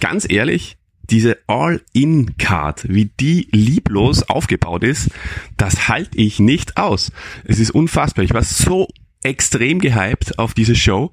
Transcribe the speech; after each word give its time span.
ganz 0.00 0.26
ehrlich, 0.28 0.76
diese 1.10 1.38
All-In-Card, 1.46 2.86
wie 2.88 3.06
die 3.18 3.48
lieblos 3.52 4.28
aufgebaut 4.28 4.84
ist, 4.84 5.10
das 5.56 5.88
halte 5.88 6.18
ich 6.18 6.38
nicht 6.38 6.76
aus. 6.76 7.12
Es 7.44 7.58
ist 7.58 7.70
unfassbar. 7.70 8.24
Ich 8.24 8.34
war 8.34 8.42
so 8.42 8.88
extrem 9.22 9.80
gehypt 9.80 10.38
auf 10.38 10.54
diese 10.54 10.76
Show 10.76 11.12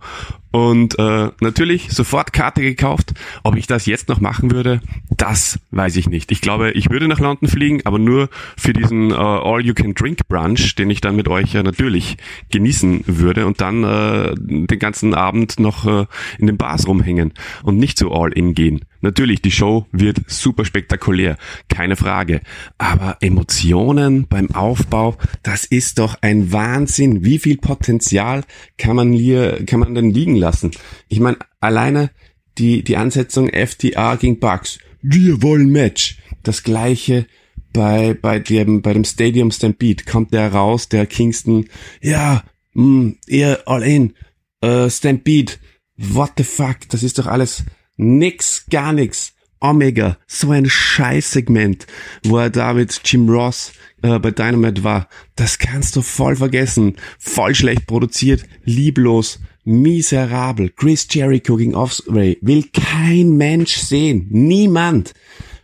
und 0.55 0.97
äh, 0.97 1.31
natürlich 1.41 1.91
sofort 1.91 2.31
Karte 2.31 2.61
gekauft. 2.61 3.13
Ob 3.43 3.57
ich 3.57 3.67
das 3.67 3.85
jetzt 3.87 4.07
noch 4.07 4.21
machen 4.21 4.51
würde, 4.51 4.79
das 5.09 5.59
weiß 5.71 5.97
ich 5.97 6.07
nicht. 6.07 6.31
Ich 6.31 6.39
glaube, 6.39 6.71
ich 6.71 6.89
würde 6.89 7.09
nach 7.09 7.19
London 7.19 7.49
fliegen, 7.49 7.81
aber 7.83 7.99
nur 7.99 8.29
für 8.55 8.71
diesen 8.71 9.11
äh, 9.11 9.15
All-You-Can-Drink-Brunch, 9.15 10.75
den 10.75 10.89
ich 10.89 11.01
dann 11.01 11.17
mit 11.17 11.27
euch 11.27 11.51
ja 11.51 11.61
natürlich 11.61 12.15
genießen 12.51 13.03
würde 13.05 13.47
und 13.47 13.59
dann 13.59 13.83
äh, 13.83 14.33
den 14.37 14.79
ganzen 14.79 15.13
Abend 15.13 15.59
noch 15.59 15.85
äh, 15.85 16.05
in 16.39 16.47
den 16.47 16.55
Bars 16.55 16.87
rumhängen 16.87 17.33
und 17.63 17.77
nicht 17.77 17.97
so 17.97 18.13
All-In 18.13 18.53
gehen. 18.53 18.85
Natürlich, 19.05 19.43
die 19.43 19.51
Show 19.51 19.85
wird 19.91 20.21
super 20.25 20.65
spektakulär, 20.65 21.37
keine 21.69 21.95
Frage. 21.95 22.41
Aber 22.79 23.17
Emotionen 23.21 24.25
beim 24.27 24.49
Aufbau, 24.49 25.15
das 25.43 25.63
ist 25.63 25.99
doch 25.99 26.17
ein 26.21 26.51
Wahnsinn. 26.51 27.23
Wie 27.23 27.37
viel 27.37 27.57
Potenzial 27.57 28.41
kann 28.79 28.95
man 28.95 29.13
hier, 29.13 29.63
kann 29.67 29.79
man 29.79 29.93
denn 29.93 30.09
liegen 30.09 30.35
lassen? 30.35 30.71
Ich 31.07 31.19
meine, 31.19 31.37
alleine 31.59 32.09
die, 32.57 32.83
die 32.83 32.97
Ansetzung 32.97 33.47
FTA 33.49 34.15
gegen 34.15 34.39
Bucks. 34.39 34.79
Wir 35.03 35.43
wollen 35.43 35.69
Match. 35.69 36.17
Das 36.41 36.63
gleiche 36.63 37.27
bei, 37.73 38.15
bei 38.19 38.39
dem, 38.39 38.81
bei 38.81 38.93
dem 38.93 39.03
Stadium 39.03 39.51
Stampede 39.51 40.03
kommt 40.05 40.33
der 40.33 40.51
raus, 40.51 40.89
der 40.89 41.05
Kingston. 41.05 41.67
Ja, 42.01 42.43
mh, 42.73 42.83
mm, 42.83 43.17
eher 43.27 43.67
all 43.67 43.83
in. 43.83 44.15
Uh, 44.63 44.89
Stampede. 44.89 45.53
What 45.95 46.31
the 46.37 46.43
fuck? 46.43 46.89
Das 46.89 47.03
ist 47.03 47.19
doch 47.19 47.27
alles 47.27 47.65
Nix, 47.97 48.65
gar 48.69 48.93
nix. 48.93 49.33
Omega, 49.61 50.17
so 50.27 50.51
ein 50.51 50.69
Scheißsegment, 50.69 51.87
wo 52.23 52.37
er 52.37 52.49
da 52.49 52.73
mit 52.73 53.01
Jim 53.05 53.27
Ross 53.29 53.71
äh, 54.03 54.19
bei 54.19 54.31
Dynamite 54.31 54.83
war. 54.83 55.07
Das 55.35 55.57
kannst 55.57 55.95
du 55.95 56.01
voll 56.01 56.35
vergessen. 56.35 56.97
Voll 57.17 57.55
schlecht 57.55 57.87
produziert, 57.87 58.45
lieblos, 58.63 59.39
miserabel. 59.63 60.69
Chris 60.69 61.07
Jericho 61.09 61.55
gegen 61.55 61.73
Offspray 61.73 62.37
will 62.41 62.65
kein 62.73 63.37
Mensch 63.37 63.77
sehen. 63.77 64.27
Niemand. 64.29 65.13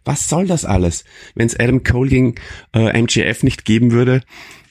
Was 0.04 0.28
soll 0.28 0.48
das 0.48 0.66
alles? 0.66 1.04
Wenn 1.36 1.48
es 1.48 1.60
Adam 1.60 1.84
Cole 1.84 2.10
gegen 2.10 2.36
äh, 2.74 3.00
MGF 3.00 3.44
nicht 3.44 3.66
geben 3.66 3.92
würde, 3.92 4.24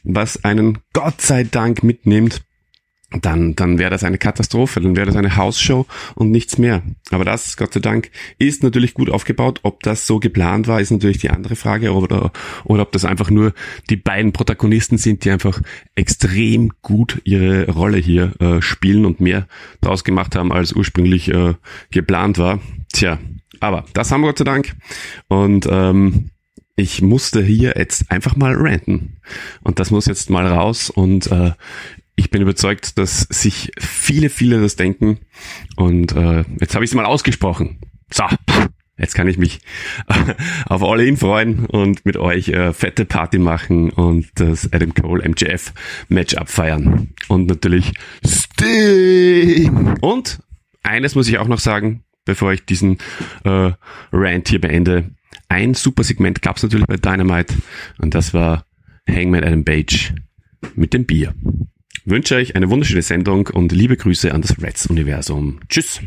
was 0.02 0.44
einen 0.44 0.78
Gott 0.92 1.20
sei 1.20 1.44
Dank 1.44 1.84
mitnimmt, 1.84 2.42
dann, 3.10 3.56
dann 3.56 3.78
wäre 3.78 3.90
das 3.90 4.04
eine 4.04 4.18
Katastrophe, 4.18 4.80
dann 4.80 4.94
wäre 4.94 5.06
das 5.06 5.16
eine 5.16 5.36
Hausshow 5.36 5.86
und 6.14 6.30
nichts 6.30 6.58
mehr. 6.58 6.82
Aber 7.10 7.24
das, 7.24 7.56
Gott 7.56 7.74
sei 7.74 7.80
Dank, 7.80 8.10
ist 8.38 8.62
natürlich 8.62 8.94
gut 8.94 9.10
aufgebaut. 9.10 9.60
Ob 9.64 9.82
das 9.82 10.06
so 10.06 10.20
geplant 10.20 10.68
war, 10.68 10.80
ist 10.80 10.92
natürlich 10.92 11.18
die 11.18 11.30
andere 11.30 11.56
Frage. 11.56 11.92
Oder, 11.92 12.30
oder 12.64 12.82
ob 12.82 12.92
das 12.92 13.04
einfach 13.04 13.30
nur 13.30 13.52
die 13.88 13.96
beiden 13.96 14.32
Protagonisten 14.32 14.96
sind, 14.96 15.24
die 15.24 15.30
einfach 15.30 15.60
extrem 15.96 16.70
gut 16.82 17.20
ihre 17.24 17.68
Rolle 17.70 17.98
hier 17.98 18.32
äh, 18.40 18.62
spielen 18.62 19.04
und 19.04 19.20
mehr 19.20 19.48
daraus 19.80 20.04
gemacht 20.04 20.36
haben, 20.36 20.52
als 20.52 20.72
ursprünglich 20.72 21.28
äh, 21.32 21.54
geplant 21.90 22.38
war. 22.38 22.60
Tja, 22.92 23.18
aber 23.58 23.84
das 23.92 24.12
haben 24.12 24.20
wir 24.20 24.28
Gott 24.28 24.38
sei 24.38 24.44
Dank. 24.44 24.76
Und 25.28 25.66
ähm, 25.68 26.30
ich 26.76 27.02
musste 27.02 27.42
hier 27.42 27.74
jetzt 27.76 28.10
einfach 28.10 28.36
mal 28.36 28.54
ranten. 28.54 29.16
Und 29.62 29.78
das 29.78 29.90
muss 29.90 30.06
jetzt 30.06 30.30
mal 30.30 30.46
raus. 30.46 30.90
Und 30.90 31.30
äh, 31.30 31.52
ich 32.20 32.30
bin 32.30 32.42
überzeugt, 32.42 32.98
dass 32.98 33.22
sich 33.22 33.72
viele, 33.78 34.28
viele 34.28 34.60
das 34.60 34.76
denken. 34.76 35.20
Und 35.76 36.12
äh, 36.12 36.44
jetzt 36.60 36.74
habe 36.74 36.84
ich 36.84 36.90
es 36.90 36.94
mal 36.94 37.06
ausgesprochen. 37.06 37.78
So, 38.12 38.24
jetzt 38.98 39.14
kann 39.14 39.26
ich 39.26 39.38
mich 39.38 39.60
auf 40.66 40.82
All 40.82 41.00
In 41.00 41.16
freuen 41.16 41.64
und 41.64 42.04
mit 42.04 42.18
euch 42.18 42.48
äh, 42.48 42.74
fette 42.74 43.06
Party 43.06 43.38
machen 43.38 43.88
und 43.88 44.28
das 44.34 44.70
Adam 44.70 44.92
Cole 44.92 45.26
MJF 45.26 45.72
Match 46.08 46.34
abfeiern. 46.34 47.14
Und 47.28 47.46
natürlich 47.46 47.94
Sting. 48.24 49.96
Und 50.02 50.40
eines 50.82 51.14
muss 51.14 51.28
ich 51.28 51.38
auch 51.38 51.48
noch 51.48 51.60
sagen, 51.60 52.04
bevor 52.26 52.52
ich 52.52 52.66
diesen 52.66 52.98
äh, 53.44 53.72
Rant 54.12 54.48
hier 54.48 54.60
beende. 54.60 55.10
Ein 55.48 55.72
super 55.72 56.04
Segment 56.04 56.42
gab 56.42 56.58
es 56.58 56.62
natürlich 56.62 56.86
bei 56.86 56.98
Dynamite 56.98 57.54
und 57.98 58.14
das 58.14 58.34
war 58.34 58.66
Hangman 59.08 59.42
Adam 59.42 59.64
Page 59.64 60.12
mit 60.74 60.92
dem 60.92 61.06
Bier 61.06 61.34
wünsche 62.04 62.36
euch 62.36 62.56
eine 62.56 62.70
wunderschöne 62.70 63.02
Sendung 63.02 63.48
und 63.48 63.72
liebe 63.72 63.96
Grüße 63.96 64.32
an 64.32 64.42
das 64.42 64.60
Reds-Universum. 64.60 65.60
Tschüss. 65.68 66.00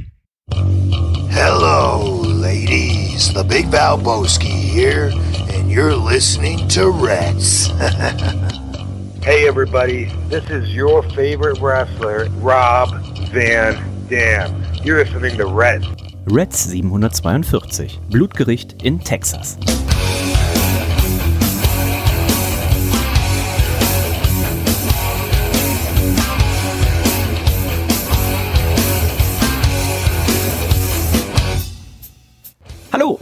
Hello, 1.30 2.22
ladies. 2.24 3.34
The 3.34 3.44
Big 3.44 3.68
Valboski 3.72 4.50
here, 4.50 5.12
and 5.54 5.72
you're 5.72 5.96
listening 5.96 6.68
to 6.70 6.90
Reds. 6.90 7.68
hey, 9.24 9.48
everybody. 9.48 10.12
This 10.30 10.50
is 10.50 10.76
your 10.76 11.04
favorite 11.16 11.60
wrestler, 11.60 12.28
Rob 12.42 12.90
Van 13.32 13.78
Dam. 14.10 14.64
You're 14.84 15.04
listening 15.04 15.38
to 15.38 15.46
Reds. 15.46 15.88
Reds 16.26 16.64
742. 16.64 18.00
Blutgericht 18.10 18.84
in 18.84 19.00
Texas. 19.00 19.58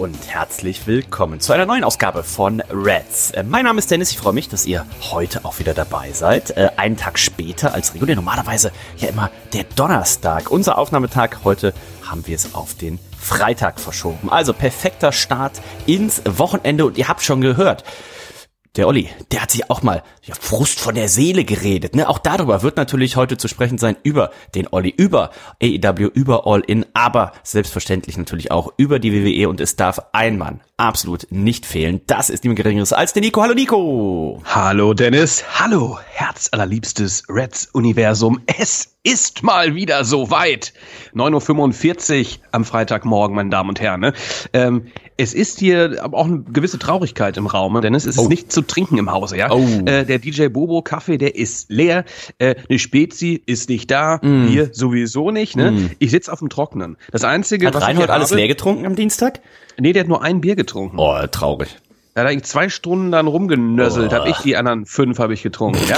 Und 0.01 0.17
herzlich 0.27 0.87
willkommen 0.87 1.39
zu 1.39 1.53
einer 1.53 1.67
neuen 1.67 1.83
Ausgabe 1.83 2.23
von 2.23 2.61
Reds. 2.71 3.29
Äh, 3.31 3.43
mein 3.43 3.65
Name 3.65 3.77
ist 3.77 3.91
Dennis, 3.91 4.09
ich 4.09 4.17
freue 4.17 4.33
mich, 4.33 4.49
dass 4.49 4.65
ihr 4.65 4.83
heute 5.11 5.45
auch 5.45 5.59
wieder 5.59 5.75
dabei 5.75 6.11
seid. 6.11 6.57
Äh, 6.57 6.69
einen 6.75 6.97
Tag 6.97 7.19
später 7.19 7.75
als 7.75 7.93
regulär, 7.93 8.15
normalerweise 8.15 8.71
ja 8.97 9.09
immer 9.09 9.29
der 9.53 9.63
Donnerstag. 9.75 10.49
Unser 10.49 10.79
Aufnahmetag 10.79 11.43
heute 11.43 11.75
haben 12.01 12.25
wir 12.25 12.35
es 12.35 12.55
auf 12.55 12.73
den 12.73 12.97
Freitag 13.19 13.79
verschoben. 13.79 14.31
Also 14.31 14.53
perfekter 14.53 15.11
Start 15.11 15.61
ins 15.85 16.23
Wochenende 16.25 16.83
und 16.85 16.97
ihr 16.97 17.07
habt 17.07 17.21
schon 17.21 17.41
gehört. 17.41 17.83
Der 18.77 18.87
Olli, 18.87 19.09
der 19.33 19.41
hat 19.41 19.51
sich 19.51 19.69
auch 19.69 19.83
mal 19.83 20.01
ja, 20.23 20.33
Frust 20.33 20.79
von 20.79 20.95
der 20.95 21.09
Seele 21.09 21.43
geredet. 21.43 21.93
Ne? 21.93 22.07
Auch 22.07 22.19
darüber 22.19 22.63
wird 22.63 22.77
natürlich 22.77 23.17
heute 23.17 23.35
zu 23.35 23.49
sprechen 23.49 23.77
sein, 23.77 23.97
über 24.03 24.31
den 24.55 24.69
Olli, 24.71 24.93
über 24.95 25.31
AEW, 25.61 26.07
über 26.13 26.47
All 26.47 26.61
In, 26.61 26.85
aber 26.93 27.33
selbstverständlich 27.43 28.17
natürlich 28.17 28.49
auch 28.49 28.71
über 28.77 28.99
die 28.99 29.11
WWE 29.11 29.49
und 29.49 29.59
es 29.59 29.75
darf 29.75 29.99
ein 30.13 30.37
Mann 30.37 30.61
absolut 30.77 31.27
nicht 31.31 31.65
fehlen. 31.65 31.99
Das 32.07 32.29
ist 32.29 32.45
niemand 32.45 32.59
Geringeres 32.59 32.93
als 32.93 33.11
der 33.11 33.21
Nico. 33.21 33.41
Hallo 33.41 33.53
Nico! 33.53 34.41
Hallo 34.45 34.93
Dennis, 34.93 35.43
hallo 35.59 35.99
herzallerliebstes 36.13 37.25
Reds-Universum. 37.27 38.41
Es 38.47 38.95
ist 39.03 39.41
mal 39.41 39.73
wieder 39.73 40.05
soweit. 40.05 40.73
9.45 41.15 42.19
Uhr 42.19 42.43
am 42.51 42.65
Freitagmorgen, 42.65 43.35
meine 43.35 43.49
Damen 43.49 43.69
und 43.69 43.81
Herren. 43.81 43.99
Ne? 43.99 44.13
Ähm, 44.53 44.87
es 45.17 45.33
ist 45.33 45.59
hier 45.59 45.99
aber 46.03 46.17
auch 46.17 46.25
eine 46.25 46.43
gewisse 46.43 46.77
Traurigkeit 46.77 47.35
im 47.37 47.47
Raum, 47.47 47.81
denn 47.81 47.95
es 47.95 48.05
ist 48.05 48.19
oh. 48.19 48.27
nicht 48.27 48.51
zu 48.51 48.61
trinken 48.61 48.97
im 48.97 49.11
Hause. 49.11 49.37
Ja? 49.37 49.51
Oh. 49.51 49.65
Äh, 49.85 50.05
der 50.05 50.19
DJ 50.19 50.47
Bobo 50.47 50.81
Kaffee, 50.83 51.17
der 51.17 51.35
ist 51.35 51.71
leer. 51.71 52.05
Äh, 52.37 52.55
eine 52.69 52.77
Spezi 52.77 53.41
ist 53.45 53.69
nicht 53.69 53.89
da. 53.89 54.19
Mm. 54.21 54.47
Hier 54.47 54.69
sowieso 54.71 55.31
nicht. 55.31 55.55
Ne? 55.55 55.71
Mm. 55.71 55.91
Ich 55.97 56.11
sitze 56.11 56.31
auf 56.31 56.39
dem 56.39 56.49
Trocknen. 56.49 56.97
Das 57.11 57.23
Einzige, 57.23 57.67
hat 57.67 57.73
was 57.73 57.83
Reinhold 57.83 58.09
alles 58.09 58.31
leer 58.31 58.47
getrunken 58.47 58.85
am 58.85 58.95
Dienstag? 58.95 59.41
Nee, 59.79 59.93
der 59.93 60.01
hat 60.01 60.09
nur 60.09 60.21
ein 60.21 60.41
Bier 60.41 60.55
getrunken. 60.55 60.97
Oh, 60.99 61.15
traurig. 61.31 61.77
Er 62.13 62.23
hat 62.23 62.29
eigentlich 62.29 62.43
zwei 62.43 62.69
Stunden 62.69 63.11
dann 63.11 63.27
rumgenösselt, 63.27 64.11
oh. 64.11 64.15
habe 64.15 64.29
ich 64.29 64.37
die 64.37 64.57
anderen 64.57 64.85
fünf 64.85 65.19
habe 65.19 65.33
ich 65.33 65.43
getrunken. 65.43 65.79
ja. 65.87 65.97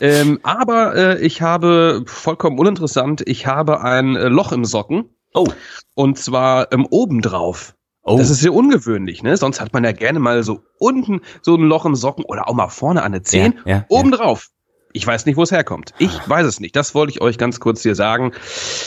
ähm, 0.00 0.40
aber 0.42 0.96
äh, 0.96 1.20
ich 1.20 1.42
habe 1.42 2.04
vollkommen 2.06 2.58
uninteressant, 2.58 3.22
ich 3.26 3.46
habe 3.46 3.82
ein 3.82 4.16
äh, 4.16 4.28
Loch 4.28 4.52
im 4.52 4.64
Socken. 4.64 5.10
Oh. 5.34 5.46
Und 5.94 6.18
zwar 6.18 6.72
ähm, 6.72 6.86
obendrauf. 6.90 7.74
Oh. 8.04 8.18
Das 8.18 8.30
ist 8.30 8.40
sehr 8.40 8.52
ungewöhnlich, 8.52 9.22
ne? 9.22 9.36
Sonst 9.36 9.60
hat 9.60 9.72
man 9.72 9.84
ja 9.84 9.92
gerne 9.92 10.18
mal 10.18 10.42
so 10.42 10.62
unten 10.78 11.20
so 11.40 11.54
ein 11.54 11.62
Loch 11.62 11.84
im 11.84 11.94
Socken 11.94 12.24
oder 12.24 12.48
auch 12.48 12.54
mal 12.54 12.68
vorne 12.68 13.02
an 13.02 13.12
der 13.12 13.22
Zehen. 13.22 13.60
Ja, 13.64 13.76
ja, 13.76 13.84
obendrauf. 13.88 14.48
Ja. 14.48 14.61
Ich 14.92 15.06
weiß 15.06 15.26
nicht, 15.26 15.36
wo 15.36 15.42
es 15.42 15.50
herkommt. 15.50 15.94
Ich 15.98 16.10
weiß 16.28 16.46
es 16.46 16.60
nicht. 16.60 16.76
Das 16.76 16.94
wollte 16.94 17.12
ich 17.12 17.20
euch 17.20 17.38
ganz 17.38 17.60
kurz 17.60 17.82
hier 17.82 17.94
sagen, 17.94 18.32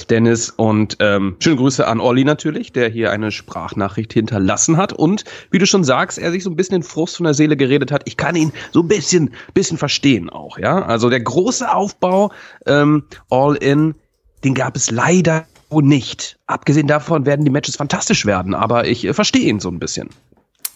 Dennis. 0.10 0.50
Und 0.50 0.98
ähm, 1.00 1.36
schöne 1.40 1.56
Grüße 1.56 1.88
an 1.88 2.00
Olli 2.00 2.24
natürlich, 2.24 2.72
der 2.72 2.90
hier 2.90 3.12
eine 3.12 3.31
Sprachnachricht 3.31 4.13
hinterlassen 4.13 4.78
hat. 4.78 4.94
Und 4.94 5.24
wie 5.52 5.57
du 5.57 5.66
schon 5.66 5.84
sagst, 5.84 6.18
er 6.18 6.31
sich 6.31 6.44
so 6.44 6.50
ein 6.50 6.56
bisschen 6.56 6.81
den 6.81 6.84
Frust 6.84 7.18
von 7.18 7.24
der 7.24 7.34
Seele 7.34 7.57
geredet 7.57 7.92
hat. 7.92 8.04
Ich 8.06 8.18
kann 8.18 8.36
ihn 8.36 8.52
so 8.72 8.81
ein 8.81 8.88
bisschen, 8.88 9.34
bisschen 9.54 9.78
verstehen 9.78 10.30
auch. 10.30 10.60
Ja, 10.60 10.84
also 10.84 11.10
der 11.10 11.22
große 11.22 11.74
Aufbau 11.74 12.31
ähm, 12.66 13.06
All 13.30 13.56
In, 13.56 13.96
den 14.44 14.54
gab 14.54 14.75
es 14.75 14.92
leider 14.92 15.46
nicht. 15.72 16.38
Abgesehen 16.48 16.88
davon 16.88 17.25
werden 17.25 17.44
die 17.44 17.52
Matches 17.52 17.75
fantastisch 17.75 18.25
werden, 18.25 18.54
aber 18.54 18.88
ich 18.88 19.06
äh, 19.06 19.13
verstehe 19.13 19.50
ihn 19.50 19.60
so 19.60 19.69
ein 19.69 19.80
bisschen. 19.80 20.10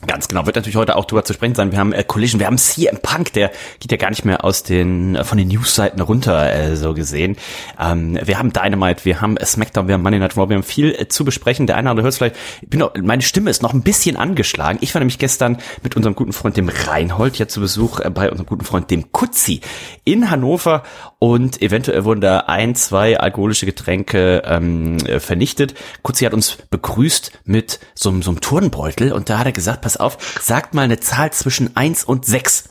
Ganz 0.08 0.30
genau, 0.30 0.46
wird 0.46 0.56
natürlich 0.56 0.78
heute 0.78 0.96
auch 0.96 1.04
drüber 1.04 1.26
zu 1.26 1.34
sprechen 1.34 1.56
sein. 1.56 1.74
Wir 1.74 1.80
haben 1.80 1.92
äh, 1.92 2.06
Collision, 2.06 2.40
wir 2.40 2.48
haben 2.48 2.58
CM 2.58 3.00
Punk, 3.02 3.34
der 3.34 3.52
geht 3.82 3.92
ja 3.92 3.98
gar 3.98 4.10
nicht 4.10 4.24
mehr 4.24 4.46
aus 4.46 4.64
den 4.64 5.18
äh, 5.18 5.26
von 5.26 5.38
den 5.38 5.50
Newsseiten 5.50 6.00
runter, 6.00 6.54
äh, 6.54 6.78
so 6.78 6.94
gesehen. 6.94 7.36
Ähm, 7.78 8.18
wir 8.24 8.40
haben 8.40 8.54
Dynamite, 8.54 9.04
wir 9.04 9.20
haben 9.20 9.36
SmackDown, 9.44 9.90
wir 9.90 9.96
haben 9.96 10.02
Monday 10.02 10.20
Night 10.20 10.38
Raw, 10.38 10.48
wir 10.48 10.56
haben 10.56 10.64
viel 10.64 10.96
äh, 10.98 11.10
zu 11.10 11.26
besprechen. 11.26 11.68
Der 11.68 11.76
eine 11.76 11.88
oder 11.88 11.92
andere 11.92 12.04
hört 12.06 12.16
vielleicht, 12.16 12.38
ich 12.62 12.70
bin 12.70 12.80
noch, 12.80 12.94
meine 12.96 13.22
Stimme 13.22 13.50
ist 13.50 13.62
noch 13.62 13.74
ein 13.74 13.82
bisschen 13.82 14.16
angeschlagen. 14.16 14.80
Ich 14.80 14.96
war 14.96 15.00
nämlich 15.00 15.20
gestern 15.20 15.58
mit 15.84 15.98
unserem 15.98 16.16
guten 16.16 16.32
Freund 16.32 16.56
dem 16.56 16.70
Reinhold 16.70 17.38
ja 17.38 17.50
zu 17.50 17.60
Besuch 17.60 18.00
äh, 18.00 18.10
bei 18.10 18.32
unserem 18.32 18.46
guten 18.46 18.64
Freund 18.64 18.90
dem 18.92 19.12
Kutzi 19.12 19.60
in 20.06 20.32
Hannover 20.32 20.84
und 21.20 21.62
eventuell 21.62 22.06
wurden 22.06 22.22
da 22.22 22.46
ein, 22.48 22.74
zwei 22.76 23.20
alkoholische 23.20 23.66
Getränke 23.66 24.44
ähm, 24.46 24.96
äh, 25.00 25.20
vernichtet. 25.20 25.74
Kutzi 26.04 26.24
hat 26.24 26.34
uns 26.34 26.58
begrüßt 26.70 27.34
mit 27.44 27.82
so, 27.96 28.22
so 28.22 28.32
einem 28.32 28.40
Turnbeutel 28.40 29.12
und 29.12 29.30
da 29.30 29.40
hat 29.40 29.46
er 29.46 29.52
gesagt, 29.52 29.89
pass 29.90 29.98
auf, 29.98 30.18
sagt 30.40 30.74
mal 30.74 30.84
eine 30.84 31.00
Zahl 31.00 31.34
zwischen 31.34 31.76
eins 31.76 32.04
und 32.04 32.26
sechs. 32.26 32.70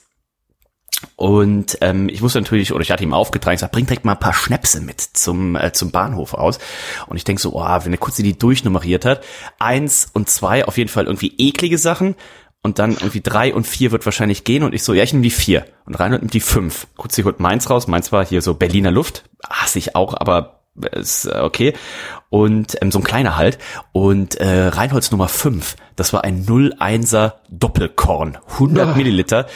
Und 1.17 1.79
ähm, 1.81 2.09
ich 2.09 2.23
wusste 2.23 2.41
natürlich, 2.41 2.73
oder 2.73 2.83
ich 2.83 2.91
hatte 2.91 3.03
ihm 3.03 3.13
aufgetragen, 3.13 3.55
ich 3.55 3.61
sag, 3.61 3.73
bring 3.73 3.87
direkt 3.87 4.05
mal 4.05 4.13
ein 4.13 4.21
paar 4.21 4.35
Schnäpse 4.35 4.81
mit 4.81 5.01
zum, 5.01 5.57
äh, 5.57 5.73
zum 5.73 5.91
Bahnhof 5.91 6.35
aus. 6.35 6.59
Und 7.07 7.17
ich 7.17 7.25
denk 7.25 7.41
so, 7.41 7.55
oh, 7.55 7.65
wenn 7.65 7.93
er 7.93 7.99
kurz 7.99 8.17
die 8.17 8.39
durchnummeriert 8.39 9.05
hat, 9.05 9.25
eins 9.59 10.11
und 10.13 10.29
zwei 10.29 10.65
auf 10.65 10.77
jeden 10.77 10.91
Fall 10.91 11.07
irgendwie 11.07 11.35
eklige 11.39 11.79
Sachen. 11.79 12.15
Und 12.61 12.81
dann 12.81 12.93
irgendwie 12.93 13.21
drei 13.21 13.55
und 13.55 13.69
vier 13.69 13.93
wird 13.93 14.05
wahrscheinlich 14.05 14.43
gehen. 14.43 14.65
Und 14.65 14.75
ich 14.75 14.83
so, 14.83 14.93
ja, 14.93 15.05
ich 15.05 15.13
nehme 15.13 15.23
die 15.23 15.31
vier. 15.31 15.65
Und 15.87 15.95
Reinhold 15.95 16.23
nimmt 16.23 16.35
die 16.35 16.41
fünf. 16.41 16.89
Kurz 16.97 17.17
holt 17.19 17.39
meins 17.39 17.71
raus. 17.71 17.87
Meins 17.87 18.11
war 18.11 18.27
hier 18.27 18.43
so 18.43 18.55
Berliner 18.55 18.91
Luft. 18.91 19.25
Hasse 19.49 19.79
ich 19.79 19.95
auch, 19.95 20.15
aber 20.15 20.65
ist 20.93 21.27
äh, 21.27 21.41
okay. 21.41 21.75
Und 22.31 22.77
ähm, 22.83 22.91
so 22.91 22.99
ein 22.99 23.05
kleiner 23.05 23.37
halt. 23.37 23.59
Und 23.93 24.35
äh, 24.37 24.67
Reinholz 24.69 25.11
Nummer 25.11 25.29
5, 25.29 25.77
das 25.97 26.13
war 26.13 26.25
ein 26.25 26.45
01er 26.45 27.35
Doppelkorn. 27.51 28.39
100 28.55 28.89
ja. 28.89 28.95
Milliliter. 28.95 29.47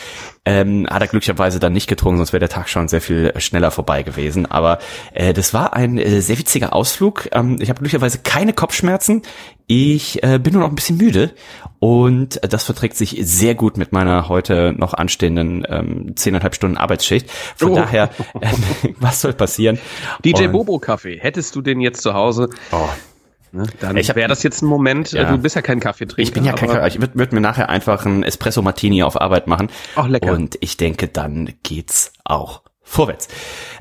Ähm, 0.45 0.89
hat 0.91 1.01
er 1.01 1.07
glücklicherweise 1.07 1.61
dann 1.61 1.73
nicht 1.73 1.87
getrunken, 1.87 2.17
sonst 2.17 2.33
wäre 2.33 2.41
der 2.41 2.49
Tag 2.49 2.69
schon 2.69 2.89
sehr 2.89 3.01
viel 3.01 3.33
schneller 3.39 3.71
vorbei 3.71 4.03
gewesen. 4.03 4.51
Aber 4.51 4.81
äh, 5.13 5.33
das 5.33 5.55
war 5.55 5.75
ein 5.75 5.99
äh, 5.99 6.21
sehr 6.21 6.37
witziger 6.37 6.73
Ausflug. 6.73 7.29
Ähm, 7.31 7.59
ich 7.61 7.69
habe 7.69 7.79
glücklicherweise 7.79 8.19
keine 8.25 8.53
Kopfschmerzen. 8.53 9.23
Ich 9.69 10.23
äh, 10.25 10.39
bin 10.39 10.55
nur 10.55 10.63
noch 10.63 10.69
ein 10.69 10.75
bisschen 10.75 10.97
müde 10.97 11.31
und 11.79 12.41
das 12.43 12.65
verträgt 12.65 12.97
sich 12.97 13.17
sehr 13.23 13.55
gut 13.55 13.77
mit 13.77 13.93
meiner 13.93 14.29
heute 14.29 14.75
noch 14.77 14.95
anstehenden 14.95 15.65
ähm, 15.69 16.17
zehneinhalb 16.17 16.55
Stunden 16.55 16.77
Arbeitsschicht. 16.77 17.31
Von 17.57 17.71
oh. 17.71 17.75
daher, 17.77 18.11
äh, 18.41 18.49
was 19.01 19.21
soll 19.21 19.33
passieren? 19.33 19.79
DJ 20.25 20.47
und, 20.47 20.53
Bobo 20.53 20.79
Kaffee, 20.79 21.19
hättest 21.21 21.55
du 21.55 21.63
den 21.63 21.81
jetzt 21.81 22.03
zu 22.03 22.15
Hause? 22.15 22.51
Oh. 22.71 22.89
Ne, 23.55 23.67
dann 23.81 23.97
wäre 23.97 24.29
das 24.29 24.43
jetzt 24.43 24.63
ein 24.63 24.67
Moment, 24.67 25.13
ja. 25.13 25.31
du 25.31 25.37
bist 25.37 25.57
ja 25.57 25.63
kein 25.63 25.79
Kaffeetrinker. 25.79 26.23
Ich 26.23 26.33
bin 26.33 26.43
ja 26.45 26.55
kein 26.55 26.71
Kaffee, 26.71 26.89
ich 26.89 27.01
würde 27.01 27.15
würd 27.17 27.33
mir 27.35 27.43
nachher 27.43 27.69
einfach 27.69 28.07
ein 28.07 28.23
Espresso 28.23 28.63
Martini 28.63 29.03
auf 29.03 29.21
Arbeit 29.21 29.47
machen. 29.47 29.69
Ach, 29.95 30.09
lecker. 30.09 30.33
Und 30.33 30.57
ich 30.61 30.79
denke, 30.79 31.07
dann 31.09 31.53
geht's 31.63 32.15
auch 32.25 32.63
vorwärts. 32.83 33.29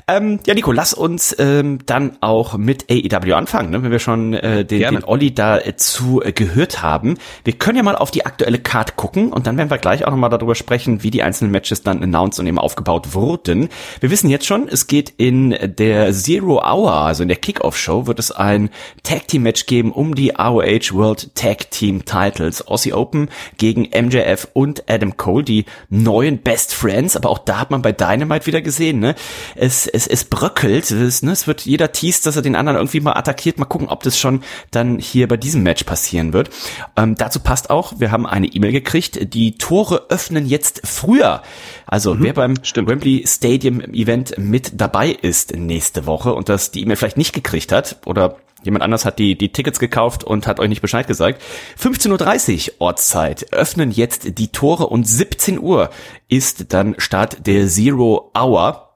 Ähm, 0.08 0.40
ja, 0.46 0.54
Nico, 0.54 0.72
lass 0.72 0.94
uns 0.94 1.34
ähm, 1.38 1.78
dann 1.86 2.16
auch 2.20 2.56
mit 2.56 2.86
AEW 2.90 3.34
anfangen, 3.34 3.70
ne? 3.70 3.82
wenn 3.82 3.90
wir 3.90 3.98
schon 3.98 4.34
äh, 4.34 4.64
den, 4.64 4.80
den 4.80 5.04
Olli 5.04 5.32
dazu 5.32 6.20
äh, 6.22 6.32
gehört 6.32 6.82
haben. 6.82 7.18
Wir 7.44 7.52
können 7.54 7.76
ja 7.76 7.82
mal 7.82 7.96
auf 7.96 8.10
die 8.10 8.26
aktuelle 8.26 8.58
Card 8.58 8.96
gucken 8.96 9.32
und 9.32 9.46
dann 9.46 9.56
werden 9.56 9.70
wir 9.70 9.78
gleich 9.78 10.04
auch 10.04 10.10
nochmal 10.10 10.30
darüber 10.30 10.54
sprechen, 10.54 11.02
wie 11.02 11.10
die 11.10 11.22
einzelnen 11.22 11.52
Matches 11.52 11.82
dann 11.82 12.02
announced 12.02 12.40
und 12.40 12.46
eben 12.46 12.58
aufgebaut 12.58 13.14
wurden. 13.14 13.68
Wir 14.00 14.10
wissen 14.10 14.28
jetzt 14.28 14.46
schon, 14.46 14.68
es 14.68 14.86
geht 14.86 15.12
in 15.16 15.56
der 15.62 16.12
Zero 16.12 16.60
Hour, 16.62 16.92
also 16.92 17.22
in 17.22 17.28
der 17.28 17.38
Kickoff-Show, 17.38 18.06
wird 18.06 18.18
es 18.18 18.32
ein 18.32 18.70
Tag-Team-Match 19.02 19.66
geben 19.66 19.92
um 19.92 20.14
die 20.14 20.30
ROH 20.30 20.92
World 20.92 21.34
Tag 21.34 21.70
Team 21.70 22.04
Titles. 22.04 22.66
Aussie 22.66 22.92
Open 22.92 23.28
gegen 23.56 23.82
MJF 23.82 24.48
und 24.52 24.84
Adam 24.88 25.16
Cole, 25.16 25.44
die 25.44 25.64
neuen 25.90 26.38
Best 26.38 26.74
Friends, 26.74 27.16
aber 27.16 27.30
auch 27.30 27.38
da 27.38 27.60
hat 27.60 27.70
man 27.70 27.82
bei 27.82 27.92
Dynamite 27.92 28.46
wieder 28.46 28.62
gesehen, 28.62 28.98
ne? 28.98 29.14
Es, 29.54 29.86
es, 29.92 30.06
es 30.06 30.24
bröckelt. 30.24 30.90
Es, 30.90 31.22
ne, 31.22 31.32
es 31.32 31.46
wird 31.46 31.62
jeder 31.62 31.92
teast, 31.92 32.26
dass 32.26 32.36
er 32.36 32.42
den 32.42 32.56
anderen 32.56 32.76
irgendwie 32.78 33.00
mal 33.00 33.12
attackiert. 33.12 33.58
Mal 33.58 33.66
gucken, 33.66 33.88
ob 33.88 34.02
das 34.02 34.18
schon 34.18 34.42
dann 34.70 34.98
hier 34.98 35.28
bei 35.28 35.36
diesem 35.36 35.62
Match 35.62 35.84
passieren 35.84 36.32
wird. 36.32 36.50
Ähm, 36.96 37.14
dazu 37.16 37.40
passt 37.40 37.70
auch, 37.70 37.94
wir 37.98 38.10
haben 38.10 38.26
eine 38.26 38.46
E-Mail 38.46 38.72
gekriegt. 38.72 39.34
Die 39.34 39.56
Tore 39.58 40.06
öffnen 40.08 40.46
jetzt 40.46 40.82
früher. 40.84 41.42
Also 41.86 42.14
mhm, 42.14 42.22
wer 42.22 42.32
beim 42.34 42.54
stimmt. 42.62 42.88
Wembley 42.88 43.24
Stadium 43.26 43.80
Event 43.80 44.38
mit 44.38 44.80
dabei 44.80 45.10
ist 45.10 45.54
nächste 45.56 46.06
Woche 46.06 46.34
und 46.34 46.48
das 46.48 46.70
die 46.70 46.82
E-Mail 46.82 46.96
vielleicht 46.96 47.18
nicht 47.18 47.32
gekriegt 47.32 47.72
hat 47.72 47.98
oder 48.06 48.36
Jemand 48.64 48.84
anders 48.84 49.04
hat 49.04 49.18
die, 49.18 49.36
die 49.36 49.50
Tickets 49.50 49.80
gekauft 49.80 50.22
und 50.24 50.46
hat 50.46 50.60
euch 50.60 50.68
nicht 50.68 50.82
Bescheid 50.82 51.06
gesagt. 51.06 51.42
15.30 51.80 52.68
Uhr 52.68 52.74
Ortszeit 52.78 53.52
öffnen 53.52 53.90
jetzt 53.90 54.38
die 54.38 54.52
Tore 54.52 54.86
und 54.86 55.06
17 55.06 55.58
Uhr 55.58 55.90
ist 56.28 56.72
dann 56.72 56.94
Start 56.98 57.46
der 57.46 57.66
Zero 57.66 58.30
Hour. 58.38 58.91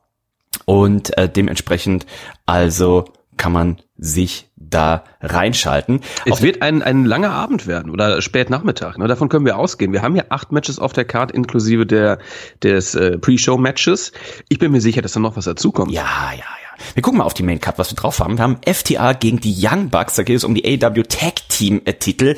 Und 0.65 1.17
äh, 1.17 1.29
dementsprechend 1.29 2.07
also 2.47 3.05
kann 3.37 3.53
man 3.53 3.77
sich 3.99 4.49
da 4.57 5.05
reinschalten. 5.21 6.01
Es 6.25 6.33
auf 6.33 6.43
wird 6.43 6.63
ein, 6.63 6.83
ein 6.83 7.05
langer 7.05 7.31
Abend 7.31 7.67
werden 7.67 7.91
oder 7.91 8.21
spät 8.21 8.51
Nachmittag. 8.51 8.99
Ne? 8.99 9.07
Davon 9.07 9.29
können 9.29 9.45
wir 9.45 9.59
ausgehen. 9.59 9.93
Wir 9.93 10.03
haben 10.03 10.17
ja 10.17 10.25
acht 10.31 10.53
Matches 10.53 10.79
auf 10.79 10.93
der 10.93 11.05
Card 11.05 11.31
inklusive 11.31 11.87
der 11.87 12.19
des 12.63 12.95
äh, 12.95 13.19
Pre-Show-Matches. 13.19 14.13
Ich 14.49 14.59
bin 14.59 14.73
mir 14.73 14.81
sicher, 14.81 15.03
dass 15.03 15.13
da 15.13 15.21
noch 15.21 15.37
was 15.37 15.45
dazukommt. 15.45 15.93
Ja, 15.93 16.33
ja, 16.33 16.39
ja. 16.39 16.67
Wir 16.95 17.03
gucken 17.03 17.19
mal 17.19 17.25
auf 17.25 17.35
die 17.35 17.43
Main 17.43 17.61
Card, 17.61 17.79
was 17.79 17.91
wir 17.91 17.97
drauf 17.97 18.21
haben. 18.21 18.37
Wir 18.37 18.43
haben 18.43 18.59
FTA 18.67 19.15
gegen 19.15 19.41
die 19.41 19.55
Young 19.59 19.89
Bucks. 19.89 20.17
Da 20.17 20.25
geht 20.25 20.37
es 20.37 20.45
um 20.45 20.55
die 20.55 20.65
AW 20.65 21.03
Tag 21.05 21.49
Team 21.49 21.83
Titel. 22.01 22.37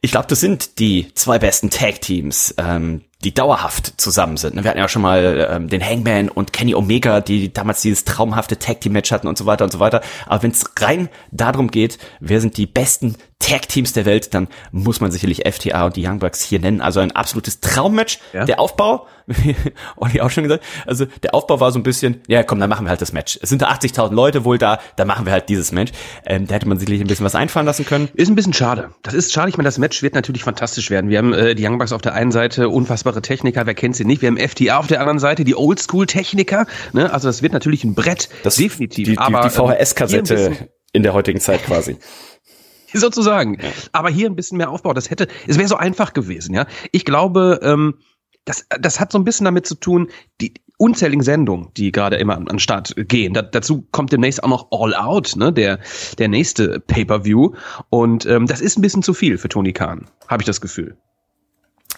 Ich 0.00 0.10
glaube, 0.10 0.26
das 0.28 0.40
sind 0.40 0.78
die 0.78 1.12
zwei 1.14 1.38
besten 1.38 1.70
Tag 1.70 2.00
Teams 2.00 2.54
ähm, 2.58 3.02
die 3.24 3.34
dauerhaft 3.34 4.00
zusammen 4.00 4.36
sind. 4.36 4.54
Wir 4.54 4.70
hatten 4.70 4.78
ja 4.78 4.88
schon 4.88 5.02
mal 5.02 5.48
ähm, 5.50 5.68
den 5.68 5.84
Hangman 5.84 6.28
und 6.28 6.52
Kenny 6.52 6.74
Omega, 6.76 7.20
die 7.20 7.52
damals 7.52 7.82
dieses 7.82 8.04
traumhafte 8.04 8.60
Tag 8.60 8.80
Team 8.80 8.92
Match 8.92 9.10
hatten 9.10 9.26
und 9.26 9.36
so 9.36 9.44
weiter 9.44 9.64
und 9.64 9.72
so 9.72 9.80
weiter. 9.80 10.02
Aber 10.26 10.44
wenn 10.44 10.52
es 10.52 10.64
rein 10.78 11.08
darum 11.32 11.68
geht, 11.68 11.98
wer 12.20 12.40
sind 12.40 12.56
die 12.56 12.66
besten 12.66 13.16
Tag 13.40 13.68
Teams 13.68 13.92
der 13.92 14.04
Welt, 14.04 14.34
dann 14.34 14.48
muss 14.70 15.00
man 15.00 15.10
sicherlich 15.10 15.42
FTA 15.48 15.86
und 15.86 15.96
die 15.96 16.06
Young 16.06 16.18
Bucks 16.20 16.42
hier 16.42 16.60
nennen. 16.60 16.80
Also 16.80 17.00
ein 17.00 17.12
absolutes 17.12 17.60
Traummatch. 17.60 18.18
Ja. 18.32 18.44
Der 18.44 18.60
Aufbau, 18.60 19.06
Olli 19.96 20.20
auch 20.20 20.30
schon 20.30 20.44
gesagt, 20.44 20.64
also 20.86 21.06
der 21.22 21.34
Aufbau 21.34 21.60
war 21.60 21.70
so 21.70 21.78
ein 21.78 21.84
bisschen, 21.84 22.20
ja 22.26 22.42
komm, 22.42 22.58
dann 22.60 22.68
machen 22.68 22.86
wir 22.86 22.90
halt 22.90 23.00
das 23.00 23.12
Match. 23.12 23.38
Es 23.40 23.48
sind 23.48 23.62
da 23.62 23.70
80.000 23.70 24.12
Leute 24.12 24.44
wohl 24.44 24.58
da, 24.58 24.80
dann 24.96 25.06
machen 25.06 25.24
wir 25.24 25.32
halt 25.32 25.48
dieses 25.48 25.70
Match. 25.70 25.92
Ähm, 26.26 26.46
da 26.46 26.56
hätte 26.56 26.68
man 26.68 26.78
sicherlich 26.78 27.00
ein 27.00 27.06
bisschen 27.06 27.24
was 27.24 27.36
einfallen 27.36 27.66
lassen 27.66 27.86
können. 27.86 28.08
Ist 28.14 28.28
ein 28.28 28.34
bisschen 28.34 28.54
schade. 28.54 28.90
Das 29.02 29.14
ist 29.14 29.32
schade. 29.32 29.48
Ich 29.48 29.56
meine, 29.56 29.68
das 29.68 29.78
Match 29.78 29.87
wird 30.02 30.14
natürlich 30.14 30.44
fantastisch 30.44 30.90
werden. 30.90 31.10
Wir 31.10 31.18
haben 31.18 31.32
äh, 31.32 31.54
die 31.54 31.66
Young 31.66 31.78
Bucks 31.78 31.92
auf 31.92 32.02
der 32.02 32.14
einen 32.14 32.32
Seite, 32.32 32.68
unfassbare 32.68 33.22
Techniker, 33.22 33.66
wer 33.66 33.74
kennt 33.74 33.96
sie 33.96 34.04
nicht? 34.04 34.22
Wir 34.22 34.28
haben 34.28 34.38
FTA 34.38 34.78
auf 34.78 34.86
der 34.86 35.00
anderen 35.00 35.18
Seite, 35.18 35.44
die 35.44 35.54
Oldschool-Techniker. 35.54 36.66
Ne? 36.92 37.12
Also 37.12 37.28
das 37.28 37.42
wird 37.42 37.52
natürlich 37.52 37.84
ein 37.84 37.94
Brett, 37.94 38.28
das, 38.42 38.56
definitiv. 38.56 39.06
Die, 39.06 39.12
die, 39.12 39.18
aber, 39.18 39.42
die 39.42 39.50
VHS-Kassette 39.50 40.68
in 40.92 41.02
der 41.02 41.12
heutigen 41.12 41.40
Zeit 41.40 41.64
quasi. 41.64 41.96
sozusagen. 42.92 43.58
Aber 43.92 44.08
hier 44.08 44.28
ein 44.28 44.36
bisschen 44.36 44.58
mehr 44.58 44.70
Aufbau. 44.70 44.94
Das 44.94 45.10
hätte, 45.10 45.28
es 45.46 45.58
wäre 45.58 45.68
so 45.68 45.76
einfach 45.76 46.12
gewesen, 46.12 46.54
ja. 46.54 46.66
Ich 46.92 47.04
glaube, 47.04 47.60
ähm, 47.62 47.98
das, 48.44 48.66
das 48.80 48.98
hat 49.00 49.12
so 49.12 49.18
ein 49.18 49.24
bisschen 49.24 49.44
damit 49.44 49.66
zu 49.66 49.74
tun, 49.74 50.08
die 50.40 50.54
unzähligen 50.78 51.22
Sendungen, 51.22 51.68
die 51.76 51.92
gerade 51.92 52.16
immer 52.16 52.36
an 52.36 52.46
den 52.46 52.58
Start 52.58 52.94
gehen. 52.96 53.34
Da, 53.34 53.42
dazu 53.42 53.86
kommt 53.92 54.12
demnächst 54.12 54.42
auch 54.42 54.48
noch 54.48 54.68
All 54.70 54.94
Out, 54.94 55.36
ne, 55.36 55.52
der, 55.52 55.80
der 56.18 56.28
nächste 56.28 56.80
Pay-Per-View. 56.80 57.52
Und 57.90 58.24
ähm, 58.26 58.46
das 58.46 58.60
ist 58.60 58.78
ein 58.78 58.82
bisschen 58.82 59.02
zu 59.02 59.12
viel 59.12 59.36
für 59.36 59.48
Tony 59.48 59.72
Khan, 59.72 60.06
habe 60.28 60.42
ich 60.42 60.46
das 60.46 60.60
Gefühl. 60.60 60.96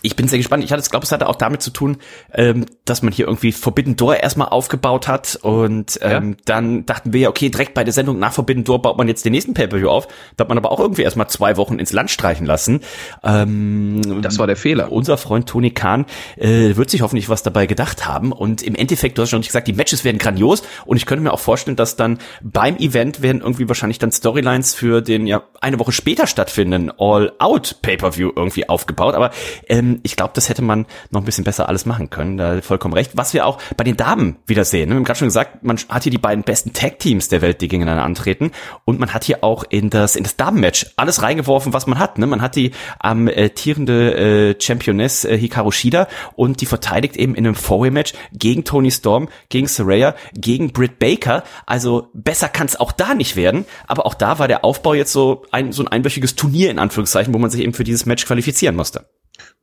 Ich 0.03 0.17
bin 0.17 0.29
sehr 0.29 0.39
gespannt. 0.39 0.65
Ich 0.65 0.73
hatte, 0.73 0.89
glaube, 0.89 1.05
es 1.05 1.13
hatte 1.13 1.29
auch 1.29 1.37
damit 1.37 1.63
zu 1.63 1.71
tun, 1.71 1.99
ähm, 2.33 2.67
dass 2.85 3.03
man 3.03 3.13
hier 3.13 3.27
irgendwie 3.27 3.53
Forbidden 3.53 3.97
Door 3.97 4.17
erstmal 4.17 4.49
aufgebaut 4.49 5.09
hat 5.09 5.39
und 5.43 5.99
ähm, 6.03 6.31
ja. 6.31 6.37
dann 6.45 6.87
dachten 6.87 7.13
wir 7.13 7.21
ja, 7.21 7.29
okay, 7.29 7.51
direkt 7.51 7.75
bei 7.75 7.85
der 7.85 7.93
Sendung 7.93 8.19
nach 8.19 8.33
Forbidden 8.33 8.65
Door 8.65 8.83
baut 8.83 8.99
man 8.99 9.09
jetzt 9.09 9.25
den 9.25 9.33
nächsten 9.33 9.55
Pay-Per-View 9.55 9.89
auf. 9.89 10.09
Da 10.37 10.45
hat 10.45 10.49
man 10.49 10.59
aber 10.59 10.73
auch 10.73 10.81
irgendwie 10.81 11.03
erstmal 11.03 11.29
zwei 11.29 11.57
Wochen 11.57 11.79
ins 11.79 11.93
Land 11.93 12.11
streichen 12.11 12.47
lassen. 12.47 12.81
Ähm, 13.23 14.23
das 14.23 14.39
war 14.39 14.47
der 14.47 14.57
Fehler. 14.57 14.91
Unser 14.91 15.19
Freund 15.19 15.49
Tony 15.49 15.71
Khan 15.71 16.07
äh, 16.37 16.77
wird 16.77 16.91
sich 16.91 17.03
hoffentlich 17.03 17.29
was 17.29 17.43
dabei 17.43 17.67
gedacht 17.67 18.07
haben 18.07 18.33
und 18.33 18.63
im 18.63 18.75
Endeffekt, 18.75 19.19
du 19.19 19.23
hast 19.23 19.31
schon 19.31 19.43
gesagt, 19.43 19.69
die 19.69 19.73
Matches 19.73 20.05
werden 20.05 20.19
grandios 20.19 20.63
und 20.87 20.97
ich 20.97 21.07
könnte 21.07 21.23
mir 21.23 21.33
auch 21.33 21.41
vorstellen, 21.41 21.77
dass 21.77 21.97
dann 21.97 22.19
beim 22.43 22.77
Event 22.77 23.23
werden 23.23 23.41
irgendwie 23.43 23.69
wahrscheinlich 23.69 23.99
dann 23.99 24.13
Storylines 24.13 24.75
für 24.75 25.03
den 25.03 25.27
ja 25.27 25.43
eine 25.61 25.79
Woche 25.79 25.93
später 25.93 26.27
stattfindenden 26.27 26.93
All-Out 26.99 27.77
Pay-Per-View 27.83 28.33
irgendwie 28.35 28.69
aufgebaut, 28.69 29.15
aber 29.15 29.31
ähm, 29.69 29.90
ähm, 29.91 30.01
ich 30.03 30.17
glaube, 30.17 30.33
das 30.35 30.49
hätte 30.49 30.63
man 30.63 30.87
noch 31.11 31.21
ein 31.21 31.25
bisschen 31.25 31.45
besser 31.45 31.69
alles 31.69 31.87
machen 31.87 32.11
können. 32.11 32.37
Da 32.37 32.61
vollkommen 32.61 32.95
recht. 32.95 33.13
Was 33.15 33.35
wir 33.35 33.47
auch 33.47 33.59
bei 33.77 33.85
den 33.85 33.97
Damen 33.97 34.37
wieder 34.47 34.65
sehen. 34.65 34.89
Ne? 34.89 34.95
Wir 34.95 34.97
haben 34.97 35.05
gerade 35.05 35.19
schon 35.19 35.29
gesagt, 35.29 35.63
man 35.63 35.79
hat 35.89 36.03
hier 36.05 36.13
die 36.13 36.19
beiden 36.19 36.45
besten 36.45 36.73
Tag-Teams 36.73 37.29
der 37.29 37.43
Welt, 37.43 37.61
die 37.61 37.69
gegeneinander 37.69 38.05
antreten. 38.05 38.53
Und 38.85 39.01
man 39.01 39.13
hat 39.15 39.25
hier 39.25 39.43
auch 39.45 39.65
in 39.69 39.91
das, 39.91 40.17
in 40.17 40.25
das 40.25 40.37
Damen-Match 40.37 40.87
alles 40.97 41.23
reingeworfen, 41.23 41.73
was 41.73 41.87
man 41.87 41.99
hat. 41.99 42.19
Ne? 42.19 42.27
Man 42.27 42.43
hat 42.43 42.57
die 42.57 42.73
amtierende 42.99 44.13
ähm, 44.13 44.51
äh, 44.51 44.61
Championess 44.61 45.25
äh, 45.25 45.37
Hikaru 45.37 45.71
Shida 45.71 46.09
und 46.37 46.61
die 46.61 46.67
verteidigt 46.67 47.17
eben 47.17 47.35
in 47.35 47.47
einem 47.47 47.55
Four-Way-Match 47.55 48.15
gegen 48.33 48.65
Tony 48.65 48.91
Storm, 48.91 49.29
gegen 49.49 49.67
Saraya, 49.67 50.15
gegen 50.35 50.73
Britt 50.73 50.99
Baker. 50.99 51.45
Also 51.67 52.09
besser 52.15 52.49
kann 52.49 52.67
es 52.67 52.79
auch 52.79 52.93
da 52.93 53.15
nicht 53.15 53.37
werden. 53.37 53.65
Aber 53.87 54.07
auch 54.07 54.15
da 54.15 54.39
war 54.39 54.49
der 54.49 54.65
Aufbau 54.65 54.95
jetzt 54.95 55.13
so 55.13 55.45
ein, 55.51 55.73
so 55.73 55.83
ein 55.83 55.89
einwöchiges 55.89 56.37
Turnier 56.37 56.71
in 56.71 56.79
Anführungszeichen, 56.79 57.35
wo 57.35 57.39
man 57.39 57.51
sich 57.51 57.63
eben 57.63 57.75
für 57.75 57.85
dieses 57.85 58.07
Match 58.07 58.27
qualifizieren 58.27 58.77
musste. 58.77 59.07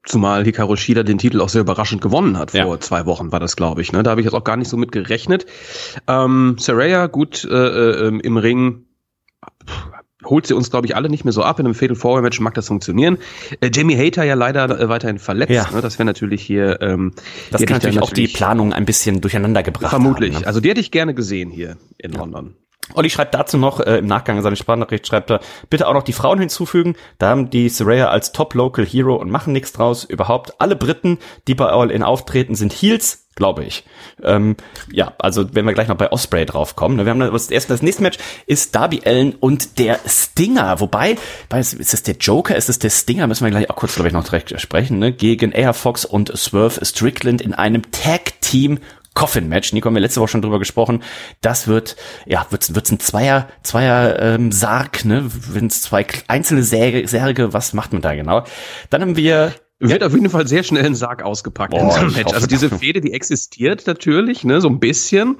Zumal 0.03 0.45
Hikaru 0.45 0.77
Shida 0.77 1.03
den 1.03 1.17
Titel 1.17 1.41
auch 1.41 1.49
sehr 1.49 1.61
überraschend 1.61 2.01
gewonnen 2.01 2.37
hat. 2.37 2.51
Vor 2.51 2.59
ja. 2.59 2.79
zwei 2.79 3.05
Wochen 3.05 3.33
war 3.33 3.41
das, 3.41 3.57
glaube 3.57 3.81
ich. 3.81 3.91
Ne? 3.91 4.03
Da 4.03 4.11
habe 4.11 4.21
ich 4.21 4.25
jetzt 4.25 4.33
auch 4.33 4.43
gar 4.45 4.55
nicht 4.55 4.69
so 4.69 4.77
mit 4.77 4.93
gerechnet. 4.93 5.45
Ähm, 6.07 6.55
Saraya, 6.59 7.07
gut 7.07 7.43
äh, 7.43 8.07
äh, 8.07 8.19
im 8.19 8.37
Ring 8.37 8.85
holt 10.23 10.47
sie 10.47 10.53
uns, 10.53 10.71
glaube 10.71 10.87
ich, 10.87 10.95
alle 10.95 11.09
nicht 11.09 11.25
mehr 11.25 11.33
so 11.33 11.43
ab. 11.43 11.59
In 11.59 11.65
einem 11.65 11.75
Fatal 11.75 11.95
Four 11.95 12.21
Match 12.21 12.39
mag 12.39 12.53
das 12.53 12.67
funktionieren. 12.67 13.17
Äh, 13.61 13.69
Jamie 13.73 13.97
Hater 13.97 14.23
ja 14.23 14.35
leider 14.35 14.79
äh, 14.79 14.89
weiterhin 14.89 15.19
verletzt. 15.19 15.51
Ja. 15.51 15.69
Ne? 15.71 15.81
Das 15.81 15.99
wäre 15.99 16.05
natürlich 16.05 16.41
hier. 16.41 16.81
Ähm, 16.81 17.13
das 17.51 17.61
kann 17.65 17.77
natürlich, 17.77 18.01
auch 18.01 18.11
die 18.11 18.27
Planung 18.27 18.73
ein 18.73 18.85
bisschen 18.85 19.21
durcheinander 19.21 19.63
gebracht. 19.63 19.89
Vermutlich. 19.89 20.35
Haben, 20.35 20.41
ne? 20.41 20.47
Also 20.47 20.59
die 20.59 20.69
hätte 20.69 20.79
ich 20.79 20.91
gerne 20.91 21.13
gesehen 21.13 21.49
hier 21.49 21.77
in 21.97 22.13
ja. 22.13 22.19
London. 22.19 22.55
Olli 22.93 23.09
schreibt 23.09 23.33
dazu 23.33 23.57
noch, 23.57 23.79
äh, 23.79 23.97
im 23.97 24.07
Nachgang 24.07 24.37
an 24.37 24.43
seine 24.43 24.55
Sprachnachricht 24.55 25.07
schreibt 25.07 25.29
er, 25.29 25.39
bitte 25.69 25.87
auch 25.87 25.93
noch 25.93 26.03
die 26.03 26.13
Frauen 26.13 26.39
hinzufügen. 26.39 26.95
Da 27.17 27.29
haben 27.29 27.49
die 27.49 27.69
Saraya 27.69 28.09
als 28.09 28.31
Top 28.31 28.53
Local 28.53 28.85
Hero 28.85 29.15
und 29.15 29.29
machen 29.29 29.53
nichts 29.53 29.73
draus. 29.73 30.03
Überhaupt 30.03 30.59
alle 30.59 30.75
Briten, 30.75 31.19
die 31.47 31.55
bei 31.55 31.67
All 31.67 31.91
In 31.91 32.03
auftreten, 32.03 32.55
sind 32.55 32.73
Heels, 32.73 33.27
glaube 33.35 33.63
ich. 33.63 33.85
Ähm, 34.23 34.57
ja, 34.91 35.13
also 35.19 35.53
wenn 35.53 35.65
wir 35.65 35.73
gleich 35.73 35.87
noch 35.87 35.95
bei 35.95 36.11
Osprey 36.11 36.45
draufkommen. 36.45 36.97
Ne, 36.97 37.05
wir 37.05 37.11
haben 37.11 37.19
das 37.19 37.51
erste, 37.51 37.73
das 37.73 37.81
nächste 37.81 38.03
Match 38.03 38.17
ist 38.47 38.75
Darby 38.75 39.01
Allen 39.05 39.35
und 39.35 39.79
der 39.79 39.99
Stinger. 40.05 40.79
Wobei, 40.81 41.17
ist 41.53 41.93
das 41.93 42.03
der 42.03 42.15
Joker, 42.15 42.55
ist 42.55 42.67
das 42.67 42.79
der 42.79 42.89
Stinger? 42.89 43.27
Müssen 43.27 43.45
wir 43.45 43.51
gleich 43.51 43.69
auch 43.69 43.75
kurz, 43.75 43.95
glaube 43.95 44.09
ich, 44.09 44.13
noch 44.13 44.23
direkt 44.23 44.59
sprechen. 44.59 44.99
Ne? 44.99 45.13
Gegen 45.13 45.51
Air 45.51 45.73
Fox 45.73 46.03
und 46.03 46.35
Swerve 46.37 46.83
Strickland 46.83 47.41
in 47.41 47.53
einem 47.53 47.91
Tag 47.91 48.41
Team 48.41 48.79
Coffin-Match. 49.17 49.73
Nico 49.73 49.87
haben 49.87 49.95
wir 49.95 49.99
letzte 49.99 50.21
Woche 50.21 50.29
schon 50.29 50.43
drüber 50.43 50.59
gesprochen. 50.59 51.01
Das 51.41 51.67
wird, 51.67 51.95
ja, 52.27 52.45
wird's, 52.51 52.75
wird's 52.75 52.91
ein 52.91 52.99
Zweier, 52.99 53.47
Zweier 53.63 54.19
ähm, 54.19 54.51
Sarg, 54.51 55.05
ne? 55.05 55.23
Wenn 55.25 55.65
es 55.65 55.81
zwei 55.81 56.05
einzelne 56.27 56.61
Särge, 56.61 57.07
Särge, 57.07 57.51
was 57.51 57.73
macht 57.73 57.93
man 57.93 58.03
da 58.03 58.13
genau? 58.13 58.43
Dann 58.91 59.01
haben 59.01 59.15
wir 59.15 59.53
wird 59.79 60.03
auf 60.03 60.13
jeden 60.13 60.29
Fall 60.29 60.47
sehr 60.47 60.63
schnell 60.63 60.85
ein 60.85 60.95
Sarg 60.95 61.21
ausgepackt 61.23 61.71
Boah, 61.71 61.81
in 61.81 61.91
so 61.91 61.97
einem 61.97 62.13
Match. 62.13 62.33
Also 62.33 62.47
diese 62.47 62.69
Fehde, 62.69 62.99
die 62.99 63.13
existiert 63.13 63.85
natürlich, 63.85 64.43
ne, 64.43 64.59
so 64.59 64.69
ein 64.69 64.79
bisschen. 64.79 65.37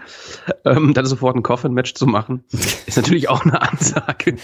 Ähm, 0.63 0.93
dann 0.93 1.05
sofort 1.05 1.35
ein 1.35 1.43
Coffin-Match 1.43 1.95
zu 1.95 2.05
machen, 2.05 2.43
ist 2.85 2.97
natürlich 2.97 3.29
auch 3.29 3.43
eine 3.45 3.61
Ansage. 3.61 4.35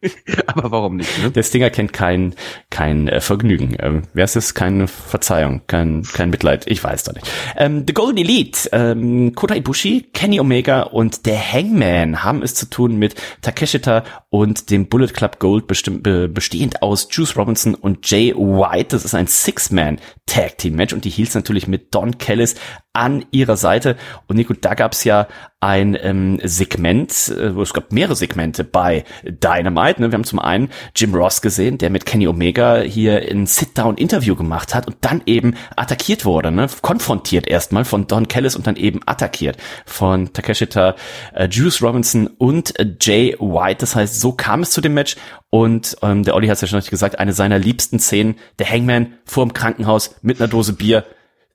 Aber 0.46 0.70
warum 0.70 0.96
nicht? 0.96 1.22
Ne? 1.22 1.30
Der 1.30 1.42
Stinger 1.42 1.70
kennt 1.70 1.92
kein, 1.92 2.34
kein 2.70 3.08
äh, 3.08 3.20
Vergnügen. 3.20 3.76
Ähm, 3.78 4.02
wer 4.14 4.24
ist 4.24 4.36
es? 4.36 4.54
Keine 4.54 4.88
Verzeihung, 4.88 5.62
kein, 5.66 6.02
kein 6.02 6.30
Mitleid. 6.30 6.66
Ich 6.66 6.82
weiß 6.82 7.04
doch 7.04 7.14
nicht. 7.14 7.26
Ähm, 7.56 7.84
The 7.86 7.92
Golden 7.92 8.18
Elite, 8.18 8.70
ähm, 8.72 9.34
Kota 9.34 9.54
Ibushi, 9.54 10.08
Kenny 10.14 10.40
Omega 10.40 10.82
und 10.82 11.26
der 11.26 11.38
Hangman 11.38 12.24
haben 12.24 12.42
es 12.42 12.54
zu 12.54 12.66
tun 12.70 12.96
mit 12.96 13.16
Takeshita 13.42 14.04
und 14.30 14.70
dem 14.70 14.88
Bullet 14.88 15.08
Club 15.08 15.38
Gold 15.40 15.66
bestimmt, 15.66 16.02
be 16.02 16.28
bestehend 16.28 16.82
aus 16.82 17.08
Juice 17.10 17.36
Robinson 17.36 17.74
und 17.74 18.10
Jay 18.10 18.34
White. 18.34 18.88
Das 18.90 19.04
ist 19.04 19.14
ein 19.14 19.26
Six-Man 19.44 20.00
Tag 20.26 20.58
Team 20.58 20.76
Match 20.76 20.92
und 20.92 21.04
die 21.04 21.10
Heels 21.10 21.34
natürlich 21.34 21.66
mit 21.66 21.94
Don 21.94 22.18
Callis 22.18 22.54
an 22.92 23.24
ihrer 23.30 23.56
Seite. 23.56 23.96
Und 24.26 24.36
Nico, 24.36 24.54
da 24.54 24.74
gab's 24.74 25.04
ja 25.04 25.26
ein 25.60 25.96
ähm, 26.02 26.40
Segment, 26.42 27.12
äh, 27.28 27.60
es 27.60 27.72
gab 27.72 27.92
mehrere 27.92 28.16
Segmente 28.16 28.64
bei 28.64 29.04
Dynamite. 29.22 30.02
Ne? 30.02 30.10
Wir 30.10 30.14
haben 30.14 30.24
zum 30.24 30.40
einen 30.40 30.70
Jim 30.96 31.14
Ross 31.14 31.40
gesehen, 31.40 31.78
der 31.78 31.88
mit 31.88 32.04
Kenny 32.04 32.26
Omega 32.26 32.80
hier 32.80 33.22
ein 33.30 33.46
Sit-Down-Interview 33.46 34.34
gemacht 34.34 34.74
hat 34.74 34.88
und 34.88 34.96
dann 35.02 35.22
eben 35.24 35.54
attackiert 35.76 36.24
wurde, 36.24 36.50
ne? 36.50 36.66
konfrontiert 36.82 37.46
erstmal 37.46 37.84
von 37.84 38.08
Don 38.08 38.26
Callis 38.26 38.56
und 38.56 38.66
dann 38.66 38.76
eben 38.76 39.00
attackiert 39.06 39.56
von 39.86 40.32
Takeshita, 40.32 40.96
äh, 41.34 41.48
Juice 41.48 41.80
Robinson 41.80 42.26
und 42.26 42.78
äh, 42.78 42.86
Jay 43.00 43.36
White. 43.38 43.80
Das 43.80 43.94
heißt, 43.94 44.20
so 44.20 44.32
kam 44.32 44.62
es 44.62 44.70
zu 44.70 44.80
dem 44.80 44.94
Match 44.94 45.16
und 45.48 45.96
ähm, 46.02 46.24
der 46.24 46.34
Olli 46.34 46.48
hat 46.48 46.56
es 46.56 46.62
ja 46.62 46.68
schon 46.68 46.78
richtig 46.78 46.90
gesagt, 46.90 47.20
eine 47.20 47.32
seiner 47.32 47.58
liebsten 47.58 48.00
Szenen, 48.00 48.34
der 48.58 48.68
Hangman 48.68 49.14
vorm 49.24 49.54
Krankenhaus 49.54 50.16
mit 50.22 50.40
einer 50.40 50.48
Dose 50.48 50.72
Bier 50.72 51.04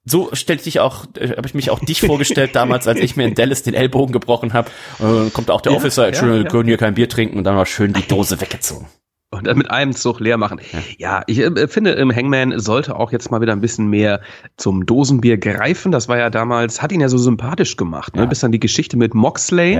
so 0.09 0.29
stellte 0.33 0.67
ich 0.69 0.79
auch, 0.79 1.05
äh, 1.17 1.29
habe 1.29 1.47
ich 1.47 1.53
mich 1.53 1.69
auch 1.69 1.79
dich 1.79 2.01
vorgestellt 2.01 2.55
damals, 2.55 2.87
als 2.87 2.99
ich 2.99 3.15
mir 3.15 3.25
in 3.25 3.35
Dallas 3.35 3.63
den 3.63 3.73
Ellbogen 3.73 4.13
gebrochen 4.13 4.53
habe. 4.53 4.69
Äh, 4.99 5.29
kommt 5.31 5.51
auch 5.51 5.61
der 5.61 5.73
ja, 5.73 5.77
Officer, 5.77 6.07
Entschuldigung, 6.07 6.39
ja, 6.39 6.43
ja. 6.45 6.49
können 6.49 6.67
hier 6.67 6.77
kein 6.77 6.93
Bier 6.93 7.09
trinken 7.09 7.37
und 7.37 7.43
dann 7.43 7.55
war 7.55 7.65
schön 7.65 7.93
die 7.93 8.07
Dose 8.07 8.39
weggezogen. 8.39 8.87
Und 9.29 9.45
dann 9.45 9.57
mit 9.57 9.69
einem 9.69 9.93
Zug 9.93 10.21
leer 10.21 10.37
machen. 10.37 10.61
Ja, 10.71 10.79
ja 10.97 11.23
ich 11.27 11.39
äh, 11.39 11.67
finde, 11.67 11.91
im 11.91 12.15
Hangman 12.15 12.57
sollte 12.59 12.95
auch 12.95 13.11
jetzt 13.11 13.29
mal 13.29 13.41
wieder 13.41 13.51
ein 13.51 13.59
bisschen 13.59 13.89
mehr 13.89 14.21
zum 14.55 14.85
Dosenbier 14.85 15.37
greifen. 15.37 15.91
Das 15.91 16.07
war 16.07 16.17
ja 16.17 16.29
damals, 16.29 16.81
hat 16.81 16.93
ihn 16.93 17.01
ja 17.01 17.09
so 17.09 17.17
sympathisch 17.17 17.75
gemacht, 17.75 18.15
ne? 18.15 18.25
bis 18.25 18.39
dann 18.39 18.53
die 18.53 18.59
Geschichte 18.59 18.95
mit 18.95 19.13
Moxley 19.13 19.73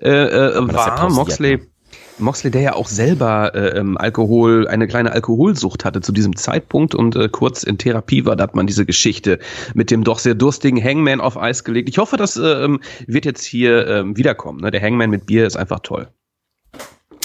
äh, 0.00 0.08
äh, 0.08 0.72
war. 0.72 1.10
Moxley. 1.10 1.58
Ne? 1.58 1.66
Moxley, 2.18 2.50
der 2.50 2.62
ja 2.62 2.74
auch 2.74 2.88
selber 2.88 3.54
äh, 3.54 3.78
ähm, 3.78 3.96
Alkohol, 3.96 4.68
eine 4.68 4.86
kleine 4.86 5.12
Alkoholsucht 5.12 5.84
hatte 5.84 6.00
zu 6.00 6.12
diesem 6.12 6.36
Zeitpunkt 6.36 6.94
und 6.94 7.16
äh, 7.16 7.28
kurz 7.28 7.62
in 7.62 7.78
Therapie 7.78 8.24
war, 8.24 8.36
da 8.36 8.44
hat 8.44 8.54
man 8.54 8.66
diese 8.66 8.86
Geschichte 8.86 9.38
mit 9.74 9.90
dem 9.90 10.04
doch 10.04 10.18
sehr 10.18 10.34
durstigen 10.34 10.82
Hangman 10.82 11.20
auf 11.20 11.36
Eis 11.36 11.64
gelegt. 11.64 11.88
Ich 11.88 11.98
hoffe, 11.98 12.16
das 12.16 12.36
äh, 12.36 12.64
ähm, 12.64 12.80
wird 13.06 13.24
jetzt 13.24 13.44
hier 13.44 13.86
äh, 13.86 14.16
wiederkommen. 14.16 14.60
Ne? 14.60 14.70
Der 14.70 14.82
Hangman 14.82 15.10
mit 15.10 15.26
Bier 15.26 15.46
ist 15.46 15.56
einfach 15.56 15.80
toll. 15.80 16.08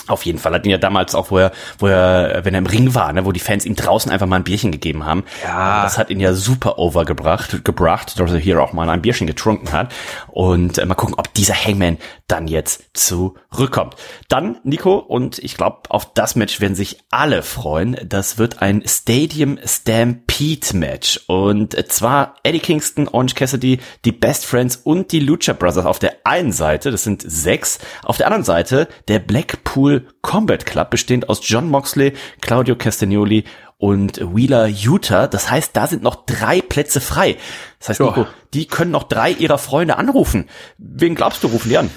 Auf 0.08 0.26
jeden 0.26 0.40
Fall 0.40 0.54
hat 0.54 0.66
ihn 0.66 0.72
ja 0.72 0.78
damals 0.78 1.16
auch, 1.16 1.32
wo 1.32 1.38
er, 1.38 1.52
wo 1.80 1.88
er, 1.88 2.44
wenn 2.44 2.54
er 2.54 2.58
im 2.58 2.66
Ring 2.66 2.96
war, 2.96 3.14
ne, 3.14 3.24
wo 3.24 3.32
die 3.32 3.40
Fans 3.40 3.66
ihm 3.66 3.76
draußen 3.76 4.12
einfach 4.12 4.28
mal 4.28 4.38
ein 4.38 4.44
Bierchen 4.44 4.72
gegeben 4.72 5.06
haben. 5.06 5.24
Ja. 5.44 5.84
Das 5.84 5.98
hat 5.98 6.10
ihn 6.10 6.20
ja 6.20 6.34
super 6.34 6.80
overgebracht, 6.80 7.64
gebracht, 7.64 8.20
dass 8.20 8.32
er 8.32 8.40
hier 8.40 8.62
auch 8.62 8.74
mal 8.74 8.90
ein 8.90 9.02
Bierchen 9.02 9.28
getrunken 9.28 9.72
hat. 9.72 9.94
Und 10.28 10.80
äh, 10.80 10.86
mal 10.86 10.96
gucken, 10.96 11.16
ob 11.18 11.34
dieser 11.36 11.54
Hangman 11.54 11.98
dann 12.32 12.48
jetzt 12.48 12.84
zurückkommt. 12.94 13.96
Dann, 14.30 14.58
Nico, 14.64 14.96
und 14.96 15.40
ich 15.40 15.56
glaube, 15.58 15.82
auf 15.90 16.14
das 16.14 16.36
Match 16.36 16.62
werden 16.62 16.76
sich 16.76 17.00
alle 17.12 17.44
freuen. 17.44 17.98
Das 18.06 18.38
wird 18.38 18.62
ein 18.62 18.84
Stadium 18.86 19.60
Stampede 19.66 20.68
Match. 20.74 21.20
Und 21.28 21.76
zwar 21.92 22.36
Eddie 22.44 22.60
Kingston, 22.60 23.10
Orange 23.10 23.36
Cassidy, 23.36 23.80
die 24.06 24.12
Best 24.12 24.46
Friends 24.46 24.78
und 24.78 25.12
die 25.12 25.20
Lucha 25.20 25.54
Brothers 25.54 25.86
auf 25.86 26.00
der 26.00 26.16
einen 26.24 26.54
Seite, 26.54 26.92
das 26.92 27.04
sind 27.04 27.22
sechs. 27.22 27.80
Auf 28.04 28.18
der 28.18 28.28
anderen 28.28 28.46
Seite 28.46 28.88
der 29.08 29.20
Blackpool 29.20 30.08
Combat 30.22 30.66
Club, 30.66 30.90
bestehend 30.90 31.28
aus 31.28 31.42
John 31.44 31.70
Moxley, 31.70 32.14
Claudio 32.40 32.76
Castagnoli 32.76 33.44
und 33.78 34.20
Wheeler 34.20 34.68
Utah. 34.68 35.28
Das 35.28 35.50
heißt, 35.50 35.76
da 35.76 35.88
sind 35.88 36.04
noch 36.04 36.26
drei 36.26 36.62
Plätze 36.62 37.02
frei. 37.02 37.38
Das 37.80 37.90
heißt, 37.90 38.00
Nico, 38.00 38.28
die 38.54 38.68
können 38.68 38.92
noch 38.92 39.04
drei 39.04 39.32
ihrer 39.32 39.58
Freunde 39.58 39.98
anrufen. 39.98 40.48
Wen 40.78 41.16
glaubst 41.16 41.44
du, 41.44 41.48
rufen 41.48 41.70
die 41.70 41.78
an? 41.78 41.90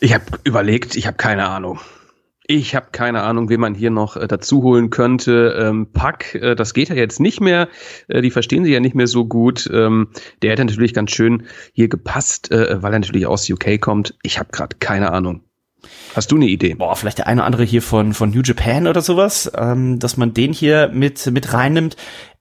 Ich 0.00 0.12
habe 0.12 0.24
überlegt, 0.44 0.96
ich 0.96 1.06
habe 1.06 1.16
keine 1.16 1.48
Ahnung. 1.48 1.80
Ich 2.48 2.76
habe 2.76 2.88
keine 2.92 3.22
Ahnung, 3.22 3.48
wen 3.48 3.58
man 3.58 3.74
hier 3.74 3.90
noch 3.90 4.16
äh, 4.16 4.28
dazu 4.28 4.62
holen 4.62 4.90
könnte. 4.90 5.56
Ähm, 5.58 5.88
Pack, 5.92 6.34
äh, 6.36 6.54
das 6.54 6.74
geht 6.74 6.90
ja 6.90 6.94
jetzt 6.94 7.18
nicht 7.18 7.40
mehr. 7.40 7.68
Äh, 8.06 8.22
die 8.22 8.30
verstehen 8.30 8.64
sich 8.64 8.72
ja 8.72 8.78
nicht 8.78 8.94
mehr 8.94 9.08
so 9.08 9.24
gut. 9.24 9.68
Ähm, 9.72 10.08
der 10.42 10.52
hätte 10.52 10.64
natürlich 10.64 10.94
ganz 10.94 11.10
schön 11.10 11.46
hier 11.72 11.88
gepasst, 11.88 12.52
äh, 12.52 12.80
weil 12.82 12.92
er 12.92 13.00
natürlich 13.00 13.26
aus 13.26 13.50
UK 13.50 13.80
kommt. 13.80 14.14
Ich 14.22 14.38
habe 14.38 14.50
gerade 14.52 14.76
keine 14.78 15.12
Ahnung. 15.12 15.42
Hast 16.14 16.30
du 16.30 16.36
eine 16.36 16.46
Idee? 16.46 16.74
Boah, 16.74 16.94
vielleicht 16.94 17.18
der 17.18 17.26
eine 17.26 17.40
oder 17.40 17.46
andere 17.46 17.64
hier 17.64 17.82
von, 17.82 18.12
von 18.14 18.30
New 18.30 18.42
Japan 18.42 18.86
oder 18.86 19.00
sowas, 19.00 19.50
ähm, 19.56 19.98
dass 19.98 20.16
man 20.16 20.34
den 20.34 20.52
hier 20.52 20.88
mit, 20.92 21.26
mit 21.32 21.52
reinnimmt. 21.52 21.96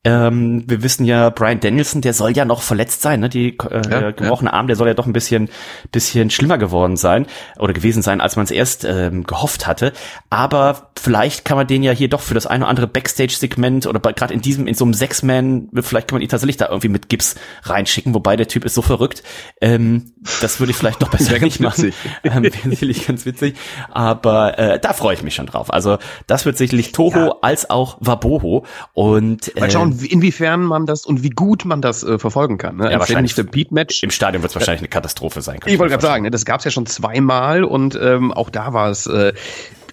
Ähm, 0.05 0.63
wir 0.67 0.83
wissen 0.83 1.03
ja, 1.03 1.31
Brian 1.31 1.59
Danielson, 1.59 2.01
der 2.01 2.13
soll 2.13 2.37
ja 2.37 2.45
noch 2.45 2.61
verletzt 2.61 3.01
sein, 3.01 3.19
ne? 3.19 3.27
Die 3.27 3.57
äh, 3.57 3.81
ja, 3.89 4.11
gebrochene 4.11 4.51
ja. 4.51 4.53
Arm, 4.53 4.67
der 4.67 4.75
soll 4.75 4.87
ja 4.87 4.93
doch 4.93 5.07
ein 5.07 5.13
bisschen, 5.13 5.49
bisschen 5.91 6.29
schlimmer 6.29 6.59
geworden 6.59 6.95
sein 6.95 7.25
oder 7.57 7.73
gewesen 7.73 8.03
sein, 8.03 8.21
als 8.21 8.35
man 8.35 8.45
es 8.45 8.51
erst 8.51 8.85
ähm, 8.85 9.23
gehofft 9.23 9.65
hatte. 9.65 9.93
Aber 10.29 10.91
vielleicht 10.95 11.43
kann 11.43 11.57
man 11.57 11.65
den 11.65 11.81
ja 11.81 11.91
hier 11.91 12.07
doch 12.07 12.21
für 12.21 12.35
das 12.35 12.45
eine 12.45 12.65
oder 12.65 12.69
andere 12.69 12.85
Backstage-Segment 12.87 13.87
oder 13.87 13.99
gerade 13.99 14.31
in 14.31 14.41
diesem, 14.41 14.67
in 14.67 14.75
so 14.75 14.85
einem 14.85 14.93
Six-Man, 14.93 15.69
vielleicht 15.81 16.07
kann 16.07 16.17
man 16.17 16.21
ihn 16.21 16.29
tatsächlich 16.29 16.57
da 16.57 16.67
irgendwie 16.69 16.89
mit 16.89 17.09
Gips 17.09 17.33
reinschicken, 17.63 18.13
wobei 18.13 18.35
der 18.35 18.47
Typ 18.47 18.63
ist 18.63 18.75
so 18.75 18.83
verrückt. 18.83 19.23
Ähm, 19.59 20.13
das 20.39 20.59
würde 20.59 20.69
ich 20.69 20.77
vielleicht 20.77 21.01
doch 21.01 21.09
besser 21.11 21.39
nicht 21.39 21.59
machen. 21.59 21.93
Ähm, 22.23 22.49
sicherlich 22.65 23.05
ganz 23.05 23.25
witzig. 23.25 23.55
Aber 23.91 24.57
äh, 24.57 24.79
da 24.79 24.93
freue 24.93 25.13
ich 25.13 25.21
mich 25.21 25.35
schon 25.35 25.45
drauf. 25.45 25.71
Also 25.71 25.99
das 26.27 26.45
wird 26.45 26.57
sicherlich 26.57 26.91
Toho 26.91 27.17
ja. 27.17 27.35
als 27.41 27.69
auch 27.69 27.97
Waboho. 27.99 28.65
Und 28.93 29.55
äh, 29.55 29.59
Mal 29.59 29.71
schauen, 29.71 29.94
inwiefern 30.03 30.63
man 30.63 30.85
das 30.85 31.05
und 31.05 31.23
wie 31.23 31.29
gut 31.29 31.65
man 31.65 31.81
das 31.81 32.03
äh, 32.03 32.19
verfolgen 32.19 32.57
kann. 32.57 32.77
Ne? 32.77 32.91
Ja, 32.91 32.99
wahrscheinlich 32.99 33.35
Beat-Match. 33.35 34.03
Im 34.03 34.11
Stadion 34.11 34.41
wird 34.41 34.51
es 34.51 34.55
wahrscheinlich 34.55 34.81
eine 34.81 34.89
Katastrophe 34.89 35.41
sein. 35.41 35.59
Ich 35.65 35.79
wollte 35.79 35.91
gerade 35.91 36.05
sagen, 36.05 36.23
ne, 36.23 36.31
das 36.31 36.45
gab 36.45 36.59
es 36.59 36.65
ja 36.65 36.71
schon 36.71 36.85
zweimal 36.85 37.63
und 37.63 37.97
ähm, 38.01 38.31
auch 38.31 38.49
da 38.49 38.73
war 38.73 38.89
es 38.89 39.07
äh, 39.07 39.33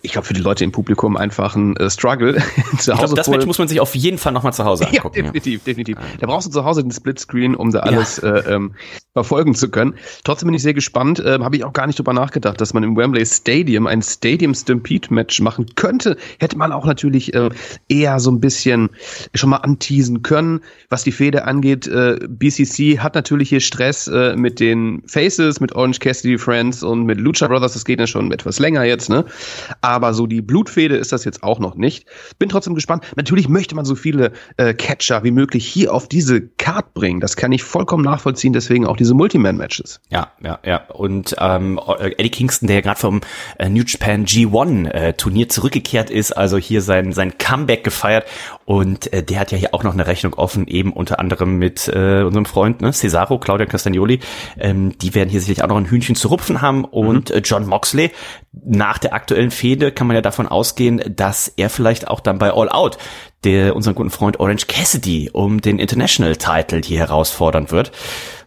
ich 0.03 0.13
glaube, 0.13 0.27
für 0.27 0.35
die 0.35 0.41
Leute 0.41 0.65
im 0.65 0.73
Publikum 0.73 1.17
einfach 1.17 1.55
ein 1.55 1.77
äh, 1.77 1.89
Struggle. 1.89 2.35
zu 2.79 2.93
Hause 2.93 3.07
glaub, 3.07 3.15
das 3.15 3.29
Match 3.29 3.47
muss 3.47 3.59
man 3.59 3.69
sich 3.69 3.81
auf 3.81 3.95
jeden 3.95 4.19
Fall 4.19 4.33
nochmal 4.33 4.53
zu 4.53 4.65
Hause 4.65 4.87
angucken. 4.89 5.17
Ja, 5.17 5.23
definitiv, 5.31 5.61
ja. 5.61 5.65
definitiv. 5.65 5.97
Da 6.21 6.27
brauchst 6.27 6.49
du 6.49 6.51
zu 6.51 6.65
Hause 6.65 6.83
den 6.83 6.91
Splitscreen, 6.91 7.55
um 7.55 7.71
da 7.71 7.81
alles 7.81 8.21
ja. 8.23 8.37
äh, 8.37 8.55
ähm, 8.55 8.75
verfolgen 9.13 9.55
zu 9.55 9.71
können. 9.71 9.95
Trotzdem 10.25 10.49
bin 10.49 10.55
ich 10.55 10.63
sehr 10.63 10.75
gespannt. 10.75 11.21
Äh, 11.21 11.39
Habe 11.41 11.57
ich 11.57 11.65
auch 11.65 11.73
gar 11.73 11.87
nicht 11.87 11.99
drüber 11.99 12.13
nachgedacht, 12.13 12.61
dass 12.61 12.75
man 12.75 12.83
im 12.83 12.97
Wembley 12.97 13.25
Stadium 13.25 13.87
ein 13.87 14.03
Stadium 14.03 14.55
Stampede 14.55 15.13
Match 15.15 15.41
machen 15.41 15.67
könnte. 15.77 16.17
Hätte 16.41 16.59
man 16.59 16.73
auch 16.73 16.85
natürlich 16.85 17.33
äh, 17.35 17.51
eher 17.89 18.19
so 18.19 18.31
ein 18.31 18.41
bisschen 18.41 18.91
schon 19.35 19.51
mal 19.51 19.59
anteasen 19.59 20.23
können. 20.23 20.61
Was 20.89 21.05
die 21.05 21.13
Fehde 21.13 21.45
angeht, 21.45 21.87
äh, 21.87 22.19
BCC 22.29 22.99
hat 22.99 23.15
natürlich 23.15 23.51
hier 23.51 23.61
Stress 23.61 24.09
äh, 24.09 24.35
mit 24.35 24.59
den 24.59 25.03
Faces, 25.07 25.61
mit 25.61 25.75
Orange 25.75 26.01
Cassidy 26.01 26.39
Friends 26.39 26.83
und 26.83 27.05
mit 27.05 27.21
Lucha 27.21 27.47
Brothers. 27.47 27.75
Das 27.75 27.85
geht 27.85 28.01
ja 28.01 28.07
schon 28.09 28.33
etwas 28.33 28.59
länger 28.59 28.85
jetzt, 28.85 29.09
ne? 29.09 29.25
aber 29.81 29.92
so 30.15 30.27
die 30.27 30.43
Blutfede 30.43 30.97
ist 30.97 31.13
das 31.13 31.25
jetzt 31.25 31.43
auch 31.43 31.59
noch 31.59 31.75
nicht. 31.75 32.07
Bin 32.39 32.49
trotzdem 32.49 32.75
gespannt. 32.75 33.05
Natürlich 33.17 33.49
möchte 33.49 33.75
man 33.75 33.85
so 33.85 33.95
viele 33.95 34.33
äh, 34.57 34.75
Catcher 34.75 35.25
wie 35.25 35.31
möglich 35.31 35.67
hier 35.67 35.93
auf 35.93 36.09
diese 36.09 36.41
Card 36.41 36.95
bringen. 36.95 37.21
Das 37.21 37.37
kann 37.37 37.53
ich 37.53 37.63
vollkommen 37.63 38.05
nachvollziehen, 38.05 38.53
deswegen 38.53 38.87
auch 38.87 38.97
diese 38.97 39.15
Multiman-Matches. 39.15 40.01
Ja, 40.11 40.33
ja, 40.43 40.59
ja. 40.65 40.87
Und 40.89 41.35
ähm, 41.39 41.81
Eddie 41.99 42.31
Kingston, 42.31 42.69
der 42.69 42.83
gerade 42.83 43.01
vom 43.01 43.21
äh, 43.59 43.69
New 43.69 43.83
Japan 43.87 44.25
G1 44.25 44.91
äh, 44.93 45.49
zurückgekehrt 45.49 46.11
ist, 46.11 46.33
also 46.33 46.59
hier 46.59 46.83
sein, 46.83 47.13
sein 47.13 47.39
Comeback 47.39 47.85
gefeiert 47.85 48.27
und 48.65 49.13
äh, 49.13 49.23
der 49.23 49.41
hat 49.41 49.53
ja 49.53 49.59
hier 49.59 49.75
auch 49.75 49.83
noch 49.83 49.93
eine 49.93 50.07
Rechnung 50.07 50.35
offen, 50.35 50.67
eben 50.67 50.93
unter 50.93 51.19
anderem 51.19 51.57
mit 51.57 51.89
äh, 51.89 52.23
unserem 52.23 52.45
Freund 52.45 52.81
ne, 52.81 52.93
Cesaro, 52.93 53.39
Claudia 53.39 53.67
Castagnoli. 53.67 54.21
Ähm, 54.59 54.97
die 54.99 55.15
werden 55.15 55.29
hier 55.29 55.41
sicherlich 55.41 55.65
auch 55.65 55.69
noch 55.69 55.77
ein 55.77 55.87
Hühnchen 55.87 56.15
zu 56.15 56.29
rupfen 56.29 56.61
haben. 56.61 56.85
Und 56.85 57.31
mhm. 57.31 57.37
äh, 57.37 57.41
John 57.41 57.67
Moxley, 57.67 58.11
nach 58.53 58.99
der 58.99 59.15
aktuellen 59.15 59.51
Fehde 59.51 59.93
kann 59.93 60.07
man 60.07 60.17
ja 60.17 60.23
davon 60.23 60.47
ausgehen, 60.47 61.03
dass 61.09 61.49
er 61.49 61.71
vielleicht 61.71 62.09
auch 62.09 62.21
dann 62.21 62.39
bei 62.39 62.53
All 62.53 62.69
Out 62.69 62.99
der 63.45 63.75
unseren 63.75 63.97
guten 63.97 64.11
Freund 64.11 64.39
Orange 64.39 64.69
Cassidy 64.69 65.31
um 65.33 65.61
den 65.61 65.81
International 65.81 66.37
Title 66.37 66.81
hier 66.85 67.01
herausfordern 67.01 67.73
wird. 67.73 67.91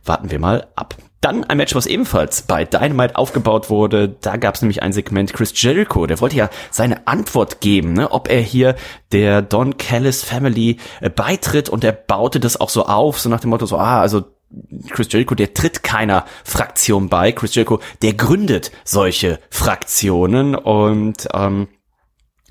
Warten 0.05 0.31
wir 0.31 0.39
mal 0.39 0.67
ab. 0.75 0.95
Dann 1.25 1.43
ein 1.43 1.57
Match, 1.57 1.73
was 1.73 1.87
ebenfalls 1.87 2.43
bei 2.43 2.65
Dynamite 2.65 3.15
aufgebaut 3.15 3.71
wurde. 3.71 4.09
Da 4.09 4.37
gab 4.37 4.53
es 4.53 4.61
nämlich 4.61 4.83
ein 4.83 4.93
Segment 4.93 5.33
Chris 5.33 5.59
Jericho. 5.59 6.05
Der 6.05 6.21
wollte 6.21 6.35
ja 6.35 6.51
seine 6.69 7.07
Antwort 7.07 7.61
geben, 7.61 7.93
ne, 7.93 8.11
ob 8.11 8.29
er 8.29 8.41
hier 8.41 8.75
der 9.11 9.41
Don 9.41 9.77
Callis 9.77 10.23
Family 10.23 10.77
äh, 11.01 11.09
beitritt. 11.09 11.67
Und 11.67 11.83
er 11.83 11.93
baute 11.93 12.39
das 12.39 12.61
auch 12.61 12.69
so 12.69 12.85
auf, 12.85 13.19
so 13.19 13.27
nach 13.29 13.39
dem 13.39 13.49
Motto 13.49 13.65
so, 13.65 13.79
ah, 13.79 14.01
also 14.01 14.25
Chris 14.91 15.11
Jericho, 15.11 15.33
der 15.33 15.55
tritt 15.55 15.81
keiner 15.81 16.25
Fraktion 16.43 17.09
bei. 17.09 17.31
Chris 17.31 17.55
Jericho, 17.55 17.79
der 18.03 18.13
gründet 18.13 18.71
solche 18.83 19.39
Fraktionen 19.49 20.53
und 20.53 21.27
ähm, 21.33 21.69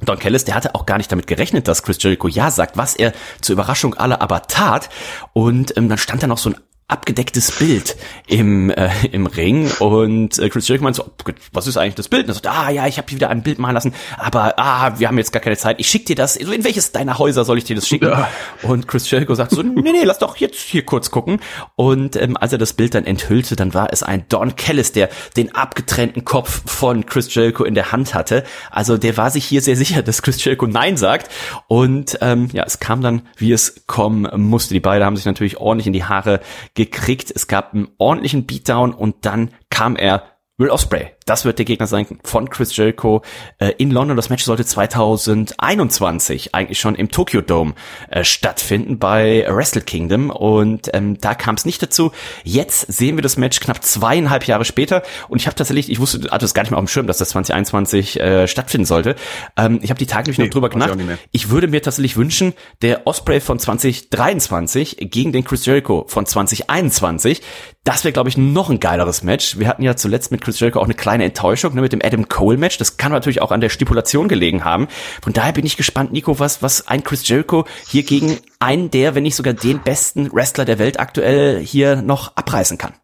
Don 0.03 0.19
Callis, 0.19 0.47
der 0.47 0.57
hatte 0.57 0.75
auch 0.75 0.85
gar 0.85 0.99
nicht 0.99 1.13
damit 1.13 1.29
gerechnet, 1.29 1.69
dass 1.69 1.85
Chris 1.85 2.03
Jericho 2.03 2.27
ja 2.27 2.51
sagt, 2.51 2.77
was 2.77 2.97
er 2.97 3.13
zur 3.41 3.53
Überraschung 3.53 3.95
aller 3.95 4.21
aber 4.21 4.43
tat. 4.43 4.89
Und 5.33 5.77
ähm, 5.77 5.89
dann 5.89 5.99
stand 5.99 6.25
da 6.25 6.27
noch 6.27 6.39
so 6.39 6.51
ein 6.51 6.57
abgedecktes 6.87 7.51
Bild 7.53 7.97
im, 8.27 8.71
äh, 8.71 8.91
im 9.11 9.27
Ring 9.27 9.71
und 9.79 10.39
äh, 10.39 10.49
Chris 10.51 10.69
Jericho 10.69 10.85
meint 10.85 10.97
so, 10.97 11.11
was 11.53 11.67
ist 11.67 11.77
eigentlich 11.77 11.95
das 11.95 12.09
Bild? 12.09 12.25
Und 12.25 12.31
er 12.31 12.35
sagt, 12.35 12.47
ah 12.47 12.71
ja, 12.71 12.87
ich 12.87 12.99
habe 12.99 13.09
hier 13.09 13.17
wieder 13.17 13.31
ein 13.31 13.43
Bild 13.43 13.59
malen 13.59 13.75
lassen, 13.75 13.95
aber 14.19 14.59
ah, 14.59 14.99
wir 14.99 15.09
haben 15.09 15.17
jetzt 15.17 15.33
gar 15.33 15.41
keine 15.41 15.57
Zeit. 15.57 15.81
Ich 15.81 15.89
schick 15.89 16.05
dir 16.07 16.17
das. 16.17 16.37
In 16.37 16.65
welches 16.65 16.93
deiner 16.93 17.19
Häuser 17.19 17.45
soll 17.45 17.59
ich 17.59 17.65
dir 17.65 17.77
das 17.77 17.89
schicken? 17.89 18.07
Ja. 18.07 18.29
Und 18.63 18.87
Chris 18.87 19.11
Jericho 19.11 19.35
sagt 19.35 19.53
so, 19.53 19.63
nee, 19.63 19.93
nee, 19.93 20.05
lass 20.05 20.19
doch 20.19 20.37
jetzt 20.37 20.61
hier 20.61 20.85
kurz 20.85 21.11
gucken. 21.11 21.41
Und 21.75 22.17
ähm, 22.17 22.37
als 22.37 22.53
er 22.53 22.59
das 22.59 22.75
Bild 22.75 22.95
dann 22.95 23.07
enthüllte, 23.07 23.57
dann 23.57 23.73
war 23.73 23.89
es 23.91 24.03
ein 24.03 24.27
Don 24.29 24.55
Callis, 24.57 24.93
der 24.93 25.09
den 25.37 25.55
abgetrennten 25.55 26.25
Kopf 26.25 26.63
von 26.71 27.07
Chris 27.07 27.35
Jericho 27.35 27.65
in 27.65 27.75
der 27.75 27.93
Hand 27.93 28.15
hatte. 28.15 28.45
Also 28.71 28.99
der 28.99 29.17
war 29.17 29.31
sich 29.31 29.45
hier 29.47 29.63
sehr 29.63 29.77
sicher, 29.77 30.03
dass 30.03 30.23
Chris 30.23 30.43
Jericho 30.45 30.67
Nein 30.67 30.97
sagt. 30.99 31.31
Und 31.67 32.19
ähm, 32.21 32.49
ja, 32.53 32.65
es 32.65 32.79
kam 32.79 33.01
dann, 33.01 33.23
wie 33.37 33.53
es 33.53 33.87
kommen 33.87 34.29
musste. 34.41 34.75
Die 34.75 34.81
beiden 34.81 35.05
haben 35.05 35.17
sich 35.17 35.25
natürlich 35.25 35.57
ordentlich 35.57 35.87
in 35.87 35.93
die 35.95 36.05
Haare 36.05 36.41
gekriegt. 36.75 37.33
Es 37.35 37.47
gab 37.47 37.73
einen 37.73 37.89
ordentlichen 37.99 38.47
Beatdown 38.47 38.93
und 38.93 39.25
dann 39.27 39.51
kam 39.71 39.97
er 39.97 40.25
Will 40.57 40.71
Osprey 40.71 41.11
das 41.25 41.45
wird 41.45 41.59
der 41.59 41.65
Gegner 41.65 41.87
sein 41.87 42.07
von 42.23 42.51
Chris 42.51 42.77
Jericho 42.77 43.23
äh, 43.59 43.73
in 43.79 43.91
London. 43.91 44.17
Das 44.17 44.31
Match 44.31 44.45
sollte 44.45 44.65
2021 44.65 46.55
eigentlich 46.55 46.79
schon 46.79 46.95
im 46.95 47.11
Tokyo 47.11 47.41
Dome 47.41 47.75
äh, 48.11 48.25
stattfinden 48.25 48.99
bei 48.99 49.47
Wrestle 49.49 49.83
Kingdom 49.83 50.31
und 50.31 50.91
ähm, 50.93 51.19
da 51.19 51.35
kam 51.35 51.55
es 51.55 51.65
nicht 51.65 51.83
dazu. 51.83 52.13
Jetzt 52.43 52.93
sehen 52.93 53.17
wir 53.17 53.23
das 53.23 53.37
Match 53.37 53.61
knapp 53.61 53.83
zweieinhalb 53.83 54.47
Jahre 54.47 54.65
später 54.65 55.03
und 55.29 55.39
ich 55.39 55.47
habe 55.47 55.57
tatsächlich, 55.57 55.91
ich 55.91 55.99
wusste, 55.99 56.31
hatte 56.31 56.45
es 56.45 56.55
gar 56.55 56.63
nicht 56.63 56.71
mehr 56.71 56.79
auf 56.79 56.85
dem 56.85 56.89
Schirm, 56.89 57.07
dass 57.07 57.19
das 57.19 57.31
2021 57.31 58.21
äh, 58.21 58.49
stattfinden 58.49 58.87
sollte. 58.87 59.17
Ähm, 59.57 59.81
ich 59.83 59.91
habe 59.91 59.99
die 59.99 60.07
Tage 60.07 60.31
nee, 60.31 60.45
noch 60.45 60.51
drüber 60.51 60.69
gemacht. 60.69 60.97
Ich 61.33 61.51
würde 61.51 61.69
mir 61.69 61.83
tatsächlich 61.83 62.17
wünschen, 62.17 62.53
der 62.83 63.07
Osprey 63.07 63.41
von 63.41 63.59
2023 63.59 64.97
gegen 65.11 65.33
den 65.33 65.45
Chris 65.45 65.65
Jericho 65.67 66.05
von 66.09 66.27
2021. 66.27 67.43
Das 67.85 68.03
wäre, 68.03 68.13
glaube 68.13 68.31
ich, 68.31 68.39
noch 68.39 68.71
ein 68.71 68.81
geileres 68.81 69.23
Match. 69.23 69.59
Wir 69.59 69.69
hatten 69.69 69.83
ja 69.83 69.95
zuletzt 69.95 70.31
mit 70.31 70.41
Chris 70.41 70.59
Jericho 70.59 70.81
auch 70.81 70.85
eine 70.85 70.95
kleine 70.95 71.14
kleine 71.15 71.25
Enttäuschung 71.27 71.75
ne, 71.75 71.81
mit 71.81 71.93
dem 71.93 72.01
Adam 72.03 72.29
Cole 72.29 72.59
Match. 72.59 72.77
Das 72.79 72.97
kann 72.97 73.13
natürlich 73.13 73.41
auch 73.41 73.53
an 73.53 73.61
der 73.61 73.69
Stipulation 73.69 74.27
gelegen 74.27 74.65
haben. 74.65 74.89
Von 75.23 75.33
daher 75.33 75.53
bin 75.53 75.65
ich 75.65 75.77
gespannt, 75.77 76.13
Nico, 76.13 76.41
was, 76.41 76.61
was 76.61 76.89
ein 76.89 77.05
Chris 77.05 77.29
Jericho 77.29 77.67
hier 77.89 78.03
gegen 78.03 78.39
einen 78.59 78.91
der, 78.91 79.15
wenn 79.15 79.23
nicht 79.23 79.37
sogar 79.37 79.55
den 79.55 79.81
besten 79.81 80.33
Wrestler 80.33 80.65
der 80.65 80.81
Welt 80.81 80.99
aktuell 80.99 81.61
hier 81.61 82.03
noch 82.03 82.37
abreißen 82.37 82.79
kann. 82.79 82.95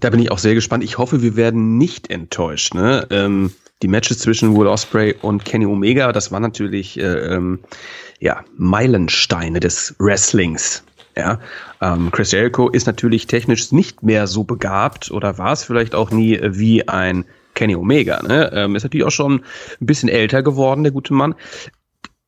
Da 0.00 0.10
bin 0.10 0.20
ich 0.20 0.30
auch 0.30 0.38
sehr 0.38 0.54
gespannt. 0.54 0.84
Ich 0.84 0.98
hoffe, 0.98 1.22
wir 1.22 1.34
werden 1.34 1.78
nicht 1.78 2.10
enttäuscht. 2.10 2.74
Ne? 2.74 3.06
Ähm, 3.10 3.52
die 3.80 3.88
Matches 3.88 4.18
zwischen 4.18 4.54
Will 4.54 4.66
Osprey 4.66 5.14
und 5.22 5.46
Kenny 5.46 5.64
Omega, 5.64 6.12
das 6.12 6.30
war 6.30 6.40
natürlich 6.40 6.98
äh, 6.98 7.04
ähm, 7.04 7.60
ja 8.20 8.44
Meilensteine 8.54 9.60
des 9.60 9.94
Wrestlings. 9.98 10.84
Ja, 11.16 11.38
ähm, 11.80 12.10
Chris 12.10 12.32
Jericho 12.32 12.68
ist 12.68 12.86
natürlich 12.86 13.26
technisch 13.26 13.70
nicht 13.70 14.02
mehr 14.02 14.26
so 14.26 14.44
begabt 14.44 15.10
oder 15.10 15.38
war 15.38 15.52
es 15.52 15.64
vielleicht 15.64 15.94
auch 15.94 16.10
nie 16.10 16.40
wie 16.42 16.88
ein 16.88 17.24
Kenny 17.54 17.76
Omega. 17.76 18.22
Ne? 18.22 18.50
Ähm, 18.52 18.74
ist 18.74 18.82
natürlich 18.82 19.06
auch 19.06 19.12
schon 19.12 19.44
ein 19.80 19.86
bisschen 19.86 20.08
älter 20.08 20.42
geworden, 20.42 20.82
der 20.82 20.92
gute 20.92 21.14
Mann. 21.14 21.34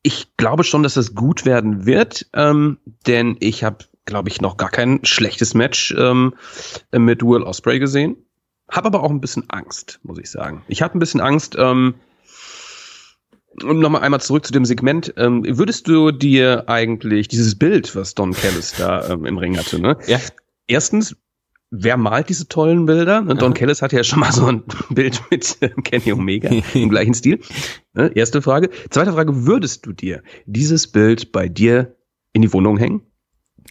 Ich 0.01 0.35
glaube 0.37 0.63
schon, 0.63 0.83
dass 0.83 0.93
das 0.93 1.15
gut 1.15 1.45
werden 1.45 1.85
wird, 1.85 2.27
ähm, 2.33 2.77
denn 3.05 3.35
ich 3.41 3.63
habe, 3.63 3.79
glaube 4.05 4.29
ich, 4.29 4.39
noch 4.39 4.55
gar 4.55 4.69
kein 4.69 5.03
schlechtes 5.03 5.53
Match 5.53 5.93
ähm, 5.97 6.33
mit 6.91 7.23
Will 7.23 7.43
Osprey 7.43 7.79
gesehen. 7.79 8.15
Hab 8.69 8.85
aber 8.85 9.03
auch 9.03 9.09
ein 9.09 9.21
bisschen 9.21 9.49
Angst, 9.49 9.99
muss 10.03 10.17
ich 10.17 10.29
sagen. 10.29 10.63
Ich 10.67 10.81
habe 10.81 10.97
ein 10.97 10.99
bisschen 10.99 11.21
Angst, 11.21 11.55
ähm, 11.57 11.95
um 13.63 13.79
nochmal 13.79 14.01
einmal 14.03 14.21
zurück 14.21 14.45
zu 14.45 14.51
dem 14.51 14.65
Segment, 14.65 15.13
ähm, 15.17 15.43
würdest 15.47 15.87
du 15.87 16.11
dir 16.11 16.67
eigentlich 16.67 17.27
dieses 17.27 17.57
Bild, 17.57 17.95
was 17.95 18.15
Don 18.15 18.33
Callis 18.33 18.73
da 18.77 19.09
ähm, 19.09 19.25
im 19.25 19.37
Ring 19.37 19.57
hatte, 19.57 19.79
ne? 19.79 19.97
Ja. 20.07 20.19
Erstens, 20.67 21.15
wer 21.71 21.97
malt 21.97 22.29
diese 22.29 22.47
tollen 22.47 22.85
Bilder? 22.85 23.19
Und 23.27 23.41
Don 23.41 23.53
Callis 23.53 23.81
hatte 23.81 23.95
ja 23.95 24.03
schon 24.03 24.19
mal 24.19 24.31
so 24.31 24.45
ein 24.45 24.63
Bild 24.89 25.21
mit 25.31 25.57
äh, 25.61 25.69
Kenny 25.83 26.11
Omega 26.13 26.49
im 26.73 26.89
gleichen 26.89 27.13
Stil. 27.13 27.39
Ne? 27.93 28.11
Erste 28.15 28.41
Frage. 28.41 28.69
Zweite 28.89 29.13
Frage, 29.13 29.45
würdest 29.45 29.85
du 29.85 29.93
dir 29.93 30.21
dieses 30.45 30.87
Bild 30.87 31.31
bei 31.31 31.47
dir 31.47 31.95
in 32.33 32.41
die 32.41 32.53
Wohnung 32.53 32.77
hängen? 32.77 33.01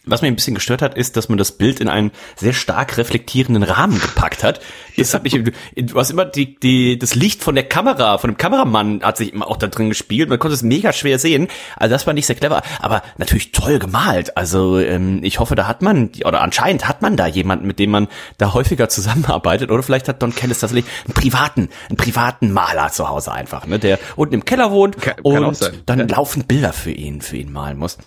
Was 0.05 0.21
mir 0.21 0.29
ein 0.29 0.35
bisschen 0.35 0.55
gestört 0.55 0.81
hat, 0.81 0.95
ist, 0.95 1.17
dass 1.17 1.27
man 1.27 1.37
das 1.37 1.51
Bild 1.51 1.79
in 1.79 1.89
einen 1.89 2.11
sehr 2.35 2.53
stark 2.53 2.97
reflektierenden 2.97 3.63
Rahmen 3.63 3.99
gepackt 3.99 4.43
hat. 4.43 4.61
Das 4.95 5.13
hat 5.13 5.23
mich, 5.23 5.33
du 5.33 5.95
hast 5.95 6.11
immer 6.11 6.25
die, 6.25 6.55
die, 6.55 6.97
das 6.97 7.13
Licht 7.13 7.43
von 7.43 7.55
der 7.55 7.65
Kamera, 7.65 8.17
von 8.17 8.31
dem 8.31 8.37
Kameramann 8.37 9.03
hat 9.03 9.17
sich 9.17 9.33
immer 9.33 9.47
auch 9.47 9.57
da 9.57 9.67
drin 9.67 9.89
gespielt. 9.89 10.29
Man 10.29 10.39
konnte 10.39 10.55
es 10.55 10.63
mega 10.63 10.93
schwer 10.93 11.19
sehen. 11.19 11.47
Also 11.75 11.93
das 11.93 12.07
war 12.07 12.13
nicht 12.13 12.25
sehr 12.25 12.35
clever, 12.35 12.61
aber 12.79 13.03
natürlich 13.17 13.51
toll 13.51 13.79
gemalt. 13.79 14.37
Also 14.37 14.79
ähm, 14.79 15.19
ich 15.23 15.39
hoffe, 15.39 15.55
da 15.55 15.67
hat 15.67 15.81
man, 15.81 16.11
oder 16.23 16.41
anscheinend 16.41 16.87
hat 16.87 17.01
man 17.01 17.17
da 17.17 17.27
jemanden, 17.27 17.67
mit 17.67 17.79
dem 17.79 17.91
man 17.91 18.07
da 18.37 18.53
häufiger 18.53 18.89
zusammenarbeitet. 18.89 19.71
Oder 19.71 19.83
vielleicht 19.83 20.07
hat 20.07 20.21
Don 20.21 20.33
Kellis 20.33 20.59
tatsächlich 20.59 20.85
einen 21.05 21.13
privaten, 21.13 21.69
einen 21.89 21.97
privaten 21.97 22.51
Maler 22.51 22.91
zu 22.91 23.09
Hause 23.09 23.31
einfach, 23.31 23.65
ne, 23.67 23.79
der 23.79 23.99
unten 24.15 24.35
im 24.35 24.45
Keller 24.45 24.71
wohnt 24.71 25.01
kann, 25.01 25.15
und 25.21 25.59
kann 25.59 25.73
dann 25.85 25.99
ja. 25.99 26.05
laufend 26.07 26.47
Bilder 26.47 26.73
für 26.73 26.91
ihn, 26.91 27.21
für 27.21 27.37
ihn 27.37 27.51
malen 27.51 27.77
muss. 27.77 27.97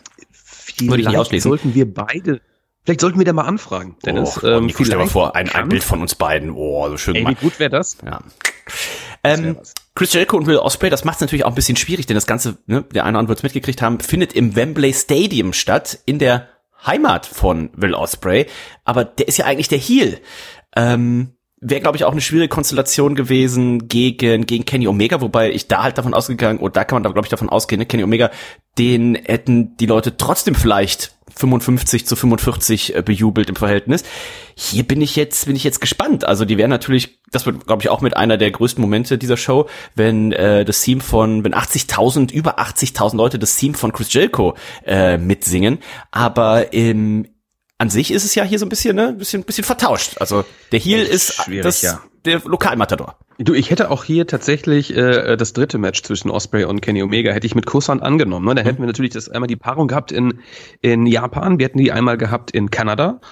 Würde 0.89 1.03
ich 1.03 1.09
nicht 1.09 1.19
ausschließen. 1.19 1.49
Sollten 1.49 1.75
wir 1.75 1.93
beide 1.93 2.41
Vielleicht 2.85 3.03
sollten 3.03 3.19
wir 3.19 3.27
da 3.27 3.33
mal 3.33 3.45
anfragen, 3.45 3.97
Dennis. 4.05 4.43
Oh, 4.43 4.47
ähm, 4.47 4.67
Nico, 4.67 4.85
stell 4.85 4.97
mal 4.97 5.07
vor, 5.07 5.37
ein, 5.37 5.51
ein 5.51 5.69
Bild 5.69 5.85
von 5.85 6.01
uns 6.01 6.15
beiden. 6.15 6.51
Oh, 6.51 6.89
so 6.89 6.97
schön. 6.97 7.15
Ey, 7.15 7.27
wie 7.27 7.35
gut 7.35 7.59
wäre 7.59 7.71
das? 7.71 7.99
Ja. 8.05 8.21
Ähm, 9.23 9.59
Chris 9.95 10.15
Jericho 10.15 10.37
und 10.39 10.47
Will 10.47 10.57
Ospreay, 10.57 10.89
das 10.89 11.05
macht 11.05 11.17
es 11.17 11.21
natürlich 11.21 11.45
auch 11.45 11.51
ein 11.51 11.55
bisschen 11.55 11.77
schwierig, 11.77 12.07
denn 12.07 12.15
das 12.15 12.27
Ganze, 12.27 12.57
ne, 12.67 12.83
der 12.95 13.05
eine 13.05 13.13
oder 13.13 13.19
andere 13.19 13.29
wird 13.29 13.41
es 13.41 13.43
mitgekriegt 13.43 13.83
haben, 13.83 14.01
findet 14.01 14.33
im 14.33 14.57
Wembley 14.57 14.95
Stadium 14.95 15.53
statt, 15.53 15.99
in 16.07 16.19
der 16.19 16.49
Heimat 16.87 17.27
von 17.27 17.69
Will 17.75 17.95
Ospreay. 17.95 18.47
Aber 18.85 19.05
der 19.05 19.29
ist 19.29 19.37
ja 19.37 19.45
eigentlich 19.45 19.69
der 19.69 19.79
Heel. 19.79 20.19
Ähm, 20.75 21.35
Wäre, 21.63 21.83
glaube 21.83 21.97
ich, 21.97 22.05
auch 22.05 22.13
eine 22.13 22.23
schwierige 22.23 22.49
Konstellation 22.49 23.15
gewesen 23.15 23.87
gegen, 23.87 24.47
gegen 24.47 24.65
Kenny 24.65 24.89
Omega, 24.89 25.21
wobei 25.21 25.51
ich 25.53 25.69
da 25.69 25.83
halt 25.83 25.99
davon 25.99 26.15
ausgegangen, 26.15 26.59
oder 26.59 26.73
da 26.73 26.85
kann 26.85 26.97
man 26.97 27.03
da, 27.03 27.11
glaube 27.11 27.27
ich, 27.27 27.31
davon 27.31 27.51
ausgehen, 27.51 27.79
ne, 27.79 27.87
Kenny 27.87 28.03
Omega, 28.03 28.31
den 28.79 29.15
hätten 29.15 29.77
die 29.77 29.85
Leute 29.85 30.17
trotzdem 30.17 30.55
vielleicht 30.55 31.15
55 31.37 32.07
zu 32.07 32.17
45 32.17 32.95
äh, 32.95 33.03
bejubelt 33.03 33.49
im 33.49 33.57
Verhältnis. 33.57 34.05
Hier 34.55 34.85
bin 34.85 35.01
ich 35.01 35.17
jetzt, 35.17 35.47
bin 35.47 35.57
ich 35.57 35.65
jetzt 35.65 35.81
gespannt. 35.81 36.25
Also 36.25 36.45
die 36.45 36.59
wären 36.59 36.71
natürlich, 36.71 37.21
das 37.31 37.47
wird, 37.47 37.67
glaube 37.67 37.83
ich, 37.83 37.89
auch 37.89 38.01
mit 38.01 38.17
einer 38.17 38.37
der 38.37 38.51
größten 38.51 38.81
Momente 38.81 39.19
dieser 39.19 39.37
Show, 39.37 39.69
wenn 39.95 40.33
äh, 40.33 40.65
das 40.65 40.81
Team 40.83 41.01
von, 41.01 41.45
wenn 41.45 41.55
80.000, 41.55 42.33
über 42.33 42.59
80.000 42.59 43.17
Leute 43.17 43.39
das 43.39 43.57
Team 43.57 43.75
von 43.75 43.93
Chris 43.93 44.13
Jericho 44.13 44.55
äh, 44.85 45.19
mitsingen. 45.19 45.79
Aber 46.11 46.73
im 46.73 47.27
an 47.81 47.89
sich 47.89 48.11
ist 48.11 48.25
es 48.25 48.35
ja 48.35 48.45
hier 48.45 48.59
so 48.59 48.67
ein 48.67 48.69
bisschen, 48.69 48.95
ne, 48.95 49.15
bisschen, 49.15 49.43
bisschen 49.43 49.65
vertauscht. 49.65 50.21
Also 50.21 50.45
der 50.71 50.79
Heel 50.79 51.01
ist, 51.01 51.49
ist 51.49 51.65
das, 51.65 51.81
ja. 51.81 52.03
der 52.27 52.43
Lokalmatador. 52.45 53.17
Du, 53.39 53.55
ich 53.55 53.71
hätte 53.71 53.91
auch 53.91 54.05
hier 54.05 54.27
tatsächlich 54.27 54.95
äh, 54.95 55.37
das 55.39 55.55
dritte 55.55 55.79
Match 55.79 56.03
zwischen 56.03 56.31
Osprey 56.31 56.65
und 56.65 56.83
Kenny 56.83 57.03
Omega 57.03 57.33
hätte 57.33 57.47
ich 57.47 57.55
mit 57.55 57.65
Kusshand 57.65 58.03
angenommen. 58.03 58.45
Ne? 58.45 58.55
Da 58.55 58.63
mhm. 58.63 58.67
hätten 58.67 58.79
wir 58.81 58.87
natürlich 58.87 59.13
das 59.13 59.31
einmal 59.31 59.47
die 59.47 59.57
Paarung 59.57 59.89
gehabt 59.89 60.13
in 60.13 60.41
in 60.83 61.07
Japan, 61.07 61.59
wir 61.59 61.65
hätten 61.65 61.79
die 61.79 61.91
einmal 61.91 62.19
gehabt 62.19 62.51
in 62.51 62.71
Kanada, 62.71 63.23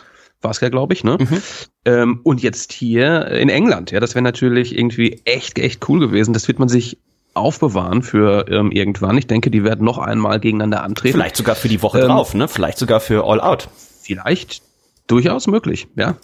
war 0.40 0.50
es 0.50 0.60
ja, 0.60 0.70
glaube 0.70 0.94
ich, 0.94 1.04
ne? 1.04 1.18
Mhm. 1.20 1.42
Ähm, 1.84 2.20
und 2.22 2.42
jetzt 2.42 2.72
hier 2.72 3.26
in 3.26 3.50
England. 3.50 3.90
Ja, 3.90 4.00
das 4.00 4.14
wäre 4.14 4.22
natürlich 4.22 4.78
irgendwie 4.78 5.20
echt 5.26 5.58
echt 5.58 5.86
cool 5.90 6.00
gewesen. 6.00 6.32
Das 6.32 6.48
wird 6.48 6.58
man 6.58 6.70
sich 6.70 6.96
aufbewahren 7.34 8.02
für 8.02 8.46
ähm, 8.48 8.70
irgendwann. 8.70 9.18
Ich 9.18 9.26
denke, 9.26 9.50
die 9.50 9.62
werden 9.62 9.84
noch 9.84 9.98
einmal 9.98 10.40
gegeneinander 10.40 10.82
antreten. 10.84 11.12
Vielleicht 11.12 11.36
sogar 11.36 11.54
für 11.54 11.68
die 11.68 11.82
Woche 11.82 12.00
ähm, 12.00 12.06
drauf, 12.06 12.32
ne? 12.32 12.48
Vielleicht 12.48 12.78
sogar 12.78 13.00
für 13.00 13.24
All 13.24 13.42
Out. 13.42 13.68
Vielleicht 14.08 14.62
durchaus 15.06 15.46
möglich, 15.48 15.86
ja 15.96 16.16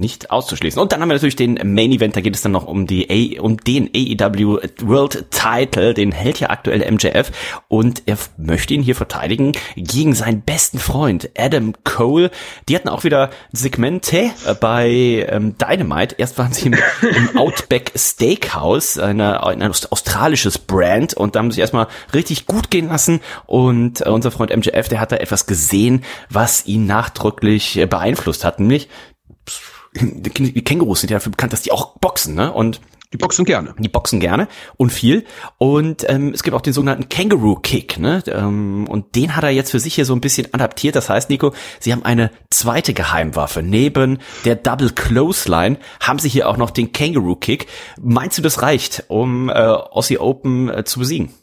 nicht 0.00 0.30
auszuschließen. 0.30 0.80
Und 0.80 0.92
dann 0.92 1.00
haben 1.00 1.08
wir 1.08 1.14
natürlich 1.14 1.36
den 1.36 1.60
Main 1.62 1.92
Event, 1.92 2.16
da 2.16 2.20
geht 2.20 2.34
es 2.34 2.42
dann 2.42 2.52
noch 2.52 2.66
um 2.66 2.86
die 2.86 3.36
A 3.38 3.42
um 3.42 3.58
den 3.58 3.90
AEW 3.94 4.58
World 4.82 5.30
Title, 5.30 5.94
den 5.94 6.10
hält 6.10 6.40
ja 6.40 6.50
aktuell 6.50 6.90
MJF 6.90 7.30
und 7.68 8.02
er 8.06 8.16
möchte 8.36 8.74
ihn 8.74 8.82
hier 8.82 8.96
verteidigen 8.96 9.52
gegen 9.76 10.14
seinen 10.14 10.40
besten 10.42 10.78
Freund 10.78 11.30
Adam 11.38 11.74
Cole. 11.84 12.30
Die 12.68 12.74
hatten 12.74 12.88
auch 12.88 13.04
wieder 13.04 13.30
Segmente 13.52 14.30
bei 14.60 15.26
ähm, 15.28 15.56
Dynamite. 15.58 16.16
Erst 16.18 16.38
waren 16.38 16.52
sie 16.52 16.68
im, 16.68 16.78
im 17.02 17.36
Outback 17.36 17.92
Steakhouse, 17.94 18.98
eine, 18.98 19.46
ein 19.46 19.62
australisches 19.62 20.58
Brand 20.58 21.14
und 21.14 21.34
da 21.34 21.40
haben 21.40 21.50
sie 21.50 21.56
sich 21.56 21.60
erstmal 21.60 21.88
richtig 22.14 22.46
gut 22.46 22.70
gehen 22.70 22.88
lassen 22.88 23.20
und 23.46 24.00
äh, 24.00 24.08
unser 24.08 24.30
Freund 24.30 24.56
MJF, 24.56 24.88
der 24.88 25.00
hat 25.00 25.12
da 25.12 25.16
etwas 25.16 25.46
gesehen, 25.46 26.04
was 26.30 26.66
ihn 26.66 26.86
nachdrücklich 26.86 27.86
beeinflusst 27.88 28.44
hat, 28.44 28.60
nämlich 28.60 28.88
die 29.94 30.64
Kängurus 30.64 31.00
sind 31.00 31.10
ja 31.10 31.16
dafür 31.16 31.32
bekannt, 31.32 31.52
dass 31.52 31.62
die 31.62 31.72
auch 31.72 31.98
boxen, 31.98 32.34
ne? 32.34 32.52
Und 32.52 32.80
die 33.12 33.16
boxen 33.16 33.44
gerne. 33.44 33.74
Die 33.76 33.88
boxen 33.88 34.20
gerne 34.20 34.46
und 34.76 34.90
viel. 34.90 35.24
Und 35.58 36.08
ähm, 36.08 36.32
es 36.32 36.44
gibt 36.44 36.54
auch 36.54 36.60
den 36.60 36.72
sogenannten 36.72 37.08
Kangaroo 37.08 37.56
Kick, 37.56 37.98
ne? 37.98 38.22
Ähm, 38.28 38.86
und 38.88 39.16
den 39.16 39.34
hat 39.34 39.42
er 39.42 39.50
jetzt 39.50 39.72
für 39.72 39.80
sich 39.80 39.96
hier 39.96 40.04
so 40.04 40.14
ein 40.14 40.20
bisschen 40.20 40.54
adaptiert. 40.54 40.94
Das 40.94 41.08
heißt, 41.08 41.28
Nico, 41.28 41.52
sie 41.80 41.92
haben 41.92 42.04
eine 42.04 42.30
zweite 42.50 42.94
Geheimwaffe. 42.94 43.64
Neben 43.64 44.18
der 44.44 44.54
Double 44.54 44.90
Clothesline 44.90 45.78
haben 45.98 46.20
sie 46.20 46.28
hier 46.28 46.48
auch 46.48 46.56
noch 46.56 46.70
den 46.70 46.92
Kangaroo 46.92 47.34
Kick. 47.34 47.66
Meinst 48.00 48.38
du, 48.38 48.42
das 48.42 48.62
reicht, 48.62 49.04
um 49.08 49.48
äh, 49.48 49.54
Aussie 49.54 50.18
Open 50.18 50.68
äh, 50.68 50.84
zu 50.84 51.00
besiegen? 51.00 51.34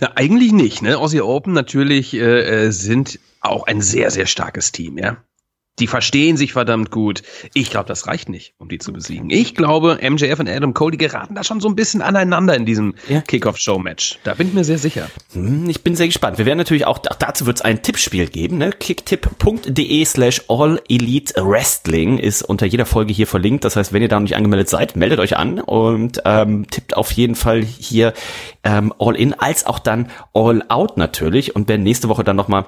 Na, 0.00 0.12
eigentlich 0.14 0.52
nicht. 0.52 0.82
Ne? 0.82 0.98
Aussie 0.98 1.22
Open 1.22 1.54
natürlich 1.54 2.12
äh, 2.12 2.66
äh 2.66 2.70
sind 2.70 3.18
auch 3.40 3.66
ein 3.66 3.80
sehr, 3.80 4.10
sehr 4.10 4.26
starkes 4.26 4.72
Team, 4.72 4.98
ja. 4.98 5.16
Die 5.78 5.86
verstehen 5.86 6.36
sich 6.36 6.52
verdammt 6.52 6.90
gut. 6.90 7.22
Ich 7.54 7.70
glaube, 7.70 7.86
das 7.86 8.06
reicht 8.06 8.28
nicht, 8.28 8.54
um 8.58 8.68
die 8.68 8.78
zu 8.78 8.92
besiegen. 8.92 9.30
Ich 9.30 9.54
glaube, 9.54 9.98
MJF 10.02 10.40
und 10.40 10.48
Adam 10.48 10.74
Cole, 10.74 10.92
die 10.92 10.98
geraten 10.98 11.34
da 11.34 11.44
schon 11.44 11.60
so 11.60 11.68
ein 11.68 11.76
bisschen 11.76 12.02
aneinander 12.02 12.54
in 12.54 12.66
diesem 12.66 12.94
ja. 13.08 13.20
Kickoff-Show-Match. 13.20 14.18
Da 14.24 14.34
bin 14.34 14.48
ich 14.48 14.54
mir 14.54 14.64
sehr 14.64 14.78
sicher. 14.78 15.08
Hm, 15.32 15.68
ich 15.68 15.82
bin 15.82 15.94
sehr 15.94 16.06
gespannt. 16.06 16.38
Wir 16.38 16.46
werden 16.46 16.58
natürlich 16.58 16.86
auch, 16.86 16.98
auch 16.98 17.16
dazu 17.16 17.46
wird 17.46 17.58
es 17.58 17.62
ein 17.62 17.82
Tippspiel 17.82 18.28
geben. 18.28 18.58
Ne? 18.58 18.70
Kicktipp.de 18.72 20.04
slash 20.04 20.42
All 20.48 20.80
Elite 20.88 21.34
Wrestling 21.44 22.18
ist 22.18 22.42
unter 22.42 22.66
jeder 22.66 22.86
Folge 22.86 23.12
hier 23.12 23.26
verlinkt. 23.26 23.64
Das 23.64 23.76
heißt, 23.76 23.92
wenn 23.92 24.02
ihr 24.02 24.08
da 24.08 24.16
noch 24.16 24.24
nicht 24.24 24.36
angemeldet 24.36 24.68
seid, 24.68 24.96
meldet 24.96 25.20
euch 25.20 25.36
an 25.36 25.60
und 25.60 26.22
ähm, 26.24 26.66
tippt 26.68 26.96
auf 26.96 27.12
jeden 27.12 27.34
Fall 27.34 27.62
hier 27.62 28.12
ähm, 28.64 28.92
All 28.98 29.16
In 29.16 29.34
als 29.34 29.66
auch 29.66 29.78
dann 29.78 30.10
All 30.34 30.64
Out 30.68 30.96
natürlich. 30.96 31.54
Und 31.54 31.68
werden 31.68 31.82
nächste 31.82 32.08
Woche 32.08 32.24
dann 32.24 32.36
nochmal 32.36 32.66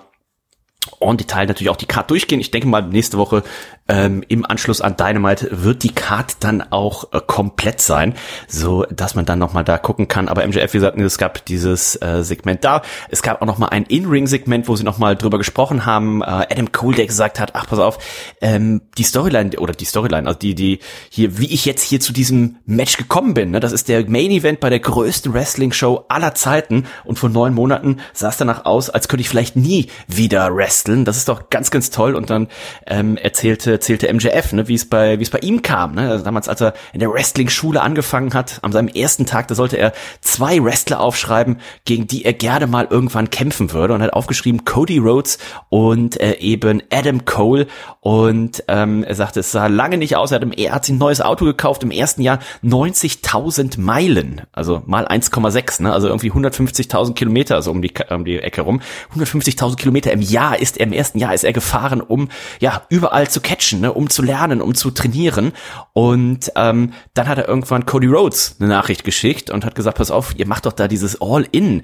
en 1.01 1.17
Detail 1.17 1.47
natürlich 1.47 1.71
auch 1.71 1.77
die 1.77 1.87
Card 1.87 2.11
durchgehen. 2.11 2.41
Ich 2.41 2.51
denke 2.51 2.69
mal, 2.69 2.83
nächste 2.83 3.19
Woche 3.19 3.43
ähm, 3.91 4.23
im 4.29 4.47
Anschluss 4.47 4.81
an 4.81 4.97
Dynamite 4.97 5.49
wird 5.51 5.83
die 5.83 5.93
Card 5.93 6.37
dann 6.41 6.63
auch 6.71 7.13
äh, 7.13 7.21
komplett 7.27 7.81
sein, 7.81 8.15
so 8.47 8.85
dass 8.85 9.15
man 9.17 9.25
dann 9.25 9.39
nochmal 9.41 9.65
da 9.65 9.79
gucken 9.79 10.07
kann. 10.07 10.29
Aber 10.29 10.47
MJF, 10.47 10.73
wie 10.73 10.79
gesagt, 10.79 10.99
es 10.99 11.19
gab 11.19 11.45
dieses 11.47 11.97
äh, 11.97 12.23
Segment 12.23 12.63
da. 12.65 12.83
Es 13.09 13.23
gab 13.23 13.43
auch 13.43 13.47
nochmal 13.47 13.71
ein 13.71 13.85
In-Ring-Segment, 13.85 14.69
wo 14.69 14.77
sie 14.77 14.85
nochmal 14.85 15.17
drüber 15.17 15.39
gesprochen 15.39 15.87
haben. 15.87 16.23
Äh, 16.23 16.27
Adam 16.51 16.71
Cole, 16.71 16.95
der 16.95 17.07
gesagt 17.07 17.41
hat, 17.41 17.55
ach, 17.55 17.67
pass 17.67 17.81
auf, 17.81 17.99
ähm, 18.41 18.83
die 18.97 19.03
Storyline, 19.03 19.59
oder 19.59 19.73
die 19.73 19.87
Storyline, 19.87 20.27
also 20.27 20.39
die, 20.39 20.55
die 20.55 20.79
hier, 21.09 21.39
wie 21.39 21.53
ich 21.53 21.65
jetzt 21.65 21.83
hier 21.83 22.01
zu 22.01 22.13
diesem 22.13 22.57
Match 22.67 22.97
gekommen 22.97 23.35
bin, 23.35 23.51
ne, 23.51 23.59
das 23.59 23.73
ist 23.73 23.89
der 23.89 24.09
Main-Event 24.09 24.61
bei 24.61 24.71
der 24.71 24.81
größten 24.81 25.35
Wrestling-Show 25.35 26.05
aller 26.09 26.35
Zeiten 26.35 26.87
und 27.05 27.19
vor 27.19 27.29
neun 27.29 27.55
Monaten 27.55 27.99
sah 28.13 28.29
es 28.29 28.37
danach 28.37 28.67
aus, 28.67 28.89
als 28.89 29.09
könnte 29.09 29.23
ich 29.23 29.29
vielleicht 29.29 29.57
nie 29.57 29.89
wieder 30.07 30.55
wresteln. 30.91 31.05
Das 31.05 31.17
ist 31.17 31.29
doch 31.29 31.51
ganz, 31.51 31.71
ganz 31.71 31.91
toll. 31.91 32.15
Und 32.15 32.31
dann 32.31 32.49
ähm, 32.87 33.17
erzählte 33.17 33.73
erzählte 33.73 34.13
MJF, 34.13 34.53
ne, 34.53 34.69
wie 34.69 34.75
es 34.75 34.89
bei 34.89 35.19
wie 35.19 35.23
es 35.23 35.31
bei 35.31 35.39
ihm 35.39 35.63
kam. 35.63 35.95
Ne? 35.95 36.11
Also 36.11 36.25
damals, 36.25 36.49
als 36.49 36.61
er 36.61 36.75
in 36.93 37.01
der 37.01 37.11
Wrestling-Schule 37.11 37.81
angefangen 37.81 38.35
hat, 38.35 38.59
an 38.63 38.73
seinem 38.73 38.89
ersten 38.89 39.27
Tag, 39.27 39.49
da 39.49 39.55
sollte 39.55 39.77
er 39.77 39.93
zwei 40.21 40.63
Wrestler 40.63 41.01
aufschreiben, 41.01 41.59
gegen 41.85 42.07
die 42.07 42.25
er 42.25 42.33
gerne 42.33 42.67
mal 42.67 42.87
irgendwann 42.91 43.31
kämpfen 43.31 43.73
würde. 43.73 43.95
Und 43.95 44.03
hat 44.03 44.13
aufgeschrieben 44.13 44.65
Cody 44.65 44.99
Rhodes 44.99 45.39
und 45.69 46.21
äh, 46.21 46.35
eben 46.39 46.83
Adam 46.93 47.25
Cole. 47.25 47.67
Und 48.01 48.65
ähm, 48.69 49.05
er 49.05 49.15
sagte, 49.15 49.41
es 49.41 49.53
sah 49.53 49.67
lange 49.67 49.99
nicht 49.99 50.17
aus. 50.17 50.33
Er 50.33 50.37
hat, 50.37 50.43
im, 50.43 50.53
er 50.53 50.73
hat 50.73 50.85
sich 50.85 50.95
ein 50.95 50.99
neues 50.99 51.21
Auto 51.21 51.45
gekauft 51.45 51.83
im 51.83 51.91
ersten 51.91 52.23
Jahr 52.23 52.41
90.000 52.65 53.81
Meilen, 53.81 54.43
also 54.53 54.83
mal 54.87 55.07
1,6, 55.07 55.83
ne? 55.83 55.93
also 55.93 56.09
irgendwie 56.09 56.31
150.000 56.31 57.15
Kilometer 57.15 57.63
so 57.63 57.71
um 57.71 57.83
die 57.83 57.93
um 58.11 58.25
die 58.25 58.39
Ecke 58.39 58.63
rum. 58.63 58.81
150.000 59.15 59.77
Kilometer 59.77 60.13
im 60.13 60.23
Jahr 60.23 60.59
ist 60.59 60.80
er 60.81 60.87
im 60.87 60.93
ersten 60.93 61.19
Jahr 61.19 61.35
ist 61.35 61.45
er 61.45 61.53
gefahren, 61.53 62.01
um 62.01 62.29
ja 62.61 62.83
überall 62.89 63.29
zu 63.29 63.41
catchen 63.41 63.81
ne, 63.81 63.93
um 63.93 64.11
zu 64.11 64.23
lernen, 64.23 64.61
um 64.61 64.75
zu 64.75 64.91
trainieren. 64.91 65.53
Und 65.93 66.53
ähm, 66.57 66.93
dann 67.15 67.29
hat 67.29 67.39
er 67.39 67.49
irgendwann 67.49 67.87
Cody 67.87 68.07
Rhodes 68.07 68.57
eine 68.59 68.69
Nachricht 68.69 69.05
geschickt 69.05 69.51
und 69.51 69.65
hat 69.65 69.75
gesagt, 69.75 69.99
pass 69.99 70.11
auf, 70.11 70.35
ihr 70.37 70.47
macht 70.47 70.67
doch 70.67 70.73
da 70.73 70.89
dieses 70.89 71.21
All-In. 71.21 71.83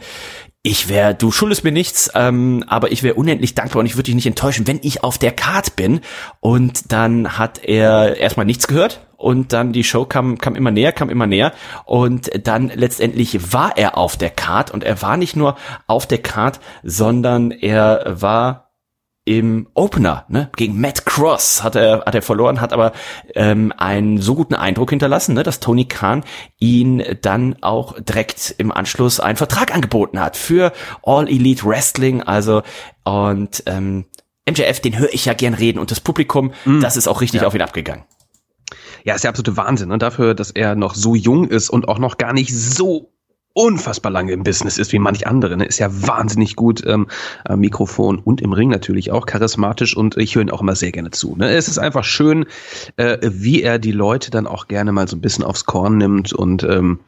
Ich 0.63 0.89
wäre, 0.89 1.15
du 1.15 1.31
schuldest 1.31 1.63
mir 1.63 1.71
nichts, 1.71 2.11
ähm, 2.15 2.65
aber 2.67 2.91
ich 2.91 3.05
wäre 3.05 3.15
unendlich 3.15 3.55
dankbar 3.55 3.81
und 3.81 3.87
ich 3.87 3.95
würde 3.95 4.05
dich 4.05 4.17
nicht 4.17 4.27
enttäuschen, 4.27 4.67
wenn 4.67 4.81
ich 4.83 5.05
auf 5.05 5.17
der 5.17 5.31
Card 5.31 5.77
bin. 5.77 6.01
Und 6.41 6.93
dann 6.93 7.39
hat 7.39 7.63
er 7.63 8.17
erstmal 8.17 8.47
nichts 8.47 8.67
gehört 8.67 9.07
und 9.17 9.53
dann 9.53 9.73
die 9.73 9.85
Show 9.85 10.05
kam, 10.05 10.39
kam 10.39 10.57
immer 10.57 10.73
näher, 10.73 10.93
kam 10.93 11.09
immer 11.09 11.27
näher 11.27 11.53
und 11.85 12.31
dann 12.47 12.71
letztendlich 12.75 13.53
war 13.53 13.77
er 13.79 13.97
auf 13.97 14.17
der 14.17 14.31
Card 14.31 14.73
und 14.73 14.85
er 14.85 15.01
war 15.03 15.17
nicht 15.17 15.37
nur 15.37 15.57
auf 15.87 16.07
der 16.07 16.19
Card, 16.19 16.61
sondern 16.83 17.51
er 17.53 18.17
war 18.21 18.66
im 19.27 19.67
Opener 19.75 20.25
ne, 20.29 20.51
gegen 20.57 20.81
Matt 20.81 21.05
Cross 21.05 21.63
hat 21.65 21.75
er 21.75 22.05
hat 22.07 22.15
er 22.15 22.23
verloren, 22.23 22.61
hat 22.61 22.73
aber 22.73 22.93
ähm, 23.35 23.73
einen 23.77 24.19
so 24.19 24.37
guten 24.37 24.55
Eindruck 24.55 24.91
hinterlassen, 24.91 25.35
ne, 25.35 25.43
dass 25.43 25.61
Tony 25.61 25.85
Khan 25.85 26.25
ihn 26.61 27.03
dann 27.23 27.57
auch 27.61 28.01
direkt 28.01 28.55
im 28.59 28.71
Anschluss 28.71 29.19
einen 29.19 29.37
Vertrag 29.37 29.75
angeboten 29.75 30.21
hat 30.21 30.37
für 30.37 30.73
All 31.03 31.29
Elite 31.29 31.65
Wrestling, 31.65 32.23
also 32.23 32.63
und 33.03 33.65
ähm, 33.67 34.07
MJF, 34.49 34.79
den 34.81 34.97
höre 34.97 35.13
ich 35.13 35.25
ja 35.25 35.35
gern 35.35 35.55
reden 35.55 35.81
und 35.81 35.91
das 35.91 36.01
Publikum, 36.01 36.53
mm. 36.65 36.81
das 36.81 36.97
ist 36.97 37.09
auch 37.09 37.21
richtig 37.21 37.41
ja. 37.41 37.49
auf 37.49 37.55
ihn 37.55 37.63
abgegangen. 37.63 38.05
Ja, 39.05 39.15
ist 39.15 39.25
der 39.25 39.31
absolute 39.31 39.57
Wahnsinn, 39.57 39.89
ne? 39.89 39.99
dafür, 39.99 40.35
dass 40.35 40.53
er 40.53 40.77
noch 40.77 40.95
so 40.95 41.17
jung 41.17 41.49
ist 41.49 41.69
und 41.69 41.89
auch 41.89 41.99
noch 41.99 42.17
gar 42.17 42.33
nicht 42.33 42.55
so 42.55 43.13
unfassbar 43.57 44.13
lange 44.13 44.33
im 44.33 44.43
Business 44.43 44.77
ist 44.77 44.93
wie 44.93 44.99
manch 44.99 45.27
andere. 45.27 45.57
Ne? 45.57 45.65
Ist 45.65 45.79
ja 45.79 45.89
wahnsinnig 45.91 46.57
gut 46.57 46.83
ähm, 46.87 47.09
am 47.45 47.61
Mikrofon 47.61 48.19
und 48.19 48.43
im 48.43 48.53
Ring 48.53 48.69
natürlich 48.69 49.11
auch 49.11 49.25
charismatisch 49.25 49.97
und 49.97 50.17
ich 50.19 50.35
höre 50.35 50.43
ihn 50.43 50.51
auch 50.51 50.61
immer 50.61 50.77
sehr 50.77 50.93
gerne 50.93 51.11
zu. 51.11 51.37
Ne? 51.37 51.51
Es 51.51 51.67
ist 51.67 51.79
einfach 51.79 52.05
schön, 52.05 52.45
äh, 52.97 53.17
wie 53.23 53.63
er 53.63 53.79
die 53.79 53.93
Leute 53.93 54.31
dann 54.31 54.47
auch 54.47 54.69
gerne 54.69 54.93
mal 54.93 55.09
so 55.09 55.17
ein 55.17 55.23
bisschen 55.23 55.43
aufs 55.43 55.65
Korn 55.65 55.97
nimmt 55.97 56.35
und 56.35 56.65
ähm, 56.65 57.01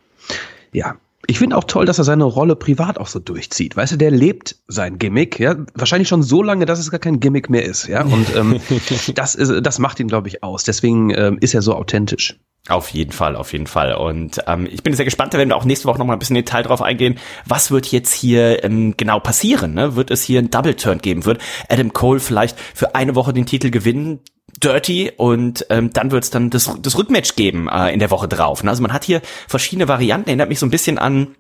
ja, 0.73 0.97
ich 1.27 1.39
finde 1.39 1.59
auch 1.59 1.65
toll, 1.65 1.85
dass 1.85 1.99
er 1.99 2.05
seine 2.05 2.25
Rolle 2.25 2.57
privat 2.57 2.97
auch 2.97 3.09
so 3.09 3.19
durchzieht. 3.19 3.77
Weißt 3.77 3.93
du, 3.93 3.97
der 3.99 4.11
lebt 4.11 4.57
sein 4.69 4.99
Gimmick, 4.99 5.39
ja, 5.39 5.57
wahrscheinlich 5.75 6.09
schon 6.09 6.23
so 6.23 6.43
lange, 6.43 6.65
dass 6.65 6.79
es 6.79 6.91
gar 6.91 7.01
kein 7.01 7.21
Gimmick 7.21 7.51
mehr 7.51 7.67
ist, 7.67 7.87
ja. 7.87 8.03
Und 8.05 8.35
ähm, 8.35 8.59
das 9.15 9.35
ist, 9.35 9.53
das 9.67 9.79
macht 9.79 10.01
ihn, 10.01 10.09
glaube 10.09 10.29
ich, 10.29 10.43
aus. 10.43 10.65
Deswegen 10.65 11.11
ähm, 11.11 11.37
ist 11.43 11.53
er 11.53 11.61
so 11.61 11.75
authentisch. 11.75 12.39
Auf 12.69 12.91
jeden 12.91 13.13
Fall, 13.13 13.35
auf 13.35 13.53
jeden 13.53 13.67
Fall. 13.67 13.95
Und 13.95 14.43
ähm, 14.47 14.69
ich 14.71 14.83
bin 14.83 14.93
sehr 14.93 15.07
gespannt, 15.07 15.33
da 15.33 15.39
werden 15.39 15.49
wir 15.49 15.57
auch 15.57 15.65
nächste 15.65 15.87
Woche 15.87 15.99
noch 15.99 16.05
mal 16.05 16.13
ein 16.13 16.19
bisschen 16.19 16.35
Detail 16.35 16.63
drauf 16.63 16.83
eingehen. 16.83 17.19
Was 17.47 17.71
wird 17.71 17.87
jetzt 17.87 18.13
hier 18.13 18.63
ähm, 18.63 18.95
genau 18.97 19.21
passieren? 19.21 19.73
Ne? 19.73 19.97
Wird 19.97 20.11
es 20.11 20.23
hier 20.23 20.39
einen 20.39 20.51
Double 20.51 20.75
Turn 20.75 20.99
geben? 20.99 21.25
Wird 21.25 21.41
Adam 21.71 21.95
Cole 21.95 22.21
vielleicht 22.21 22.59
für 22.61 22.95
eine 22.95 23.15
Woche 23.15 23.33
den 23.33 23.47
Titel 23.47 23.71
gewinnen? 23.71 24.21
Dirty 24.63 25.13
und 25.17 25.67
ähm, 25.71 25.93
dann 25.93 26.11
wird 26.11 26.25
es 26.25 26.31
dann 26.31 26.51
das, 26.51 26.71
das 26.81 26.99
Rückmatch 26.99 27.37
geben 27.37 27.69
äh, 27.69 27.93
in 27.93 28.01
der 28.01 28.11
Woche 28.11 28.29
drauf. 28.29 28.65
Ne? 28.65 28.71
Also 28.71 28.83
man 28.83 28.93
hat 28.93 29.05
hier 29.05 29.23
verschiedene 29.47 29.89
Varianten, 29.89 30.29
erinnert 30.29 30.49
mich 30.49 30.59
so 30.59 30.67
ein 30.67 30.71
bisschen 30.71 30.99
an 30.99 31.37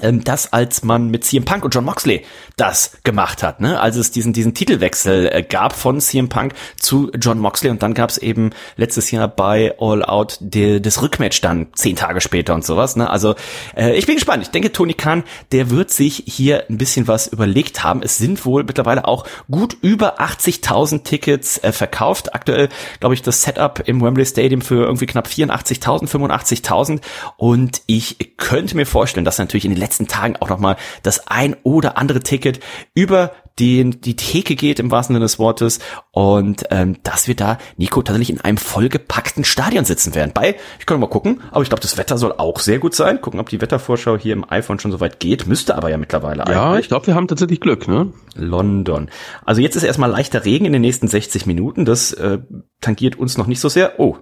ähm, 0.00 0.24
das, 0.24 0.52
als 0.54 0.82
man 0.82 1.08
mit 1.08 1.24
CM 1.24 1.44
Punk 1.44 1.64
und 1.64 1.74
John 1.74 1.84
Moxley 1.84 2.24
das 2.56 2.92
gemacht 3.04 3.42
hat, 3.42 3.60
ne? 3.60 3.78
als 3.78 3.96
es 3.96 4.10
diesen, 4.10 4.32
diesen 4.32 4.54
Titelwechsel 4.54 5.28
äh, 5.30 5.42
gab 5.42 5.74
von 5.74 6.00
CM 6.00 6.30
Punk 6.30 6.54
zu 6.80 7.10
John 7.20 7.38
Moxley 7.38 7.70
und 7.70 7.82
dann 7.82 7.92
gab 7.92 8.08
es 8.08 8.16
eben 8.16 8.50
letztes 8.76 9.10
Jahr 9.10 9.28
bei 9.28 9.74
All 9.78 10.02
Out 10.02 10.38
die, 10.40 10.80
das 10.80 11.02
Rückmatch 11.02 11.42
dann 11.42 11.66
zehn 11.74 11.94
Tage 11.94 12.22
später 12.22 12.54
und 12.54 12.64
sowas. 12.64 12.96
Ne? 12.96 13.10
Also 13.10 13.34
äh, 13.76 13.94
ich 13.94 14.06
bin 14.06 14.14
gespannt. 14.14 14.42
Ich 14.42 14.50
denke, 14.50 14.72
Tony 14.72 14.94
Khan, 14.94 15.24
der 15.52 15.68
wird 15.68 15.90
sich 15.90 16.24
hier 16.26 16.64
ein 16.70 16.78
bisschen 16.78 17.06
was 17.06 17.26
überlegt 17.26 17.84
haben. 17.84 18.02
Es 18.02 18.16
sind 18.16 18.46
wohl 18.46 18.64
mittlerweile 18.64 19.06
auch 19.06 19.26
gut 19.50 19.76
über 19.82 20.22
80.000 20.22 21.02
Tickets 21.02 21.58
äh, 21.58 21.70
verkauft. 21.70 22.34
Aktuell, 22.34 22.70
glaube 23.00 23.14
ich, 23.14 23.20
das 23.20 23.42
Setup 23.42 23.82
im 23.86 24.00
Wembley 24.00 24.24
Stadium 24.24 24.62
für 24.62 24.84
irgendwie 24.84 25.06
knapp 25.06 25.26
84.000, 25.26 26.08
85.000 26.08 27.00
und 27.36 27.82
ich 27.86 28.36
könnte 28.38 28.74
mir 28.74 28.86
vorstellen, 28.86 29.26
dass 29.26 29.38
natürlich 29.38 29.66
in 29.66 29.72
den 29.72 29.81
letzten 29.82 30.08
Tagen 30.08 30.36
auch 30.40 30.48
nochmal 30.48 30.76
das 31.02 31.26
ein 31.26 31.56
oder 31.62 31.98
andere 31.98 32.20
Ticket 32.20 32.60
über 32.94 33.32
die, 33.58 33.90
die 33.90 34.16
Theke 34.16 34.54
geht 34.56 34.80
im 34.80 34.90
wahrsten 34.90 35.14
Sinne 35.14 35.24
des 35.24 35.38
Wortes 35.38 35.78
und 36.10 36.64
ähm, 36.70 36.96
dass 37.02 37.28
wir 37.28 37.36
da, 37.36 37.58
Nico, 37.76 38.02
tatsächlich 38.02 38.30
in 38.30 38.40
einem 38.40 38.56
vollgepackten 38.56 39.44
Stadion 39.44 39.84
sitzen 39.84 40.14
werden. 40.14 40.32
Bei, 40.32 40.56
ich 40.78 40.86
kann 40.86 40.98
mal 41.00 41.08
gucken, 41.08 41.42
aber 41.50 41.62
ich 41.62 41.68
glaube, 41.68 41.82
das 41.82 41.98
Wetter 41.98 42.16
soll 42.16 42.32
auch 42.32 42.60
sehr 42.60 42.78
gut 42.78 42.94
sein. 42.94 43.20
Gucken, 43.20 43.40
ob 43.40 43.48
die 43.50 43.60
Wettervorschau 43.60 44.16
hier 44.16 44.32
im 44.32 44.50
iPhone 44.50 44.78
schon 44.78 44.90
so 44.90 45.00
weit 45.00 45.20
geht. 45.20 45.46
Müsste 45.46 45.76
aber 45.76 45.90
ja 45.90 45.98
mittlerweile 45.98 46.38
ja, 46.38 46.44
eigentlich. 46.44 46.56
Ja, 46.56 46.78
ich 46.78 46.88
glaube, 46.88 47.06
wir 47.08 47.14
haben 47.14 47.28
tatsächlich 47.28 47.60
Glück, 47.60 47.88
ne? 47.88 48.12
London. 48.34 49.10
Also 49.44 49.60
jetzt 49.60 49.76
ist 49.76 49.82
erstmal 49.82 50.10
leichter 50.10 50.44
Regen 50.44 50.64
in 50.64 50.72
den 50.72 50.82
nächsten 50.82 51.08
60 51.08 51.44
Minuten. 51.46 51.84
Das 51.84 52.12
äh, 52.12 52.38
tangiert 52.80 53.16
uns 53.16 53.36
noch 53.36 53.46
nicht 53.46 53.60
so 53.60 53.68
sehr. 53.68 54.00
Oh, 54.00 54.16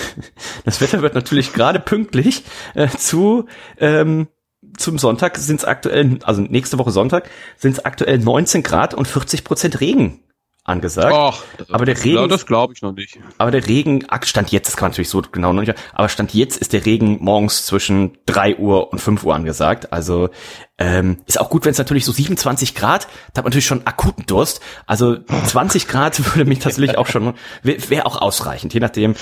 das 0.64 0.80
Wetter 0.80 1.02
wird 1.02 1.14
natürlich 1.14 1.52
gerade 1.52 1.78
pünktlich 1.78 2.44
äh, 2.74 2.88
zu 2.88 3.46
ähm, 3.78 4.28
zum 4.76 4.98
Sonntag 4.98 5.36
sind 5.38 5.60
es 5.60 5.64
aktuell, 5.64 6.18
also 6.22 6.42
nächste 6.42 6.78
Woche 6.78 6.90
Sonntag, 6.90 7.28
sind 7.56 7.72
es 7.72 7.84
aktuell 7.84 8.18
19 8.18 8.62
Grad 8.62 8.94
und 8.94 9.06
40 9.06 9.44
Prozent 9.44 9.80
Regen 9.80 10.20
angesagt. 10.64 11.12
Ach, 11.12 11.42
aber 11.70 11.84
der 11.84 12.02
Regen, 12.04 12.28
das 12.28 12.46
glaube 12.46 12.72
ich 12.74 12.82
noch 12.82 12.92
nicht. 12.92 13.18
Aber 13.38 13.50
der 13.50 13.66
Regen, 13.66 14.06
stand 14.22 14.52
jetzt, 14.52 14.68
das 14.68 14.76
kann 14.76 14.86
man 14.86 14.90
natürlich 14.92 15.08
so 15.08 15.20
genau 15.20 15.52
noch 15.52 15.62
nicht, 15.62 15.74
aber 15.92 16.08
stand 16.08 16.34
jetzt 16.34 16.56
ist 16.56 16.72
der 16.72 16.86
Regen 16.86 17.18
morgens 17.20 17.66
zwischen 17.66 18.16
drei 18.26 18.56
Uhr 18.56 18.92
und 18.92 19.00
fünf 19.00 19.24
Uhr 19.24 19.34
angesagt. 19.34 19.92
Also 19.92 20.30
ähm, 20.78 21.18
ist 21.26 21.40
auch 21.40 21.50
gut, 21.50 21.64
wenn 21.64 21.72
es 21.72 21.78
natürlich 21.78 22.04
so 22.04 22.12
27 22.12 22.74
Grad, 22.74 23.08
da 23.32 23.38
hat 23.38 23.44
man 23.44 23.46
natürlich 23.46 23.66
schon 23.66 23.86
akuten 23.86 24.24
Durst. 24.26 24.60
Also 24.86 25.16
20 25.46 25.88
Grad 25.88 26.24
würde 26.24 26.48
mich 26.48 26.60
tatsächlich 26.60 26.96
auch 26.96 27.08
schon, 27.08 27.34
wäre 27.62 27.90
wär 27.90 28.06
auch 28.06 28.20
ausreichend, 28.20 28.72
je 28.72 28.80
nachdem. 28.80 29.16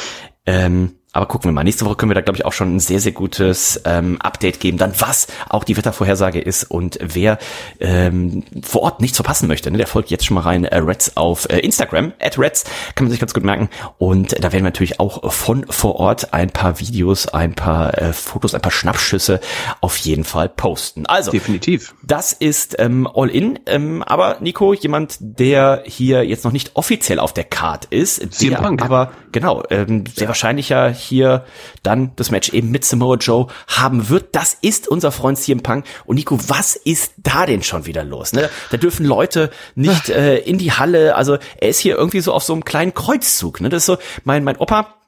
Ähm, 0.44 0.99
aber 1.12 1.26
gucken 1.26 1.50
wir 1.50 1.52
mal. 1.52 1.64
Nächste 1.64 1.84
Woche 1.84 1.96
können 1.96 2.10
wir 2.10 2.14
da, 2.14 2.20
glaube 2.20 2.36
ich, 2.36 2.44
auch 2.44 2.52
schon 2.52 2.76
ein 2.76 2.80
sehr, 2.80 3.00
sehr 3.00 3.12
gutes 3.12 3.80
ähm, 3.84 4.20
Update 4.20 4.60
geben, 4.60 4.78
dann 4.78 4.92
was 4.98 5.26
auch 5.48 5.64
die 5.64 5.76
Wettervorhersage 5.76 6.40
ist 6.40 6.64
und 6.64 6.98
wer 7.02 7.38
ähm, 7.80 8.44
vor 8.62 8.82
Ort 8.82 9.00
nichts 9.00 9.16
verpassen 9.16 9.48
möchte. 9.48 9.70
Ne? 9.70 9.78
Der 9.78 9.88
folgt 9.88 10.10
jetzt 10.10 10.24
schon 10.24 10.36
mal 10.36 10.42
rein, 10.42 10.64
äh, 10.64 10.78
Reds 10.78 11.16
auf 11.16 11.48
äh, 11.50 11.58
Instagram, 11.58 12.12
at 12.20 12.38
Reds, 12.38 12.64
kann 12.94 13.06
man 13.06 13.10
sich 13.10 13.18
ganz 13.18 13.34
gut 13.34 13.44
merken. 13.44 13.68
Und 13.98 14.32
da 14.32 14.44
werden 14.44 14.54
wir 14.54 14.62
natürlich 14.62 15.00
auch 15.00 15.32
von 15.32 15.66
vor 15.68 15.96
Ort 15.96 16.32
ein 16.32 16.50
paar 16.50 16.78
Videos, 16.78 17.26
ein 17.26 17.54
paar 17.54 17.98
äh, 17.98 18.12
Fotos, 18.12 18.54
ein 18.54 18.60
paar 18.60 18.72
Schnappschüsse 18.72 19.40
auf 19.80 19.96
jeden 19.96 20.24
Fall 20.24 20.48
posten. 20.48 21.06
Also, 21.06 21.32
definitiv. 21.32 21.94
Das 22.04 22.32
ist 22.32 22.76
ähm, 22.78 23.08
all 23.12 23.30
in. 23.30 23.58
Ähm, 23.66 24.04
aber 24.04 24.36
Nico, 24.40 24.74
jemand, 24.74 25.16
der 25.20 25.82
hier 25.86 26.24
jetzt 26.24 26.44
noch 26.44 26.52
nicht 26.52 26.72
offiziell 26.74 27.18
auf 27.18 27.32
der 27.32 27.44
Card 27.44 27.86
ist, 27.86 28.40
der 28.42 28.60
aber 28.60 29.12
genau, 29.32 29.62
ähm, 29.70 30.04
sehr 30.06 30.28
wahrscheinlich 30.28 30.68
ja 30.68 30.88
hier 31.00 31.44
dann 31.82 32.12
das 32.16 32.30
Match 32.30 32.50
eben 32.50 32.70
mit 32.70 32.84
Samoa 32.84 33.16
Joe 33.16 33.46
haben 33.66 34.08
wird. 34.08 34.34
Das 34.34 34.56
ist 34.60 34.88
unser 34.88 35.12
Freund 35.12 35.38
CM 35.38 35.62
Punk. 35.62 35.84
Und 36.06 36.16
Nico, 36.16 36.38
was 36.48 36.76
ist 36.76 37.12
da 37.18 37.46
denn 37.46 37.62
schon 37.62 37.86
wieder 37.86 38.04
los? 38.04 38.32
Ne? 38.32 38.48
Da 38.70 38.76
dürfen 38.76 39.06
Leute 39.06 39.50
nicht 39.74 40.08
äh, 40.08 40.38
in 40.38 40.58
die 40.58 40.72
Halle. 40.72 41.16
Also 41.16 41.38
er 41.58 41.68
ist 41.68 41.78
hier 41.78 41.96
irgendwie 41.96 42.20
so 42.20 42.32
auf 42.32 42.42
so 42.42 42.52
einem 42.52 42.64
kleinen 42.64 42.94
Kreuzzug. 42.94 43.60
Ne? 43.60 43.68
Das 43.68 43.82
ist 43.82 43.86
so, 43.86 43.98
mein, 44.24 44.44
mein 44.44 44.56
Opa 44.56 44.99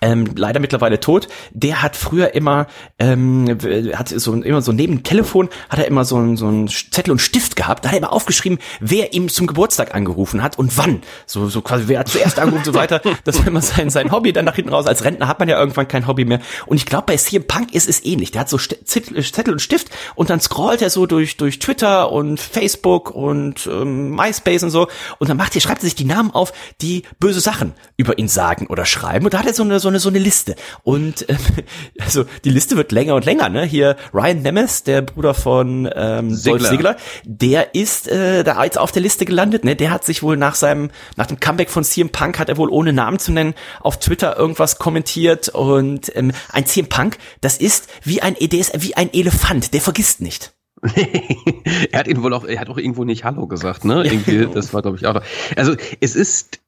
ähm, 0.00 0.30
leider 0.36 0.60
mittlerweile 0.60 1.00
tot, 1.00 1.28
der 1.50 1.82
hat 1.82 1.96
früher 1.96 2.34
immer, 2.34 2.66
ähm, 2.98 3.58
hat 3.94 4.08
so 4.08 4.34
immer 4.34 4.62
so 4.62 4.72
neben 4.72 4.96
dem 4.96 5.02
Telefon 5.02 5.48
hat 5.68 5.78
er 5.78 5.86
immer 5.86 6.04
so 6.04 6.16
ein, 6.18 6.36
so 6.36 6.48
ein 6.48 6.68
Zettel 6.68 7.12
und 7.12 7.20
Stift 7.20 7.56
gehabt, 7.56 7.84
da 7.84 7.88
hat 7.88 7.94
er 7.94 7.98
immer 7.98 8.12
aufgeschrieben, 8.12 8.58
wer 8.80 9.12
ihm 9.12 9.28
zum 9.28 9.46
Geburtstag 9.46 9.94
angerufen 9.94 10.42
hat 10.42 10.58
und 10.58 10.76
wann. 10.76 11.02
So, 11.26 11.48
so 11.48 11.60
quasi, 11.60 11.84
wer 11.86 12.00
hat 12.00 12.08
zuerst 12.08 12.38
angerufen 12.38 12.58
und 12.58 12.64
so 12.64 12.74
weiter. 12.74 13.00
Das 13.24 13.38
war 13.38 13.46
immer 13.46 13.60
sein, 13.60 13.90
sein 13.90 14.10
Hobby, 14.12 14.32
dann 14.32 14.44
nach 14.44 14.54
hinten 14.54 14.72
raus. 14.72 14.86
Als 14.86 15.04
Rentner 15.04 15.28
hat 15.28 15.38
man 15.38 15.48
ja 15.48 15.58
irgendwann 15.58 15.88
kein 15.88 16.06
Hobby 16.06 16.24
mehr. 16.24 16.40
Und 16.66 16.76
ich 16.76 16.86
glaube, 16.86 17.04
bei 17.06 17.16
CM 17.16 17.46
Punk 17.46 17.74
ist 17.74 17.88
es 17.88 18.04
ähnlich. 18.04 18.30
Der 18.30 18.42
hat 18.42 18.48
so 18.48 18.58
Zettel 18.58 19.52
und 19.52 19.60
Stift 19.60 19.88
und 20.14 20.30
dann 20.30 20.40
scrollt 20.40 20.80
er 20.82 20.90
so 20.90 21.06
durch, 21.06 21.36
durch 21.36 21.58
Twitter 21.58 22.10
und 22.10 22.40
Facebook 22.40 23.10
und 23.10 23.66
ähm, 23.66 24.10
MySpace 24.14 24.62
und 24.62 24.70
so. 24.70 24.88
Und 25.18 25.28
dann 25.28 25.36
macht 25.36 25.54
er, 25.54 25.60
schreibt 25.60 25.82
er 25.82 25.86
sich 25.86 25.94
die 25.94 26.04
Namen 26.04 26.30
auf, 26.30 26.52
die 26.80 27.02
böse 27.18 27.40
Sachen 27.40 27.74
über 27.96 28.18
ihn 28.18 28.28
sagen 28.28 28.66
oder 28.68 28.86
schreiben. 28.86 29.24
Und 29.26 29.34
da 29.34 29.40
hat 29.40 29.46
er 29.46 29.54
so 29.54 29.62
eine, 29.62 29.80
so 29.80 29.87
eine, 29.88 29.98
so 29.98 30.08
eine 30.08 30.18
Liste. 30.18 30.56
Und 30.82 31.28
äh, 31.28 31.36
also 32.00 32.24
die 32.44 32.50
Liste 32.50 32.76
wird 32.76 32.92
länger 32.92 33.14
und 33.14 33.24
länger. 33.24 33.48
Ne? 33.48 33.64
Hier 33.64 33.96
Ryan 34.12 34.42
Nemeth, 34.42 34.86
der 34.86 35.02
Bruder 35.02 35.34
von 35.34 35.88
ähm, 35.94 36.34
Segler. 36.34 36.58
Dolph 36.58 36.70
Ziggler, 36.70 36.96
der 37.24 37.74
ist 37.74 38.08
äh, 38.08 38.44
da 38.44 38.62
jetzt 38.64 38.78
auf 38.78 38.92
der 38.92 39.02
Liste 39.02 39.24
gelandet. 39.24 39.64
Ne? 39.64 39.76
Der 39.76 39.90
hat 39.90 40.04
sich 40.04 40.22
wohl 40.22 40.36
nach 40.36 40.54
seinem, 40.54 40.90
nach 41.16 41.26
dem 41.26 41.40
Comeback 41.40 41.70
von 41.70 41.84
CM 41.84 42.10
Punk 42.10 42.38
hat 42.38 42.48
er 42.48 42.56
wohl 42.56 42.70
ohne 42.70 42.92
Namen 42.92 43.18
zu 43.18 43.32
nennen 43.32 43.54
auf 43.80 43.98
Twitter 43.98 44.36
irgendwas 44.36 44.78
kommentiert. 44.78 45.48
Und 45.48 46.14
ähm, 46.16 46.32
ein 46.52 46.66
CM 46.66 46.88
Punk, 46.88 47.18
das 47.40 47.56
ist 47.58 47.88
wie 48.02 48.22
ein, 48.22 48.36
der 48.40 48.58
ist 48.58 48.82
wie 48.82 48.96
ein 48.96 49.12
Elefant, 49.12 49.74
der 49.74 49.80
vergisst 49.80 50.20
nicht. 50.20 50.54
er 51.92 51.98
hat 51.98 52.08
ihn 52.08 52.22
wohl 52.22 52.32
auch, 52.32 52.44
er 52.44 52.60
hat 52.60 52.68
auch 52.68 52.78
irgendwo 52.78 53.04
nicht 53.04 53.24
Hallo 53.24 53.46
gesagt, 53.46 53.84
ne? 53.84 54.04
Irgendwie, 54.04 54.46
das 54.54 54.72
war, 54.72 54.82
glaube 54.82 54.96
ich, 54.96 55.06
auch. 55.06 55.20
Also 55.56 55.74
es 56.00 56.14
ist 56.14 56.60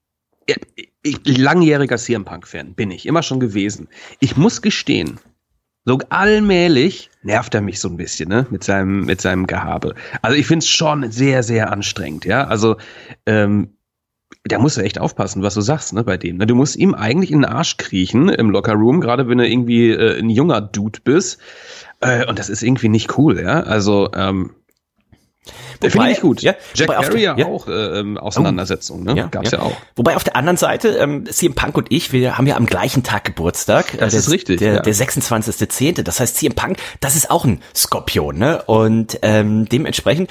ich, 0.46 1.38
langjähriger 1.38 1.96
CM 1.96 2.24
Punk-Fan 2.24 2.74
bin 2.74 2.90
ich, 2.90 3.06
immer 3.06 3.22
schon 3.22 3.40
gewesen. 3.40 3.88
Ich 4.20 4.36
muss 4.36 4.62
gestehen, 4.62 5.18
so 5.84 5.98
allmählich 6.10 7.10
nervt 7.22 7.54
er 7.54 7.62
mich 7.62 7.80
so 7.80 7.88
ein 7.88 7.96
bisschen, 7.96 8.28
ne, 8.28 8.46
mit 8.50 8.64
seinem, 8.64 9.04
mit 9.04 9.20
seinem 9.20 9.46
Gehabe. 9.46 9.94
Also 10.22 10.36
ich 10.36 10.46
finde 10.46 10.64
es 10.64 10.68
schon 10.68 11.10
sehr, 11.10 11.42
sehr 11.42 11.72
anstrengend, 11.72 12.24
ja. 12.24 12.44
Also, 12.44 12.76
ähm, 13.26 13.76
da 14.44 14.58
musst 14.58 14.76
du 14.76 14.82
echt 14.82 14.98
aufpassen, 14.98 15.42
was 15.42 15.54
du 15.54 15.60
sagst, 15.60 15.92
ne, 15.92 16.04
bei 16.04 16.16
dem. 16.16 16.38
Du 16.38 16.54
musst 16.54 16.76
ihm 16.76 16.94
eigentlich 16.94 17.30
in 17.30 17.40
den 17.40 17.50
Arsch 17.50 17.76
kriechen 17.76 18.28
im 18.28 18.50
Lockerroom, 18.50 19.00
gerade 19.00 19.28
wenn 19.28 19.38
du 19.38 19.48
irgendwie 19.48 19.90
äh, 19.90 20.18
ein 20.18 20.30
junger 20.30 20.60
Dude 20.60 21.00
bist. 21.02 21.40
Äh, 22.00 22.26
und 22.26 22.38
das 22.38 22.48
ist 22.48 22.62
irgendwie 22.62 22.88
nicht 22.88 23.18
cool, 23.18 23.40
ja. 23.40 23.60
Also, 23.62 24.10
ähm, 24.14 24.52
Finde 25.80 26.10
ich 26.10 26.20
gut. 26.20 26.42
Ja, 26.42 26.54
Jack 26.74 26.88
Perry 26.88 27.22
ja 27.22 27.46
auch 27.46 27.66
äh, 27.66 28.00
ähm, 28.00 28.18
Auseinandersetzung, 28.18 29.02
ne? 29.02 29.14
Ja, 29.16 29.26
Gab's 29.28 29.50
ja. 29.50 29.58
ja. 29.58 29.64
auch. 29.64 29.76
Wobei 29.96 30.14
auf 30.14 30.24
der 30.24 30.36
anderen 30.36 30.58
Seite, 30.58 30.90
ähm, 30.90 31.24
CM 31.26 31.54
Punk 31.54 31.78
und 31.78 31.90
ich, 31.90 32.12
wir 32.12 32.36
haben 32.36 32.46
ja 32.46 32.56
am 32.56 32.66
gleichen 32.66 33.02
Tag 33.02 33.24
Geburtstag. 33.24 33.96
Das 33.98 34.12
äh, 34.12 34.18
ist 34.18 34.30
richtig. 34.30 34.58
Der, 34.58 34.74
ja. 34.74 34.82
der 34.82 34.94
26.10. 34.94 36.02
Das 36.02 36.20
heißt, 36.20 36.36
CM 36.36 36.54
Punk, 36.54 36.76
das 37.00 37.16
ist 37.16 37.30
auch 37.30 37.46
ein 37.46 37.62
Skorpion, 37.74 38.36
ne? 38.36 38.62
Und 38.66 39.18
ähm, 39.22 39.66
dementsprechend 39.66 40.30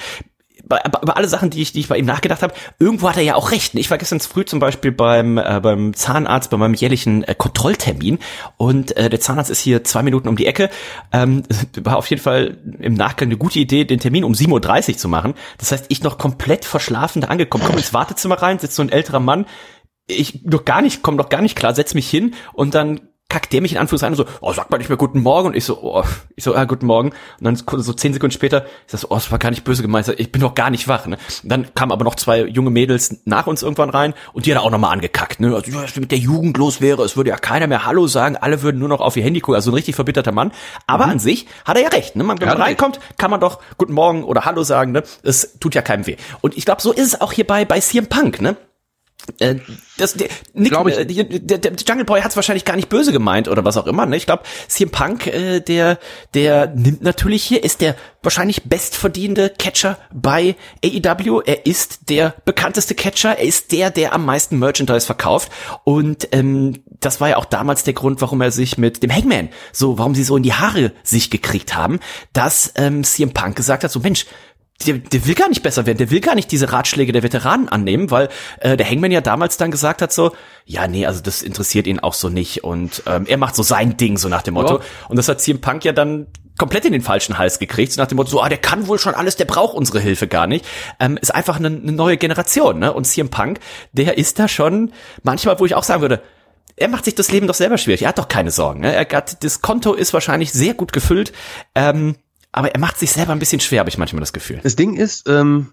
über 0.78 1.16
alle 1.16 1.28
Sachen, 1.28 1.50
die 1.50 1.62
ich, 1.62 1.72
die 1.72 1.80
ich 1.80 1.88
bei 1.88 1.98
ihm 1.98 2.06
nachgedacht 2.06 2.42
habe, 2.42 2.54
irgendwo 2.78 3.08
hat 3.08 3.16
er 3.16 3.22
ja 3.22 3.34
auch 3.34 3.50
recht. 3.50 3.74
Ich 3.74 3.90
war 3.90 3.98
gestern 3.98 4.20
früh 4.20 4.44
zum 4.44 4.60
Beispiel 4.60 4.92
beim, 4.92 5.38
äh, 5.38 5.60
beim 5.62 5.94
Zahnarzt, 5.94 6.50
bei 6.50 6.56
meinem 6.56 6.74
jährlichen 6.74 7.24
äh, 7.24 7.34
Kontrolltermin 7.34 8.18
und 8.56 8.96
äh, 8.96 9.10
der 9.10 9.20
Zahnarzt 9.20 9.50
ist 9.50 9.60
hier 9.60 9.84
zwei 9.84 10.02
Minuten 10.02 10.28
um 10.28 10.36
die 10.36 10.46
Ecke. 10.46 10.70
Ähm, 11.12 11.42
war 11.80 11.96
auf 11.96 12.08
jeden 12.08 12.22
Fall 12.22 12.58
im 12.78 12.94
Nachgang 12.94 13.28
eine 13.28 13.36
gute 13.36 13.58
Idee, 13.58 13.84
den 13.84 14.00
Termin 14.00 14.24
um 14.24 14.32
7.30 14.32 14.90
Uhr 14.90 14.98
zu 14.98 15.08
machen. 15.08 15.34
Das 15.58 15.72
heißt, 15.72 15.86
ich 15.88 16.02
noch 16.02 16.18
komplett 16.18 16.64
verschlafen 16.64 17.22
da 17.22 17.28
angekommen, 17.28 17.64
komme 17.64 17.78
ins 17.78 17.94
Wartezimmer 17.94 18.40
rein, 18.40 18.58
sitzt 18.58 18.76
so 18.76 18.82
ein 18.82 18.90
älterer 18.90 19.20
Mann, 19.20 19.46
ich 20.06 20.42
noch 20.44 20.64
gar 20.64 20.82
nicht, 20.82 21.02
komme 21.02 21.16
noch 21.16 21.28
gar 21.28 21.40
nicht 21.40 21.56
klar, 21.56 21.74
setz 21.74 21.94
mich 21.94 22.08
hin 22.08 22.34
und 22.52 22.74
dann 22.74 23.00
kackt 23.30 23.52
der 23.52 23.62
mich 23.62 23.72
in 23.72 23.78
Anführungszeichen 23.78 24.16
so, 24.16 24.26
oh, 24.42 24.52
sag 24.52 24.70
mal 24.70 24.76
nicht 24.76 24.90
mehr 24.90 24.98
guten 24.98 25.20
Morgen. 25.20 25.48
Und 25.48 25.56
ich 25.56 25.64
so, 25.64 25.78
oh, 25.80 26.04
ich 26.36 26.44
so, 26.44 26.54
ja, 26.54 26.64
guten 26.64 26.84
Morgen. 26.84 27.10
Und 27.40 27.44
dann 27.44 27.56
so 27.56 27.92
zehn 27.94 28.12
Sekunden 28.12 28.32
später, 28.32 28.66
ich 28.86 29.00
so, 29.00 29.06
oh, 29.08 29.14
das 29.14 29.30
war 29.30 29.38
gar 29.38 29.50
nicht 29.50 29.64
böse 29.64 29.80
gemeint, 29.82 30.08
ich 30.18 30.32
bin 30.32 30.42
noch 30.42 30.54
gar 30.54 30.68
nicht 30.68 30.88
wach. 30.88 31.06
Ne? 31.06 31.16
Und 31.42 31.48
dann 31.50 31.74
kamen 31.74 31.92
aber 31.92 32.04
noch 32.04 32.16
zwei 32.16 32.42
junge 32.42 32.70
Mädels 32.70 33.22
nach 33.24 33.46
uns 33.46 33.62
irgendwann 33.62 33.90
rein 33.90 34.14
und 34.32 34.44
die 34.44 34.54
hat 34.54 34.62
auch 34.62 34.70
nochmal 34.70 34.92
angekackt. 34.92 35.40
Ne? 35.40 35.54
Also, 35.54 35.72
was 35.72 35.96
mit 35.96 36.10
der 36.10 36.18
Jugend 36.18 36.58
los 36.58 36.80
wäre, 36.80 37.02
es 37.04 37.16
würde 37.16 37.30
ja 37.30 37.36
keiner 37.36 37.66
mehr 37.66 37.86
Hallo 37.86 38.06
sagen, 38.06 38.36
alle 38.36 38.62
würden 38.62 38.78
nur 38.78 38.88
noch 38.88 39.00
auf 39.00 39.16
ihr 39.16 39.22
Handy 39.22 39.40
gucken, 39.40 39.54
also 39.54 39.70
ein 39.70 39.74
richtig 39.74 39.94
verbitterter 39.94 40.32
Mann. 40.32 40.52
Aber 40.86 41.06
mhm. 41.06 41.12
an 41.12 41.18
sich 41.20 41.46
hat 41.64 41.76
er 41.76 41.84
ja 41.84 41.88
recht. 41.88 42.16
Ne? 42.16 42.24
Man, 42.24 42.40
wenn 42.40 42.48
man 42.48 42.60
reinkommt, 42.60 42.98
kann 43.16 43.30
man 43.30 43.40
doch 43.40 43.60
guten 43.78 43.92
Morgen 43.92 44.24
oder 44.24 44.44
Hallo 44.44 44.64
sagen. 44.64 44.92
Ne? 44.92 45.04
Es 45.22 45.58
tut 45.60 45.74
ja 45.74 45.82
keinem 45.82 46.06
weh. 46.06 46.16
Und 46.40 46.56
ich 46.56 46.64
glaube, 46.64 46.82
so 46.82 46.92
ist 46.92 47.06
es 47.06 47.20
auch 47.20 47.32
hier 47.32 47.46
bei, 47.46 47.64
bei 47.64 47.78
CM 47.78 48.08
Punk. 48.08 48.40
Ne? 48.40 48.56
Äh, 49.38 49.56
das, 49.98 50.14
der, 50.14 50.28
Nick, 50.54 50.72
ich. 50.72 50.98
Äh, 50.98 51.40
der, 51.40 51.58
der 51.58 51.72
Jungle 51.72 52.04
Boy 52.04 52.22
hat 52.22 52.30
es 52.30 52.36
wahrscheinlich 52.36 52.64
gar 52.64 52.76
nicht 52.76 52.88
böse 52.88 53.12
gemeint 53.12 53.48
oder 53.48 53.64
was 53.64 53.76
auch 53.76 53.86
immer. 53.86 54.06
Ne? 54.06 54.16
Ich 54.16 54.26
glaube, 54.26 54.44
CM 54.68 54.90
Punk, 54.90 55.26
äh, 55.26 55.60
der, 55.60 55.98
der 56.34 56.68
nimmt 56.68 57.02
natürlich 57.02 57.44
hier, 57.44 57.62
ist 57.62 57.80
der 57.80 57.96
wahrscheinlich 58.22 58.64
bestverdienende 58.64 59.50
Catcher 59.50 59.98
bei 60.12 60.56
AEW. 60.84 61.42
Er 61.44 61.66
ist 61.66 62.08
der 62.08 62.34
bekannteste 62.44 62.94
Catcher. 62.94 63.38
Er 63.38 63.44
ist 63.44 63.72
der, 63.72 63.90
der 63.90 64.12
am 64.12 64.24
meisten 64.24 64.58
Merchandise 64.58 65.06
verkauft. 65.06 65.50
Und 65.84 66.28
ähm, 66.32 66.82
das 66.86 67.20
war 67.20 67.30
ja 67.30 67.36
auch 67.36 67.44
damals 67.44 67.84
der 67.84 67.94
Grund, 67.94 68.20
warum 68.20 68.40
er 68.40 68.50
sich 68.50 68.78
mit 68.78 69.02
dem 69.02 69.14
Hangman 69.14 69.48
so, 69.72 69.98
warum 69.98 70.14
sie 70.14 70.24
so 70.24 70.36
in 70.36 70.42
die 70.42 70.54
Haare 70.54 70.92
sich 71.02 71.30
gekriegt 71.30 71.74
haben, 71.74 72.00
dass 72.32 72.72
ähm, 72.76 73.04
CM 73.04 73.32
Punk 73.32 73.56
gesagt 73.56 73.84
hat, 73.84 73.90
so 73.90 74.00
Mensch, 74.00 74.26
der, 74.86 74.94
der 74.98 75.26
will 75.26 75.34
gar 75.34 75.48
nicht 75.48 75.62
besser 75.62 75.86
werden, 75.86 75.98
der 75.98 76.10
will 76.10 76.20
gar 76.20 76.34
nicht 76.34 76.50
diese 76.50 76.72
Ratschläge 76.72 77.12
der 77.12 77.22
Veteranen 77.22 77.68
annehmen, 77.68 78.10
weil 78.10 78.28
äh, 78.60 78.76
der 78.76 78.88
Hangman 78.88 79.10
ja 79.10 79.20
damals 79.20 79.56
dann 79.56 79.70
gesagt 79.70 80.02
hat 80.02 80.12
so, 80.12 80.32
ja, 80.64 80.88
nee, 80.88 81.06
also 81.06 81.20
das 81.20 81.42
interessiert 81.42 81.86
ihn 81.86 82.00
auch 82.00 82.14
so 82.14 82.28
nicht 82.28 82.64
und 82.64 83.02
ähm, 83.06 83.26
er 83.26 83.36
macht 83.36 83.56
so 83.56 83.62
sein 83.62 83.96
Ding, 83.96 84.16
so 84.16 84.28
nach 84.28 84.42
dem 84.42 84.54
Motto. 84.54 84.78
Ja. 84.78 84.84
Und 85.08 85.16
das 85.16 85.28
hat 85.28 85.40
CM 85.40 85.60
Punk 85.60 85.84
ja 85.84 85.92
dann 85.92 86.26
komplett 86.58 86.84
in 86.84 86.92
den 86.92 87.02
falschen 87.02 87.38
Hals 87.38 87.58
gekriegt, 87.58 87.92
so 87.92 88.00
nach 88.00 88.08
dem 88.08 88.16
Motto, 88.16 88.30
so, 88.30 88.42
ah, 88.42 88.48
der 88.48 88.58
kann 88.58 88.86
wohl 88.86 88.98
schon 88.98 89.14
alles, 89.14 89.36
der 89.36 89.46
braucht 89.46 89.74
unsere 89.74 90.00
Hilfe 90.00 90.28
gar 90.28 90.46
nicht. 90.46 90.66
Ähm, 90.98 91.16
ist 91.16 91.34
einfach 91.34 91.56
eine, 91.56 91.68
eine 91.68 91.92
neue 91.92 92.16
Generation, 92.16 92.78
ne? 92.78 92.92
Und 92.92 93.04
CM 93.06 93.30
Punk, 93.30 93.60
der 93.92 94.18
ist 94.18 94.38
da 94.38 94.46
schon 94.46 94.92
manchmal, 95.22 95.58
wo 95.58 95.66
ich 95.66 95.74
auch 95.74 95.84
sagen 95.84 96.02
würde, 96.02 96.22
er 96.76 96.88
macht 96.88 97.04
sich 97.04 97.14
das 97.14 97.30
Leben 97.30 97.46
doch 97.46 97.54
selber 97.54 97.78
schwierig. 97.78 98.02
Er 98.02 98.08
hat 98.08 98.18
doch 98.18 98.28
keine 98.28 98.50
Sorgen. 98.50 98.80
Ne? 98.80 98.94
Er 98.94 99.06
hat, 99.16 99.44
das 99.44 99.60
Konto 99.60 99.92
ist 99.92 100.14
wahrscheinlich 100.14 100.50
sehr 100.52 100.74
gut 100.74 100.92
gefüllt. 100.92 101.32
Ähm, 101.74 102.16
aber 102.52 102.72
er 102.72 102.80
macht 102.80 102.98
sich 102.98 103.12
selber 103.12 103.32
ein 103.32 103.38
bisschen 103.38 103.60
schwer, 103.60 103.80
habe 103.80 103.90
ich 103.90 103.98
manchmal 103.98 104.20
das 104.20 104.32
Gefühl. 104.32 104.60
Das 104.62 104.76
Ding 104.76 104.96
ist, 104.96 105.28
ähm, 105.28 105.68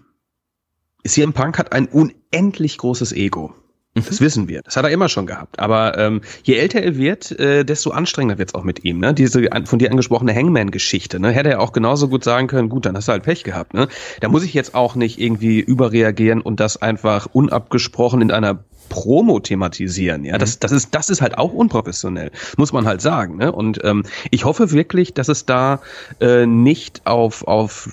CM 1.06 1.32
Punk 1.32 1.58
hat 1.58 1.72
ein 1.72 1.86
unendlich 1.86 2.78
großes 2.78 3.12
Ego. 3.12 3.54
Das 3.94 4.20
wissen 4.20 4.48
wir. 4.48 4.62
Das 4.62 4.76
hat 4.76 4.84
er 4.84 4.90
immer 4.90 5.08
schon 5.08 5.26
gehabt. 5.26 5.58
Aber 5.58 5.98
ähm, 5.98 6.20
je 6.42 6.54
älter 6.54 6.80
er 6.80 6.96
wird, 6.96 7.32
äh, 7.32 7.64
desto 7.64 7.90
anstrengender 7.90 8.38
wird's 8.38 8.54
auch 8.54 8.62
mit 8.62 8.84
ihm. 8.84 8.98
Ne? 9.00 9.14
Diese 9.14 9.48
von 9.64 9.78
dir 9.78 9.90
angesprochene 9.90 10.34
Hangman-Geschichte. 10.34 11.18
Ne? 11.18 11.30
Hätte 11.30 11.50
er 11.50 11.60
auch 11.60 11.72
genauso 11.72 12.08
gut 12.08 12.22
sagen 12.22 12.46
können, 12.46 12.68
gut, 12.68 12.86
dann 12.86 12.96
hast 12.96 13.08
du 13.08 13.12
halt 13.12 13.24
Pech 13.24 13.44
gehabt. 13.44 13.74
Ne? 13.74 13.88
Da 14.20 14.28
muss 14.28 14.44
ich 14.44 14.54
jetzt 14.54 14.74
auch 14.74 14.94
nicht 14.94 15.18
irgendwie 15.18 15.60
überreagieren 15.60 16.40
und 16.40 16.60
das 16.60 16.80
einfach 16.80 17.26
unabgesprochen 17.32 18.20
in 18.20 18.30
einer 18.30 18.64
Promo 18.88 19.40
thematisieren. 19.40 20.24
Ja, 20.24 20.38
das, 20.38 20.58
das 20.58 20.72
ist, 20.72 20.94
das 20.94 21.10
ist 21.10 21.20
halt 21.20 21.38
auch 21.38 21.52
unprofessionell, 21.52 22.30
muss 22.56 22.72
man 22.72 22.86
halt 22.86 23.00
sagen. 23.00 23.36
Ne? 23.36 23.52
Und 23.52 23.80
ähm, 23.84 24.04
ich 24.30 24.44
hoffe 24.44 24.72
wirklich, 24.72 25.14
dass 25.14 25.28
es 25.28 25.46
da 25.46 25.80
äh, 26.20 26.46
nicht 26.46 27.06
auf, 27.06 27.46
auf 27.46 27.90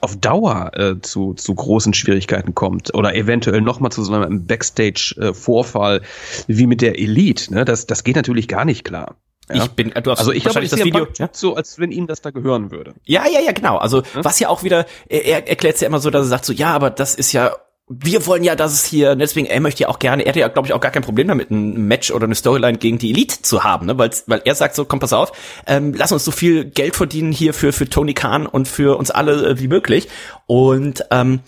auf 0.00 0.16
Dauer 0.16 0.70
äh, 0.74 1.00
zu, 1.00 1.34
zu 1.34 1.54
großen 1.54 1.92
Schwierigkeiten 1.92 2.54
kommt 2.54 2.94
oder 2.94 3.16
eventuell 3.16 3.60
nochmal 3.60 3.90
zu 3.90 4.04
so 4.04 4.12
einem 4.12 4.46
Backstage-Vorfall 4.46 6.02
wie 6.46 6.66
mit 6.66 6.82
der 6.82 6.98
Elite. 6.98 7.52
Ne? 7.52 7.64
Das, 7.64 7.86
das 7.86 8.04
geht 8.04 8.16
natürlich 8.16 8.46
gar 8.46 8.64
nicht 8.64 8.84
klar. 8.84 9.16
Ja? 9.50 9.64
Ich 9.64 9.70
bin, 9.70 9.90
du 9.90 10.10
hast 10.10 10.18
also 10.18 10.32
ich 10.32 10.44
glaube, 10.44 10.60
das 10.60 10.84
Video, 10.84 11.06
ja? 11.16 11.28
so, 11.32 11.56
als 11.56 11.78
wenn 11.78 11.90
ihm 11.90 12.06
das 12.06 12.20
da 12.20 12.30
gehören 12.30 12.70
würde. 12.70 12.94
Ja, 13.04 13.24
ja, 13.26 13.40
ja, 13.40 13.52
genau. 13.52 13.78
Also 13.78 14.02
ja? 14.02 14.24
was 14.24 14.38
ja 14.40 14.48
auch 14.48 14.62
wieder, 14.62 14.86
er 15.08 15.48
erklärt 15.48 15.76
es 15.76 15.80
ja 15.80 15.88
immer 15.88 16.00
so, 16.00 16.10
dass 16.10 16.26
er 16.26 16.28
sagt 16.28 16.44
so, 16.44 16.52
ja, 16.52 16.74
aber 16.74 16.90
das 16.90 17.14
ist 17.14 17.32
ja 17.32 17.52
wir 17.88 18.26
wollen 18.26 18.44
ja, 18.44 18.54
dass 18.54 18.72
es 18.72 18.84
hier, 18.84 19.16
deswegen, 19.16 19.46
er 19.46 19.60
möchte 19.60 19.84
ja 19.84 19.88
auch 19.88 19.98
gerne, 19.98 20.24
er 20.24 20.30
hat 20.30 20.36
ja, 20.36 20.48
glaube 20.48 20.68
ich, 20.68 20.74
auch 20.74 20.80
gar 20.80 20.90
kein 20.90 21.02
Problem 21.02 21.28
damit, 21.28 21.50
ein 21.50 21.86
Match 21.88 22.10
oder 22.10 22.24
eine 22.24 22.34
Storyline 22.34 22.76
gegen 22.76 22.98
die 22.98 23.10
Elite 23.10 23.40
zu 23.40 23.64
haben, 23.64 23.86
ne? 23.86 23.96
weil, 23.96 24.10
weil 24.26 24.42
er 24.44 24.54
sagt 24.54 24.74
so, 24.74 24.84
komm, 24.84 25.00
pass 25.00 25.14
auf, 25.14 25.32
ähm, 25.66 25.94
lass 25.94 26.12
uns 26.12 26.24
so 26.24 26.30
viel 26.30 26.66
Geld 26.66 26.96
verdienen 26.96 27.32
hier 27.32 27.54
für, 27.54 27.72
für 27.72 27.88
Tony 27.88 28.12
Khan 28.12 28.46
und 28.46 28.68
für 28.68 28.98
uns 28.98 29.10
alle 29.10 29.50
äh, 29.50 29.58
wie 29.58 29.68
möglich. 29.68 30.08
Und 30.48 31.04
ähm, 31.10 31.40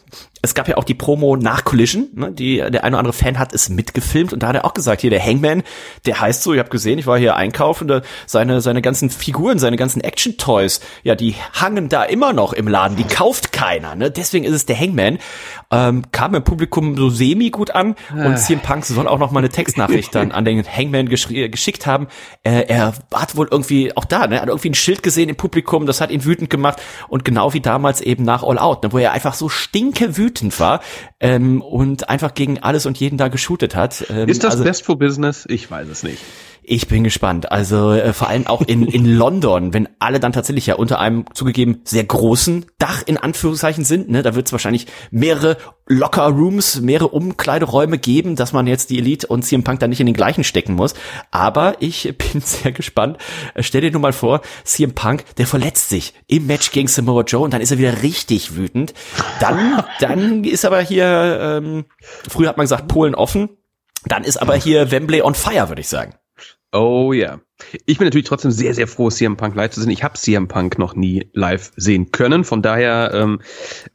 es 0.42 0.54
gab 0.54 0.68
ja 0.68 0.76
auch 0.76 0.84
die 0.84 0.94
Promo 0.94 1.36
nach 1.36 1.64
Collision, 1.64 2.08
ne? 2.14 2.32
die 2.32 2.56
der 2.56 2.84
eine 2.84 2.96
oder 2.96 2.98
andere 2.98 3.12
Fan 3.12 3.38
hat 3.38 3.52
es 3.52 3.68
mitgefilmt 3.68 4.32
und 4.32 4.42
da 4.42 4.48
hat 4.48 4.56
er 4.56 4.64
auch 4.64 4.72
gesagt, 4.72 5.02
hier 5.02 5.10
der 5.10 5.24
Hangman, 5.24 5.62
der 6.06 6.20
heißt 6.20 6.42
so, 6.42 6.54
ich 6.54 6.58
habe 6.58 6.70
gesehen, 6.70 6.98
ich 6.98 7.06
war 7.06 7.18
hier 7.18 7.36
einkaufen, 7.36 7.88
da, 7.88 8.00
seine 8.26 8.60
seine 8.62 8.80
ganzen 8.80 9.10
Figuren, 9.10 9.58
seine 9.58 9.76
ganzen 9.76 10.00
Action 10.00 10.38
Toys, 10.38 10.80
ja, 11.02 11.14
die 11.14 11.34
hangen 11.52 11.88
da 11.88 12.04
immer 12.04 12.32
noch 12.32 12.54
im 12.54 12.68
Laden, 12.68 12.96
die 12.96 13.04
kauft 13.04 13.52
keiner, 13.52 13.94
ne? 13.94 14.10
Deswegen 14.10 14.44
ist 14.44 14.54
es 14.54 14.66
der 14.66 14.78
Hangman. 14.78 15.18
Ähm, 15.70 16.04
kam 16.10 16.34
im 16.34 16.42
Publikum 16.42 16.96
so 16.96 17.10
semi 17.10 17.50
gut 17.50 17.70
an 17.70 17.94
und 18.10 18.20
ah. 18.20 18.34
CM 18.34 18.60
Punk 18.60 18.84
soll 18.84 19.06
auch 19.06 19.18
noch 19.18 19.30
mal 19.30 19.38
eine 19.38 19.50
Textnachricht 19.50 20.14
dann 20.14 20.32
an 20.32 20.44
den 20.44 20.64
Hangman 20.64 21.08
geschickt 21.08 21.86
haben. 21.86 22.08
Äh, 22.42 22.64
er 22.66 22.94
hat 23.14 23.36
wohl 23.36 23.46
irgendwie 23.50 23.96
auch 23.96 24.04
da, 24.04 24.26
ne, 24.26 24.40
hat 24.40 24.48
irgendwie 24.48 24.70
ein 24.70 24.74
Schild 24.74 25.02
gesehen 25.02 25.28
im 25.28 25.36
Publikum, 25.36 25.86
das 25.86 26.00
hat 26.00 26.10
ihn 26.10 26.24
wütend 26.24 26.50
gemacht 26.50 26.80
und 27.08 27.24
genau 27.24 27.52
wie 27.52 27.60
damals 27.60 28.00
eben 28.00 28.24
nach 28.24 28.42
All 28.42 28.58
Out, 28.58 28.82
ne, 28.82 28.89
wo 28.92 28.98
er 28.98 29.12
einfach 29.12 29.34
so 29.34 29.48
stinke 29.48 30.16
wütend 30.16 30.58
war 30.60 30.80
ähm, 31.20 31.62
und 31.62 32.08
einfach 32.08 32.34
gegen 32.34 32.58
alles 32.58 32.86
und 32.86 32.98
jeden 32.98 33.18
da 33.18 33.28
geshootet 33.28 33.74
hat. 33.74 34.06
Ähm, 34.10 34.28
ist 34.28 34.44
das 34.44 34.52
also, 34.52 34.64
Best 34.64 34.84
for 34.84 34.98
Business? 34.98 35.46
Ich 35.48 35.70
weiß 35.70 35.88
es 35.88 36.02
nicht. 36.02 36.22
Ich 36.72 36.86
bin 36.86 37.02
gespannt. 37.02 37.50
Also 37.50 37.90
äh, 37.90 38.12
vor 38.12 38.28
allem 38.28 38.46
auch 38.46 38.62
in, 38.62 38.86
in 38.86 39.04
London, 39.04 39.74
wenn 39.74 39.88
alle 39.98 40.20
dann 40.20 40.32
tatsächlich 40.32 40.66
ja 40.66 40.76
unter 40.76 41.00
einem 41.00 41.24
zugegeben 41.34 41.80
sehr 41.82 42.04
großen 42.04 42.64
Dach 42.78 43.02
in 43.04 43.16
Anführungszeichen 43.16 43.84
sind, 43.84 44.08
ne, 44.08 44.22
da 44.22 44.36
wird 44.36 44.46
es 44.46 44.52
wahrscheinlich 44.52 44.86
mehrere 45.10 45.56
Locker 45.88 46.28
Rooms, 46.28 46.80
mehrere 46.80 47.08
Umkleideräume 47.08 47.98
geben, 47.98 48.36
dass 48.36 48.52
man 48.52 48.68
jetzt 48.68 48.90
die 48.90 48.98
Elite 48.98 49.26
und 49.26 49.42
CM 49.42 49.64
Punk 49.64 49.80
da 49.80 49.88
nicht 49.88 49.98
in 49.98 50.06
den 50.06 50.14
gleichen 50.14 50.44
stecken 50.44 50.74
muss. 50.74 50.94
Aber 51.32 51.74
ich 51.80 52.16
bin 52.16 52.40
sehr 52.44 52.70
gespannt. 52.70 53.18
Äh, 53.54 53.64
stell 53.64 53.80
dir 53.80 53.90
nur 53.90 54.00
mal 54.00 54.12
vor, 54.12 54.40
CM 54.62 54.92
Punk, 54.92 55.24
der 55.38 55.48
verletzt 55.48 55.88
sich 55.88 56.14
im 56.28 56.46
Match 56.46 56.70
gegen 56.70 56.86
Samoa 56.86 57.24
Joe 57.24 57.42
und 57.42 57.52
dann 57.52 57.62
ist 57.62 57.72
er 57.72 57.78
wieder 57.78 58.04
richtig 58.04 58.54
wütend. 58.54 58.94
Dann, 59.40 59.82
dann 59.98 60.44
ist 60.44 60.64
aber 60.64 60.82
hier, 60.82 61.40
ähm, 61.42 61.86
früher 62.28 62.48
hat 62.48 62.58
man 62.58 62.64
gesagt, 62.64 62.86
Polen 62.86 63.16
offen. 63.16 63.48
Dann 64.04 64.22
ist 64.22 64.40
aber 64.40 64.54
hier 64.54 64.92
Wembley 64.92 65.20
on 65.20 65.34
fire, 65.34 65.68
würde 65.68 65.80
ich 65.80 65.88
sagen. 65.88 66.14
Oh 66.72 67.12
ja. 67.12 67.40
Ich 67.84 67.98
bin 67.98 68.06
natürlich 68.06 68.26
trotzdem 68.26 68.52
sehr, 68.52 68.74
sehr 68.74 68.86
froh, 68.86 69.10
CM 69.10 69.36
Punk 69.36 69.54
live 69.54 69.72
zu 69.72 69.80
sehen. 69.80 69.90
Ich 69.90 70.04
habe 70.04 70.14
CM 70.14 70.48
Punk 70.48 70.78
noch 70.78 70.94
nie 70.94 71.28
live 71.32 71.72
sehen 71.76 72.10
können. 72.12 72.44
Von 72.44 72.62
daher 72.62 73.10
ähm, 73.12 73.40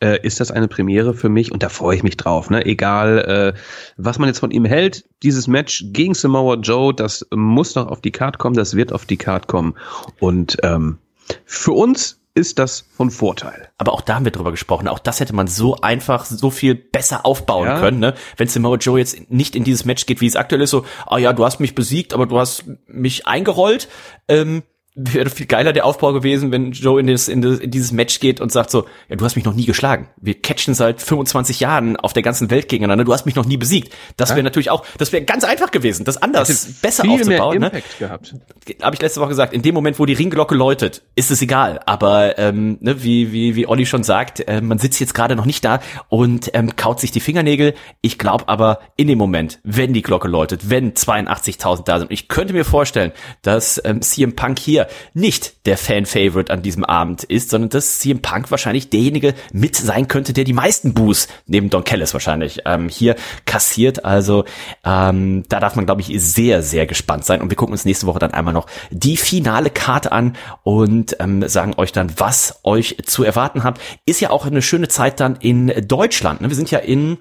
äh, 0.02 0.20
ist 0.22 0.40
das 0.40 0.52
eine 0.52 0.68
Premiere 0.68 1.14
für 1.14 1.30
mich 1.30 1.52
und 1.52 1.64
da 1.64 1.70
freue 1.70 1.96
ich 1.96 2.04
mich 2.04 2.18
drauf. 2.18 2.50
Ne? 2.50 2.66
Egal, 2.66 3.54
äh, 3.56 3.60
was 3.98 4.20
man 4.20 4.28
jetzt 4.28 4.40
von 4.40 4.52
ihm 4.52 4.66
hält, 4.66 5.08
dieses 5.24 5.48
Match 5.48 5.86
gegen 5.88 6.14
Samoa 6.14 6.56
Joe, 6.56 6.94
das 6.94 7.26
muss 7.34 7.76
noch 7.76 7.88
auf 7.88 8.02
die 8.02 8.12
Card 8.12 8.38
kommen, 8.38 8.56
das 8.56 8.76
wird 8.76 8.92
auf 8.92 9.06
die 9.06 9.18
Card 9.18 9.48
kommen. 9.48 9.76
Und 10.20 10.58
ähm, 10.64 11.00
für 11.46 11.72
uns 11.72 12.20
ist 12.36 12.60
das 12.60 12.86
von 12.96 13.10
Vorteil. 13.10 13.70
Aber 13.78 13.94
auch 13.94 14.02
da 14.02 14.16
haben 14.16 14.26
wir 14.26 14.32
drüber 14.32 14.52
gesprochen. 14.52 14.90
Auch 14.90 15.00
das 15.00 15.22
hätte 15.22 15.34
man 15.34 15.48
so 15.48 15.78
einfach, 15.78 16.26
so 16.26 16.52
viel 16.52 16.76
besser 16.76 17.26
aufbauen 17.26 17.68
ja. 17.68 17.80
können, 17.80 18.00
ne? 18.00 18.14
Wenn 18.36 18.50
Samoa 18.50 18.76
Joe 18.76 19.00
jetzt 19.00 19.32
nicht 19.32 19.56
in 19.56 19.64
dieses 19.64 19.86
Match 19.86 20.06
geht, 20.06 20.20
wie 20.20 20.28
es 20.28 20.36
aktuell 20.36 20.62
ist, 20.62 20.72
so, 20.72 20.86
ah 21.06 21.16
oh 21.16 21.18
ja, 21.18 21.32
du 21.32 21.46
hast 21.46 21.60
mich 21.60 21.76
besiegt, 21.76 22.14
aber 22.14 22.26
du 22.26 22.38
hast 22.38 22.66
mich 22.88 23.26
eingerollt. 23.26 23.88
Ähm, 24.28 24.64
wäre 24.96 25.30
viel 25.30 25.46
geiler 25.46 25.74
der 25.74 25.86
Aufbau 25.86 26.14
gewesen, 26.14 26.54
wenn 26.54 26.72
Joe 26.72 27.02
in, 27.02 27.08
das, 27.08 27.28
in, 27.28 27.42
das, 27.42 27.60
in 27.60 27.70
dieses 27.70 27.92
Match 27.92 28.22
geht 28.22 28.40
und 28.40 28.52
sagt 28.52 28.72
so, 28.72 28.86
ja, 29.10 29.18
du 29.18 29.26
hast 29.26 29.36
mich 29.36 29.44
noch 29.44 29.54
nie 29.54 29.66
geschlagen. 29.66 30.08
Wir 30.22 30.42
catchen 30.42 30.74
seit 30.74 31.02
25 31.02 31.60
Jahren 31.60 31.98
auf 31.98 32.14
der 32.14 32.24
ganzen 32.24 32.50
Welt 32.50 32.70
gegeneinander. 32.70 33.04
Du 33.04 33.12
hast 33.12 33.26
mich 33.26 33.36
noch 33.36 33.46
nie 33.46 33.58
besiegt. 33.58 33.94
Das 34.16 34.30
wäre 34.30 34.40
ja. 34.40 34.44
natürlich 34.44 34.70
auch, 34.70 34.86
das 34.98 35.12
wäre 35.12 35.26
ganz 35.26 35.44
einfach 35.44 35.72
gewesen, 35.72 36.06
das 36.06 36.16
anders 36.16 36.80
besser 36.82 37.04
viel 37.04 37.12
aufzubauen. 37.12 37.60
Mehr 37.60 37.60
ne? 37.60 37.66
Impact 37.68 38.00
ne? 38.02 38.08
gehabt. 38.08 38.36
Habe 38.82 38.96
ich 38.96 39.02
letzte 39.02 39.20
Woche 39.20 39.30
gesagt. 39.30 39.54
In 39.54 39.62
dem 39.62 39.76
Moment, 39.76 40.00
wo 40.00 40.06
die 40.06 40.14
Ringglocke 40.14 40.56
läutet, 40.56 41.04
ist 41.16 41.30
es 41.30 41.42
egal. 41.42 41.82
Aber 41.86 42.38
ähm, 42.40 42.78
ne, 42.80 43.04
wie 43.04 43.34
wie 43.34 43.56
wie 43.56 43.68
Olli 43.68 43.86
schon 43.86 44.04
sagt, 44.04 44.48
äh, 44.48 44.62
man 44.62 44.80
sitzt 44.80 45.02
jetzt 45.02 45.14
gerade 45.14 45.36
noch 45.36 45.46
nicht 45.46 45.66
da 45.66 45.82
und 46.08 46.52
ähm, 46.54 46.78
kaut 46.78 47.02
sich 47.02 47.12
die 47.12 47.20
Fingernägel. 47.20 47.74
Ich 48.00 48.18
glaube 48.18 48.48
aber 48.48 48.80
in 48.96 49.10
dem 49.10 49.18
Moment, 49.18 49.60
wenn 49.64 49.92
die 49.92 50.02
Glocke 50.02 50.30
läutet, 50.30 50.70
wenn 50.70 50.94
82.000 50.94 51.84
da 51.84 52.00
sind, 52.00 52.12
ich 52.12 52.30
könnte 52.30 52.54
mir 52.54 52.64
vorstellen, 52.64 53.12
dass 53.42 53.82
ähm, 53.84 54.02
CM 54.02 54.38
Punk 54.38 54.58
hier 54.58 54.85
nicht 55.14 55.66
der 55.66 55.78
Fan-Favorite 55.78 56.52
an 56.52 56.62
diesem 56.62 56.84
Abend 56.84 57.24
ist, 57.24 57.50
sondern 57.50 57.70
dass 57.70 58.00
CM 58.00 58.22
Punk 58.22 58.52
wahrscheinlich 58.52 58.90
derjenige 58.90 59.34
mit 59.54 59.76
sein 59.76 60.08
könnte, 60.08 60.34
der 60.34 60.44
die 60.44 60.54
meisten 60.54 60.94
Boos 60.94 61.28
neben 61.48 61.70
Don 61.70 61.84
Kellis 61.84 62.14
wahrscheinlich 62.14 62.62
ähm, 62.66 62.90
hier 62.90 63.16
kassiert. 63.46 64.06
Also 64.06 64.46
ähm, 64.84 65.44
da 65.50 65.60
darf 65.60 65.76
man, 65.76 65.86
glaube 65.86 66.02
ich, 66.02 66.12
sehr, 66.22 66.62
sehr 66.62 66.86
gespannt 66.86 67.26
sein. 67.26 67.42
Und 67.42 67.50
wir 67.50 67.58
gucken 67.58 67.74
uns 67.74 67.86
nächste 67.86 68.08
Woche 68.08 68.20
dann 68.20 68.34
einmal 68.34 68.54
noch 68.54 68.68
die 68.92 69.18
finale 69.18 69.70
Karte 69.70 70.12
an 70.12 70.36
und 70.64 71.18
ähm, 71.20 71.48
sagen 71.48 71.74
euch 71.78 71.92
dann, 71.92 72.12
was 72.18 72.60
euch 72.64 72.98
zu 73.06 73.24
erwarten 73.24 73.64
habt. 73.64 73.82
Ist 74.06 74.22
ja 74.22 74.30
auch 74.30 74.46
eine 74.46 74.62
schöne 74.62 74.88
Zeit 74.88 75.20
dann 75.20 75.36
in 75.38 75.88
Deutschland. 75.88 76.42
Ne? 76.42 76.50
Wir 76.50 76.56
sind 76.56 76.72
ja 76.72 76.80
in 76.80 77.18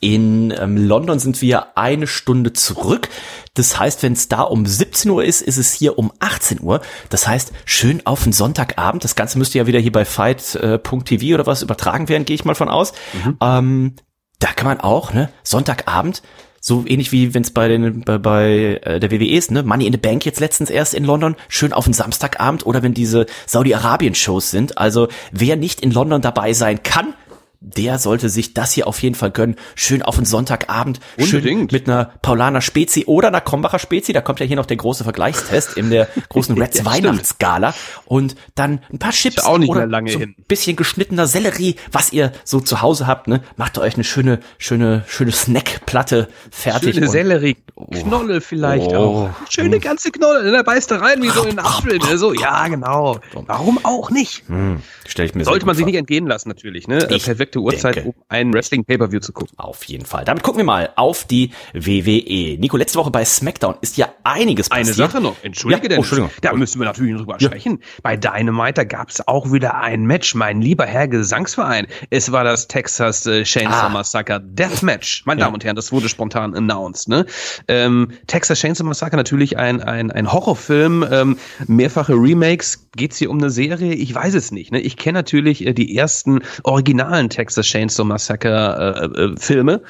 in 0.00 0.52
ähm, 0.58 0.76
London 0.76 1.18
sind 1.18 1.42
wir 1.42 1.76
eine 1.76 2.06
Stunde 2.06 2.52
zurück. 2.52 3.08
Das 3.54 3.78
heißt, 3.78 4.02
wenn 4.02 4.12
es 4.12 4.28
da 4.28 4.42
um 4.42 4.66
17 4.66 5.10
Uhr 5.10 5.24
ist, 5.24 5.42
ist 5.42 5.56
es 5.56 5.72
hier 5.72 5.98
um 5.98 6.12
18 6.20 6.60
Uhr. 6.60 6.80
Das 7.10 7.26
heißt, 7.26 7.52
schön 7.64 8.06
auf 8.06 8.24
den 8.24 8.32
Sonntagabend. 8.32 9.04
Das 9.04 9.16
Ganze 9.16 9.38
müsste 9.38 9.58
ja 9.58 9.66
wieder 9.66 9.80
hier 9.80 9.92
bei 9.92 10.04
fight.tv 10.04 11.24
äh, 11.24 11.34
oder 11.34 11.46
was 11.46 11.62
übertragen 11.62 12.08
werden, 12.08 12.24
gehe 12.24 12.34
ich 12.34 12.44
mal 12.44 12.54
von 12.54 12.68
aus. 12.68 12.92
Mhm. 13.12 13.36
Ähm, 13.40 13.96
da 14.38 14.48
kann 14.48 14.66
man 14.66 14.80
auch, 14.80 15.12
ne, 15.12 15.30
Sonntagabend, 15.42 16.22
so 16.60 16.84
ähnlich 16.86 17.12
wie 17.12 17.34
wenn 17.34 17.42
es 17.42 17.52
bei 17.52 17.68
den 17.68 18.02
bei, 18.02 18.18
bei 18.18 18.80
äh, 18.82 19.00
der 19.00 19.10
WWE 19.10 19.28
ist, 19.28 19.50
ne? 19.50 19.62
Money 19.62 19.86
in 19.86 19.92
the 19.92 19.98
Bank 19.98 20.24
jetzt 20.26 20.40
letztens 20.40 20.70
erst 20.70 20.94
in 20.94 21.04
London, 21.04 21.36
schön 21.48 21.72
auf 21.72 21.84
den 21.84 21.92
Samstagabend 21.92 22.66
oder 22.66 22.82
wenn 22.82 22.94
diese 22.94 23.26
Saudi-Arabien-Shows 23.46 24.50
sind. 24.50 24.78
Also 24.78 25.08
wer 25.32 25.56
nicht 25.56 25.80
in 25.80 25.90
London 25.90 26.20
dabei 26.20 26.52
sein 26.52 26.82
kann, 26.82 27.14
der 27.60 27.98
sollte 27.98 28.28
sich 28.28 28.54
das 28.54 28.72
hier 28.72 28.86
auf 28.86 29.02
jeden 29.02 29.16
Fall 29.16 29.32
gönnen. 29.32 29.56
Schön 29.74 30.02
auf 30.02 30.14
den 30.14 30.24
Sonntagabend, 30.24 31.00
Unbedingt. 31.16 31.44
schön 31.44 31.68
mit 31.72 31.88
einer 31.88 32.12
Paulaner 32.22 32.60
Spezi 32.60 33.04
oder 33.06 33.28
einer 33.28 33.40
Krombacher 33.40 33.80
Spezi. 33.80 34.12
Da 34.12 34.20
kommt 34.20 34.38
ja 34.38 34.46
hier 34.46 34.56
noch 34.56 34.66
der 34.66 34.76
große 34.76 35.02
Vergleichstest 35.02 35.76
in 35.76 35.90
der 35.90 36.06
großen 36.28 36.56
Reds 36.60 36.78
ja, 36.78 36.84
Weihnachtsgala. 36.84 37.74
Und 38.06 38.36
dann 38.54 38.80
ein 38.92 39.00
paar 39.00 39.10
Chips 39.10 39.44
auch 39.44 39.58
nicht 39.58 39.70
oder 39.70 39.80
mehr 39.80 39.88
lange 39.88 40.12
so 40.12 40.20
ein 40.20 40.36
bisschen 40.46 40.76
geschnittener 40.76 41.26
Sellerie, 41.26 41.74
was 41.90 42.12
ihr 42.12 42.32
so 42.44 42.60
zu 42.60 42.80
Hause 42.80 43.08
habt. 43.08 43.26
Ne? 43.26 43.42
Macht 43.56 43.78
euch 43.78 43.94
eine 43.94 44.04
schöne, 44.04 44.38
schöne, 44.58 45.04
schöne 45.08 45.32
Snackplatte 45.32 46.28
fertig. 46.52 46.94
Schöne 46.94 47.08
Sellerie, 47.08 47.56
Knolle 47.90 48.40
vielleicht 48.40 48.92
oh. 48.92 48.96
auch. 48.96 49.30
Schöne 49.50 49.80
ganze 49.80 50.12
Knolle. 50.12 50.44
Da 50.44 50.58
ne? 50.58 50.64
beißt 50.64 50.92
er 50.92 51.00
rein 51.00 51.22
wie 51.22 51.28
so 51.30 51.42
in 51.42 51.58
Apfel. 51.58 51.98
Ne? 51.98 52.18
So, 52.18 52.32
ja, 52.32 52.68
genau. 52.68 53.18
Warum 53.32 53.84
auch 53.84 54.10
nicht? 54.10 54.44
Hm, 54.48 54.80
stell 55.06 55.26
ich 55.26 55.34
mir 55.34 55.44
Sollte 55.44 55.66
man 55.66 55.74
sich 55.74 55.86
nicht 55.86 55.96
entgehen 55.96 56.26
lassen, 56.26 56.48
natürlich. 56.48 56.86
Ne? 56.86 57.08
Ich 57.10 57.26
perfekte 57.48 57.60
Uhrzeit, 57.60 57.96
denke. 57.96 58.10
um 58.10 58.14
ein 58.28 58.52
Wrestling-Pay-Per-View 58.52 59.20
zu 59.20 59.32
gucken. 59.32 59.58
Auf 59.58 59.84
jeden 59.84 60.04
Fall. 60.04 60.24
Damit 60.24 60.42
gucken 60.42 60.58
wir 60.58 60.64
mal 60.64 60.90
auf 60.96 61.24
die 61.24 61.50
WWE. 61.72 62.58
Nico, 62.58 62.76
letzte 62.76 62.98
Woche 62.98 63.10
bei 63.10 63.24
SmackDown 63.24 63.76
ist 63.80 63.96
ja 63.96 64.08
einiges 64.24 64.68
passiert. 64.68 64.86
Eine 64.86 64.94
Sache 64.94 65.20
noch, 65.20 65.36
entschuldige 65.42 65.84
ja, 65.84 65.88
denn. 65.88 65.98
Oh, 65.98 66.02
Entschuldigung. 66.02 66.30
Da 66.42 66.52
müssen 66.52 66.80
wir 66.80 66.86
natürlich 66.86 67.16
drüber 67.16 67.36
ja. 67.38 67.48
sprechen. 67.48 67.80
Bei 68.02 68.16
Dynamite 68.16 68.86
gab 68.86 69.10
es 69.10 69.26
auch 69.26 69.52
wieder 69.52 69.76
ein 69.80 70.04
Match, 70.04 70.34
mein 70.34 70.60
lieber 70.60 70.86
Herr 70.86 71.08
Gesangsverein. 71.08 71.86
Es 72.10 72.32
war 72.32 72.44
das 72.44 72.68
Texas 72.68 73.26
äh, 73.26 73.44
Chainsaw 73.44 73.86
ah. 73.86 73.88
Massacre 73.88 74.40
Deathmatch. 74.40 75.24
Meine 75.26 75.40
ja. 75.40 75.46
Damen 75.46 75.54
und 75.54 75.64
Herren, 75.64 75.76
das 75.76 75.92
wurde 75.92 76.08
spontan 76.08 76.54
announced. 76.54 77.08
Ne? 77.08 77.26
Ähm, 77.68 78.08
Texas 78.26 78.60
Chainsaw 78.60 78.84
Massacre 78.84 79.16
natürlich 79.16 79.56
ein, 79.56 79.80
ein, 79.80 80.10
ein 80.10 80.32
Horrorfilm, 80.32 81.06
ähm, 81.10 81.38
mehrfache 81.66 82.14
Remakes. 82.14 82.88
Geht's 82.96 83.18
hier 83.18 83.30
um 83.30 83.38
eine 83.38 83.50
Serie? 83.50 83.94
Ich 83.94 84.14
weiß 84.14 84.34
es 84.34 84.50
nicht. 84.50 84.72
Ne? 84.72 84.80
Ich 84.80 84.96
kenne 84.96 85.18
natürlich 85.18 85.66
äh, 85.66 85.72
die 85.72 85.96
ersten 85.96 86.40
originalen 86.62 87.30
Texas 87.38 87.66
Chainsaw 87.66 88.04
Massacre 88.04 89.10
äh, 89.14 89.22
äh, 89.22 89.36
Filme 89.36 89.80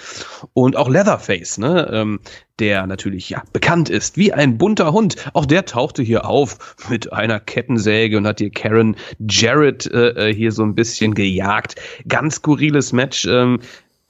und 0.53 0.77
auch 0.77 0.91
Leatherface, 0.91 1.57
ne, 1.57 1.89
ähm, 1.91 2.21
der 2.59 2.87
natürlich 2.87 3.31
ja 3.31 3.43
bekannt 3.55 3.89
ist 3.89 4.19
wie 4.19 4.35
ein 4.35 4.59
bunter 4.59 4.93
Hund. 4.93 5.17
Auch 5.33 5.47
der 5.47 5.65
tauchte 5.65 6.03
hier 6.03 6.27
auf 6.27 6.77
mit 6.91 7.11
einer 7.11 7.41
Kettensäge 7.41 8.19
und 8.19 8.27
hat 8.27 8.41
hier 8.41 8.51
Karen 8.51 8.97
Jarrett 9.27 9.87
äh, 9.87 10.29
äh 10.29 10.35
hier 10.35 10.53
so 10.53 10.63
ein 10.63 10.75
bisschen 10.75 11.15
gejagt. 11.15 11.77
Ganz 12.07 12.35
skurriles 12.35 12.93
Match. 12.93 13.25
Ähm, 13.25 13.61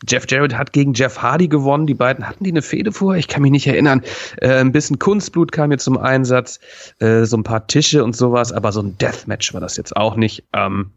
Jeff 0.08 0.26
Jarrett 0.28 0.56
hat 0.56 0.72
gegen 0.72 0.94
Jeff 0.94 1.18
Hardy 1.22 1.46
gewonnen. 1.46 1.86
Die 1.86 1.94
beiden 1.94 2.28
hatten 2.28 2.42
die 2.42 2.50
eine 2.50 2.62
Fehde 2.62 2.90
vor? 2.90 3.14
Ich 3.14 3.28
kann 3.28 3.42
mich 3.42 3.52
nicht 3.52 3.68
erinnern. 3.68 4.02
Äh, 4.38 4.54
ein 4.54 4.72
bisschen 4.72 4.98
Kunstblut 4.98 5.52
kam 5.52 5.70
hier 5.70 5.78
zum 5.78 5.96
Einsatz, 5.96 6.58
äh, 6.98 7.24
so 7.24 7.36
ein 7.36 7.44
paar 7.44 7.68
Tische 7.68 8.02
und 8.02 8.16
sowas, 8.16 8.52
aber 8.52 8.72
so 8.72 8.80
ein 8.82 8.98
Deathmatch 8.98 9.54
war 9.54 9.60
das 9.60 9.76
jetzt 9.76 9.96
auch 9.96 10.16
nicht. 10.16 10.42
Ähm, 10.52 10.90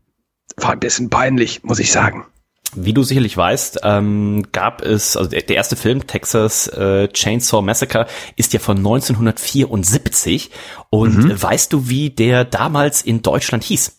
war 0.58 0.72
ein 0.72 0.80
bisschen 0.80 1.10
peinlich, 1.10 1.64
muss 1.64 1.80
ich 1.80 1.92
sagen. 1.92 2.26
Wie 2.74 2.93
du 2.93 3.03
sicherlich 3.03 3.36
weißt, 3.36 3.82
ähm, 3.84 4.45
gab 4.51 4.82
es, 4.82 5.17
also 5.17 5.30
der, 5.30 5.41
der 5.41 5.55
erste 5.55 5.76
Film, 5.76 6.07
Texas 6.07 6.67
äh, 6.67 7.09
Chainsaw 7.09 7.61
Massacre, 7.61 8.07
ist 8.36 8.53
ja 8.53 8.59
von 8.59 8.78
1974. 8.78 10.51
Und 10.89 11.17
mhm. 11.17 11.41
weißt 11.41 11.74
du, 11.74 11.89
wie 11.89 12.09
der 12.09 12.45
damals 12.45 13.01
in 13.01 13.22
Deutschland 13.22 13.63
hieß? 13.63 13.97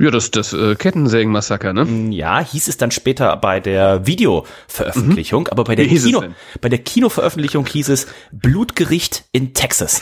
Ja, 0.00 0.10
das 0.10 0.30
das 0.30 0.54
äh, 0.54 0.76
Kettensägen-Massaker, 0.76 1.74
ne? 1.74 1.84
Mm, 1.84 2.10
ja, 2.10 2.40
hieß 2.40 2.68
es 2.68 2.78
dann 2.78 2.90
später 2.90 3.36
bei 3.36 3.60
der 3.60 4.06
Videoveröffentlichung, 4.06 5.42
mhm. 5.42 5.48
aber 5.50 5.64
bei 5.64 5.74
der 5.74 5.86
Kino, 5.86 6.24
bei 6.62 6.70
der 6.70 6.78
Kinoveröffentlichung 6.78 7.66
hieß 7.66 7.90
es 7.90 8.06
Blutgericht 8.32 9.24
in 9.32 9.52
Texas. 9.52 10.00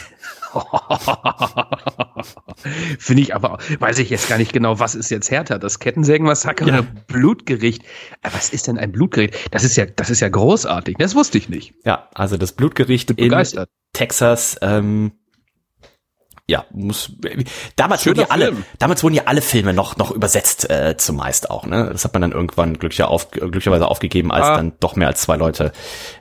Finde 2.99 3.23
ich 3.23 3.35
aber, 3.35 3.59
weiß 3.79 3.99
ich 3.99 4.11
jetzt 4.11 4.29
gar 4.29 4.39
nicht 4.39 4.53
genau, 4.53 4.81
was 4.81 4.95
ist 4.95 5.11
jetzt 5.11 5.31
härter, 5.31 5.59
das 5.59 5.79
Kettensägen-Massaker 5.79 6.67
ja. 6.67 6.75
oder 6.75 6.83
Blutgericht? 6.83 7.83
Was 8.23 8.51
ist 8.51 8.67
denn 8.67 8.79
ein 8.79 8.93
Blutgericht? 8.93 9.35
Das 9.51 9.65
ist 9.65 9.77
ja, 9.77 9.87
das 9.87 10.11
ist 10.11 10.21
ja 10.21 10.29
großartig. 10.29 10.97
Das 10.99 11.15
wusste 11.15 11.39
ich 11.39 11.49
nicht. 11.49 11.75
Ja, 11.85 12.09
also 12.15 12.37
das 12.37 12.53
Blutgericht 12.53 13.11
in 13.13 13.35
Texas, 13.93 14.57
ähm, 14.63 15.13
ja, 16.51 16.65
muss 16.71 17.13
damals 17.77 18.07
wurden 18.07 18.21
ja 18.21 18.27
alle 18.31 18.55
damals 18.79 19.03
wurden 19.03 19.15
ja 19.15 19.25
alle 19.27 19.43
Filme 19.43 19.75
noch 19.75 19.99
noch 19.99 20.11
übersetzt 20.11 20.71
äh, 20.71 20.97
zumeist 20.97 21.51
auch, 21.51 21.67
ne? 21.67 21.91
Das 21.93 22.07
hat 22.07 22.15
man 22.15 22.23
dann 22.23 22.33
irgendwann 22.33 22.79
glücklicher 22.79 23.09
auf, 23.09 23.31
glücklicherweise 23.31 23.87
aufgegeben, 23.87 24.33
als 24.33 24.47
ah. 24.47 24.57
dann 24.57 24.73
doch 24.81 24.97
mehr 24.97 25.09
als 25.09 25.21
zwei 25.21 25.37
Leute 25.37 25.73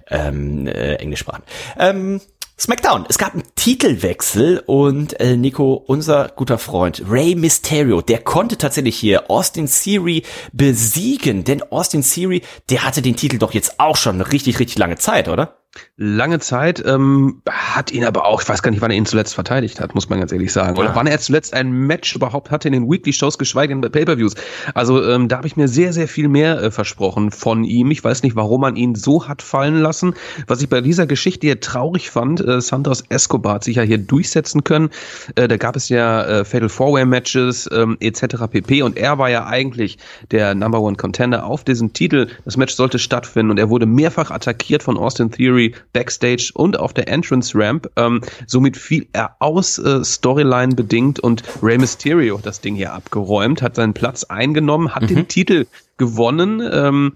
ähm, 0.10 0.68
äh, 0.68 0.96
Englisch 0.96 1.22
sprachen. 1.22 1.44
Ähm, 1.80 2.20
SmackDown. 2.60 3.06
Es 3.08 3.20
gab 3.20 3.34
einen 3.34 3.44
Titelwechsel 3.56 4.64
und 4.66 5.20
äh, 5.20 5.38
Nico, 5.38 5.74
unser 5.74 6.30
guter 6.30 6.58
Freund 6.58 7.04
Rey 7.08 7.36
Mysterio, 7.36 8.02
der 8.02 8.20
konnte 8.20 8.58
tatsächlich 8.58 8.98
hier 8.98 9.30
Austin 9.30 9.68
Theory 9.68 10.24
besiegen, 10.54 11.44
denn 11.44 11.62
Austin 11.72 12.02
Theory, 12.02 12.42
der 12.70 12.84
hatte 12.84 13.04
den 13.04 13.16
Titel 13.16 13.38
doch 13.38 13.54
jetzt 13.54 13.80
auch 13.80 13.96
schon 13.96 14.22
richtig 14.22 14.60
richtig 14.60 14.80
lange 14.80 14.96
Zeit, 14.96 15.28
oder? 15.28 15.57
Lange 15.96 16.40
Zeit, 16.40 16.84
ähm, 16.86 17.42
hat 17.50 17.92
ihn 17.92 18.06
aber 18.06 18.26
auch, 18.26 18.42
ich 18.42 18.50
weiß 18.50 18.62
gar 18.62 18.72
nicht, 18.72 18.82
wann 18.82 18.92
er 18.92 18.98
ihn 18.98 19.06
zuletzt 19.06 19.34
verteidigt 19.34 19.80
hat, 19.80 19.96
muss 19.96 20.10
man 20.10 20.20
ganz 20.20 20.32
ehrlich 20.32 20.52
sagen. 20.54 20.78
Oder 20.78 20.90
ja. 20.90 20.96
wann 20.96 21.08
er 21.08 21.20
zuletzt 21.20 21.54
ein 21.54 21.72
Match 21.72 22.16
überhaupt 22.16 22.52
hatte 22.52 22.68
in 22.68 22.74
den 22.74 22.90
Weekly-Shows, 22.90 23.38
geschweige 23.38 23.74
denn 23.74 23.82
bei 23.82 23.90
Pay-Per-Views. 23.90 24.36
Also 24.74 25.04
ähm, 25.04 25.28
da 25.28 25.38
habe 25.38 25.48
ich 25.48 25.58
mir 25.58 25.68
sehr, 25.68 25.94
sehr 25.94 26.08
viel 26.08 26.28
mehr 26.28 26.62
äh, 26.62 26.72
versprochen 26.72 27.32
von 27.32 27.64
ihm. 27.64 27.92
Ich 27.92 28.04
weiß 28.04 28.24
nicht, 28.24 28.36
warum 28.36 28.62
man 28.62 28.76
ihn 28.76 28.96
so 28.96 29.28
hat 29.28 29.42
fallen 29.42 29.80
lassen. 29.80 30.14
Was 30.48 30.62
ich 30.62 30.70
bei 30.70 30.82
dieser 30.82 31.08
Geschichte 31.08 31.48
hier 31.48 31.60
traurig 31.60 32.10
fand, 32.10 32.46
äh, 32.46 32.62
Santos 32.62 33.04
Escobar 33.10 33.56
hat 33.56 33.64
sich 33.64 33.78
ja 33.78 33.84
hier 33.84 33.98
durchsetzen 33.98 34.64
können. 34.64 34.90
Äh, 35.36 35.48
da 35.48 35.58
gab 35.58 35.76
es 35.76 35.90
ja 35.90 36.24
äh, 36.24 36.46
Fatal 36.46 36.70
Four-Way-Matches 36.70 37.70
ähm, 37.72 37.98
etc. 38.00 38.48
pp. 38.50 38.84
Und 38.84 38.98
er 38.98 39.18
war 39.18 39.30
ja 39.30 39.46
eigentlich 39.46 39.98
der 40.32 40.56
Number 40.56 40.80
One 40.82 40.96
Contender 40.96 41.46
auf 41.46 41.64
diesen 41.64 41.94
Titel. 41.94 42.28
Das 42.46 42.58
Match 42.58 42.76
sollte 42.76 43.00
stattfinden 43.00 43.52
und 43.52 43.58
er 43.58 43.70
wurde 43.70 43.86
mehrfach 43.86 44.32
attackiert 44.32 44.84
von 44.84 44.98
Austin 44.98 45.32
Theory 45.32 45.67
Backstage 45.94 46.52
und 46.54 46.80
auf 46.80 46.94
der 46.94 47.08
Entrance 47.08 47.58
Ramp. 47.58 47.90
Ähm, 47.96 48.22
somit 48.46 48.78
fiel 48.78 49.08
er 49.14 49.36
aus, 49.40 49.78
äh, 49.78 50.04
Storyline 50.04 50.76
bedingt 50.76 51.20
und 51.20 51.44
Rey 51.62 51.78
Mysterio 51.78 52.40
das 52.42 52.62
Ding 52.62 52.76
hier 52.76 52.94
abgeräumt, 52.94 53.62
hat 53.62 53.76
seinen 53.76 53.94
Platz 53.94 54.24
eingenommen, 54.24 54.94
hat 54.96 55.04
mhm. 55.04 55.08
den 55.08 55.28
Titel 55.28 55.66
gewonnen. 55.98 56.62
Ähm, 56.72 57.14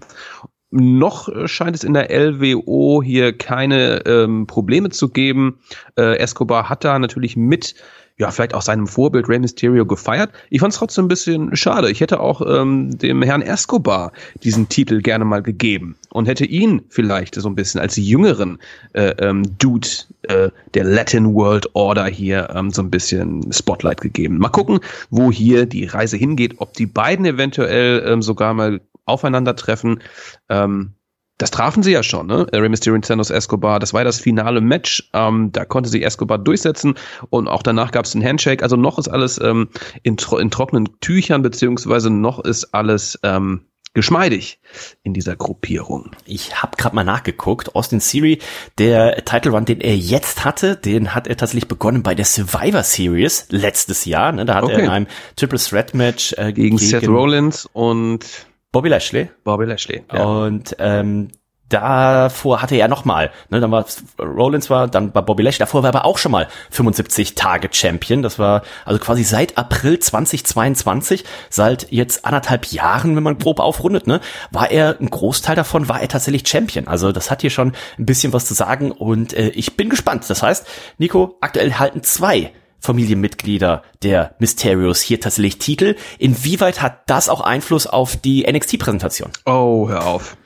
noch 0.70 1.28
scheint 1.46 1.76
es 1.76 1.84
in 1.84 1.92
der 1.92 2.10
LWO 2.10 3.02
hier 3.02 3.36
keine 3.36 4.06
ähm, 4.06 4.46
Probleme 4.46 4.88
zu 4.88 5.10
geben. 5.10 5.58
Äh, 5.98 6.16
Escobar 6.16 6.70
hat 6.70 6.84
da 6.84 6.98
natürlich 6.98 7.36
mit 7.36 7.74
ja, 8.22 8.30
vielleicht 8.30 8.54
auch 8.54 8.62
seinem 8.62 8.86
Vorbild 8.86 9.28
Rey 9.28 9.40
Mysterio 9.40 9.84
gefeiert. 9.84 10.30
Ich 10.48 10.60
fand 10.60 10.72
es 10.72 10.78
trotzdem 10.78 11.06
ein 11.06 11.08
bisschen 11.08 11.56
schade. 11.56 11.90
Ich 11.90 12.00
hätte 12.00 12.20
auch 12.20 12.40
ähm, 12.46 12.96
dem 12.96 13.20
Herrn 13.20 13.42
Escobar 13.42 14.12
diesen 14.44 14.68
Titel 14.68 15.02
gerne 15.02 15.24
mal 15.24 15.42
gegeben 15.42 15.96
und 16.10 16.28
hätte 16.28 16.44
ihn 16.44 16.82
vielleicht 16.88 17.34
so 17.34 17.48
ein 17.48 17.56
bisschen 17.56 17.80
als 17.80 17.96
jüngeren 17.96 18.60
äh, 18.92 19.08
ähm, 19.18 19.42
Dude 19.58 19.88
äh, 20.28 20.50
der 20.74 20.84
Latin 20.84 21.34
World 21.34 21.68
Order 21.74 22.06
hier 22.06 22.48
ähm, 22.54 22.70
so 22.70 22.80
ein 22.82 22.90
bisschen 22.90 23.52
Spotlight 23.52 24.00
gegeben. 24.00 24.38
Mal 24.38 24.50
gucken, 24.50 24.78
wo 25.10 25.32
hier 25.32 25.66
die 25.66 25.86
Reise 25.86 26.16
hingeht, 26.16 26.54
ob 26.58 26.74
die 26.74 26.86
beiden 26.86 27.26
eventuell 27.26 28.04
ähm, 28.06 28.22
sogar 28.22 28.54
mal 28.54 28.80
aufeinandertreffen. 29.04 30.00
Ähm, 30.48 30.92
das 31.38 31.50
trafen 31.50 31.82
sie 31.82 31.92
ja 31.92 32.02
schon, 32.02 32.26
ne? 32.26 32.46
Rey 32.52 32.68
Mysterio 32.68 32.94
und 32.94 33.04
Santos 33.04 33.30
Escobar. 33.30 33.80
Das 33.80 33.92
war 33.92 34.04
das 34.04 34.20
finale 34.20 34.60
Match. 34.60 35.08
Ähm, 35.12 35.50
da 35.52 35.64
konnte 35.64 35.90
sich 35.90 36.04
Escobar 36.04 36.38
durchsetzen 36.38 36.94
und 37.30 37.48
auch 37.48 37.62
danach 37.62 37.90
gab 37.90 38.04
es 38.04 38.14
einen 38.14 38.24
Handshake. 38.24 38.62
Also 38.62 38.76
noch 38.76 38.98
ist 38.98 39.08
alles 39.08 39.40
ähm, 39.42 39.68
in, 40.02 40.16
tro 40.16 40.38
in, 40.38 40.50
trockenen 40.50 40.88
Tüchern, 41.00 41.42
beziehungsweise 41.42 42.10
noch 42.10 42.38
ist 42.38 42.74
alles 42.74 43.18
ähm, 43.22 43.62
geschmeidig 43.94 44.58
in 45.02 45.12
dieser 45.12 45.36
Gruppierung. 45.36 46.12
Ich 46.24 46.62
habe 46.62 46.76
gerade 46.76 46.94
mal 46.94 47.04
nachgeguckt. 47.04 47.74
Austin 47.74 48.00
Theory, 48.00 48.38
der 48.78 49.24
Title 49.24 49.52
Run, 49.52 49.64
den 49.64 49.80
er 49.80 49.96
jetzt 49.96 50.44
hatte, 50.44 50.76
den 50.76 51.14
hat 51.14 51.26
er 51.26 51.36
tatsächlich 51.36 51.68
begonnen 51.68 52.02
bei 52.02 52.14
der 52.14 52.24
Survivor 52.24 52.82
Series 52.82 53.46
letztes 53.50 54.04
Jahr. 54.04 54.32
Ne? 54.32 54.44
Da 54.44 54.54
hat 54.54 54.64
okay. 54.64 54.74
er 54.74 54.78
in 54.78 54.88
einem 54.88 55.06
Triple 55.36 55.58
Threat 55.58 55.94
Match 55.94 56.32
äh, 56.34 56.52
gegen, 56.52 56.76
gegen 56.76 56.78
Seth 56.78 57.08
Rollins 57.08 57.68
und 57.72 58.24
Bobby 58.72 58.88
Lashley. 58.88 59.28
Bobby 59.44 59.66
Lashley. 59.66 60.02
Ja. 60.12 60.24
Und 60.24 60.74
ähm, 60.78 61.28
davor 61.72 62.60
hatte 62.62 62.76
er 62.76 62.88
nochmal, 62.88 63.30
ne, 63.48 63.60
dann 63.60 63.70
war 63.70 63.86
Rollins 64.18 64.68
war, 64.68 64.88
dann 64.88 65.14
war 65.14 65.22
Bobby 65.22 65.42
Lashley, 65.42 65.60
davor 65.60 65.82
war 65.82 65.90
er 65.90 65.96
aber 65.96 66.04
auch 66.06 66.18
schon 66.18 66.32
mal 66.32 66.48
75 66.70 67.34
Tage 67.34 67.68
Champion. 67.70 68.22
Das 68.22 68.38
war 68.38 68.62
also 68.84 68.98
quasi 68.98 69.24
seit 69.24 69.56
April 69.56 69.98
2022, 69.98 71.24
seit 71.50 71.90
jetzt 71.90 72.24
anderthalb 72.24 72.66
Jahren, 72.66 73.16
wenn 73.16 73.22
man 73.22 73.38
grob 73.38 73.60
aufrundet, 73.60 74.06
ne, 74.06 74.20
war 74.50 74.70
er 74.70 74.96
ein 75.00 75.10
Großteil 75.10 75.56
davon, 75.56 75.88
war 75.88 76.00
er 76.00 76.08
tatsächlich 76.08 76.46
Champion. 76.46 76.88
Also 76.88 77.12
das 77.12 77.30
hat 77.30 77.40
hier 77.40 77.50
schon 77.50 77.72
ein 77.98 78.06
bisschen 78.06 78.32
was 78.32 78.46
zu 78.46 78.54
sagen 78.54 78.90
und 78.90 79.32
äh, 79.32 79.48
ich 79.48 79.76
bin 79.76 79.88
gespannt. 79.88 80.28
Das 80.28 80.42
heißt, 80.42 80.66
Nico, 80.98 81.36
aktuell 81.40 81.74
halten 81.74 82.02
zwei 82.02 82.52
Familienmitglieder 82.82 83.82
der 84.02 84.34
Mysterios 84.38 85.00
hier 85.00 85.20
tatsächlich 85.20 85.58
Titel. 85.58 85.96
Inwieweit 86.18 86.82
hat 86.82 87.08
das 87.08 87.28
auch 87.28 87.40
Einfluss 87.40 87.86
auf 87.86 88.16
die 88.16 88.44
NXT-Präsentation? 88.50 89.30
Oh, 89.46 89.88
hör 89.88 90.06
auf. 90.06 90.36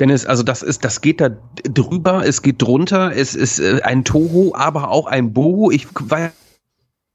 Dennis, 0.00 0.26
also 0.26 0.42
das 0.42 0.62
ist, 0.62 0.84
das 0.84 1.00
geht 1.00 1.20
da 1.20 1.30
drüber, 1.62 2.26
es 2.26 2.42
geht 2.42 2.60
drunter, 2.60 3.14
es 3.14 3.34
ist 3.34 3.60
äh, 3.60 3.80
ein 3.82 4.04
Toho, 4.04 4.54
aber 4.54 4.90
auch 4.90 5.06
ein 5.06 5.32
Boho. 5.32 5.70
Ich 5.70 5.86
weiß 5.94 6.32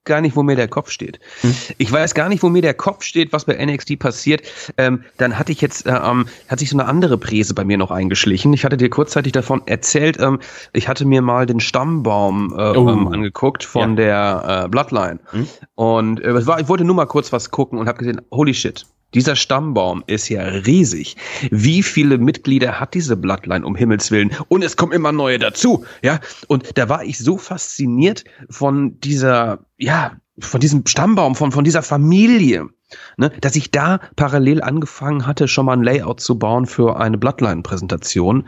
gar 0.10 0.20
nicht, 0.20 0.36
wo 0.36 0.44
mir 0.44 0.58
der 0.58 0.68
Kopf 0.68 0.92
steht. 0.92 1.20
Hm. 1.42 1.56
Ich 1.78 1.90
weiß 1.90 2.14
gar 2.14 2.28
nicht, 2.28 2.44
wo 2.44 2.50
mir 2.50 2.62
der 2.62 2.74
Kopf 2.74 3.04
steht, 3.04 3.32
was 3.32 3.46
bei 3.46 3.66
NXT 3.66 3.98
passiert. 3.98 4.42
Ähm, 4.78 5.06
dann 5.18 5.40
hatte 5.40 5.54
ich 5.54 5.62
jetzt, 5.62 5.86
äh, 5.86 5.92
ähm, 5.92 6.26
hat 6.50 6.60
sich 6.60 6.70
so 6.70 6.78
eine 6.78 6.86
andere 6.86 7.18
Präse 7.18 7.54
bei 7.54 7.64
mir 7.64 7.78
noch 7.78 7.92
eingeschlichen. 7.92 8.52
Ich 8.52 8.66
hatte 8.66 8.76
dir 8.76 8.90
kurzzeitig 8.90 9.32
davon 9.32 9.62
erzählt, 9.66 10.20
ähm, 10.20 10.40
ich 10.74 10.90
hatte 10.90 11.06
mir 11.06 11.22
mal 11.22 11.46
den 11.46 11.62
Stammbaum 11.62 12.54
äh, 12.58 12.78
oh. 12.78 12.90
Ähm, 12.90 13.08
angeguckt 13.08 13.64
von 13.64 13.92
ja. 13.92 14.42
der 14.44 14.64
äh, 14.66 14.68
Bloodline. 14.68 15.20
Hm. 15.32 15.48
Und 15.76 16.22
äh, 16.22 16.46
war, 16.46 16.60
ich 16.60 16.68
wollte 16.68 16.84
nur 16.84 16.96
mal 16.96 17.06
kurz 17.06 17.32
was 17.32 17.52
gucken 17.52 17.80
und 17.80 17.88
habe 17.88 18.00
gesehen, 18.00 18.20
holy 18.32 18.54
shit, 18.54 18.86
dieser 19.14 19.36
Stammbaum 19.36 20.04
ist 20.08 20.30
ja 20.30 20.44
riesig. 20.44 21.18
Wie 21.50 21.84
viele 21.84 22.18
Mitglieder 22.18 22.80
hat 22.80 22.94
diese 22.94 23.18
Bloodline 23.18 23.66
um 23.66 23.76
Himmels 23.76 24.12
Willen? 24.12 24.32
Und 24.48 24.64
es 24.64 24.78
kommen 24.78 24.92
immer 24.92 25.12
neue 25.12 25.40
dazu, 25.40 25.86
ja? 26.04 26.20
Und 26.48 26.78
da 26.78 26.90
war 26.90 27.04
ich 27.04 27.18
so 27.18 27.38
fasziniert 27.38 28.24
von 28.50 29.00
dieser, 29.00 29.60
ja, 29.78 30.18
von 30.40 30.60
diesem 30.60 30.86
Stammbaum, 30.86 31.36
von, 31.36 31.52
von 31.52 31.64
dieser 31.64 31.82
Familie, 31.82 32.70
ne, 33.18 33.30
dass 33.42 33.56
ich 33.56 33.72
da 33.72 34.00
parallel 34.16 34.62
angefangen 34.62 35.26
hatte, 35.26 35.48
schon 35.48 35.66
mal 35.66 35.74
ein 35.74 35.84
Layout 35.84 36.22
zu 36.22 36.38
bauen 36.38 36.66
für 36.66 36.98
eine 37.00 37.18
Bloodline-Präsentation. 37.18 38.46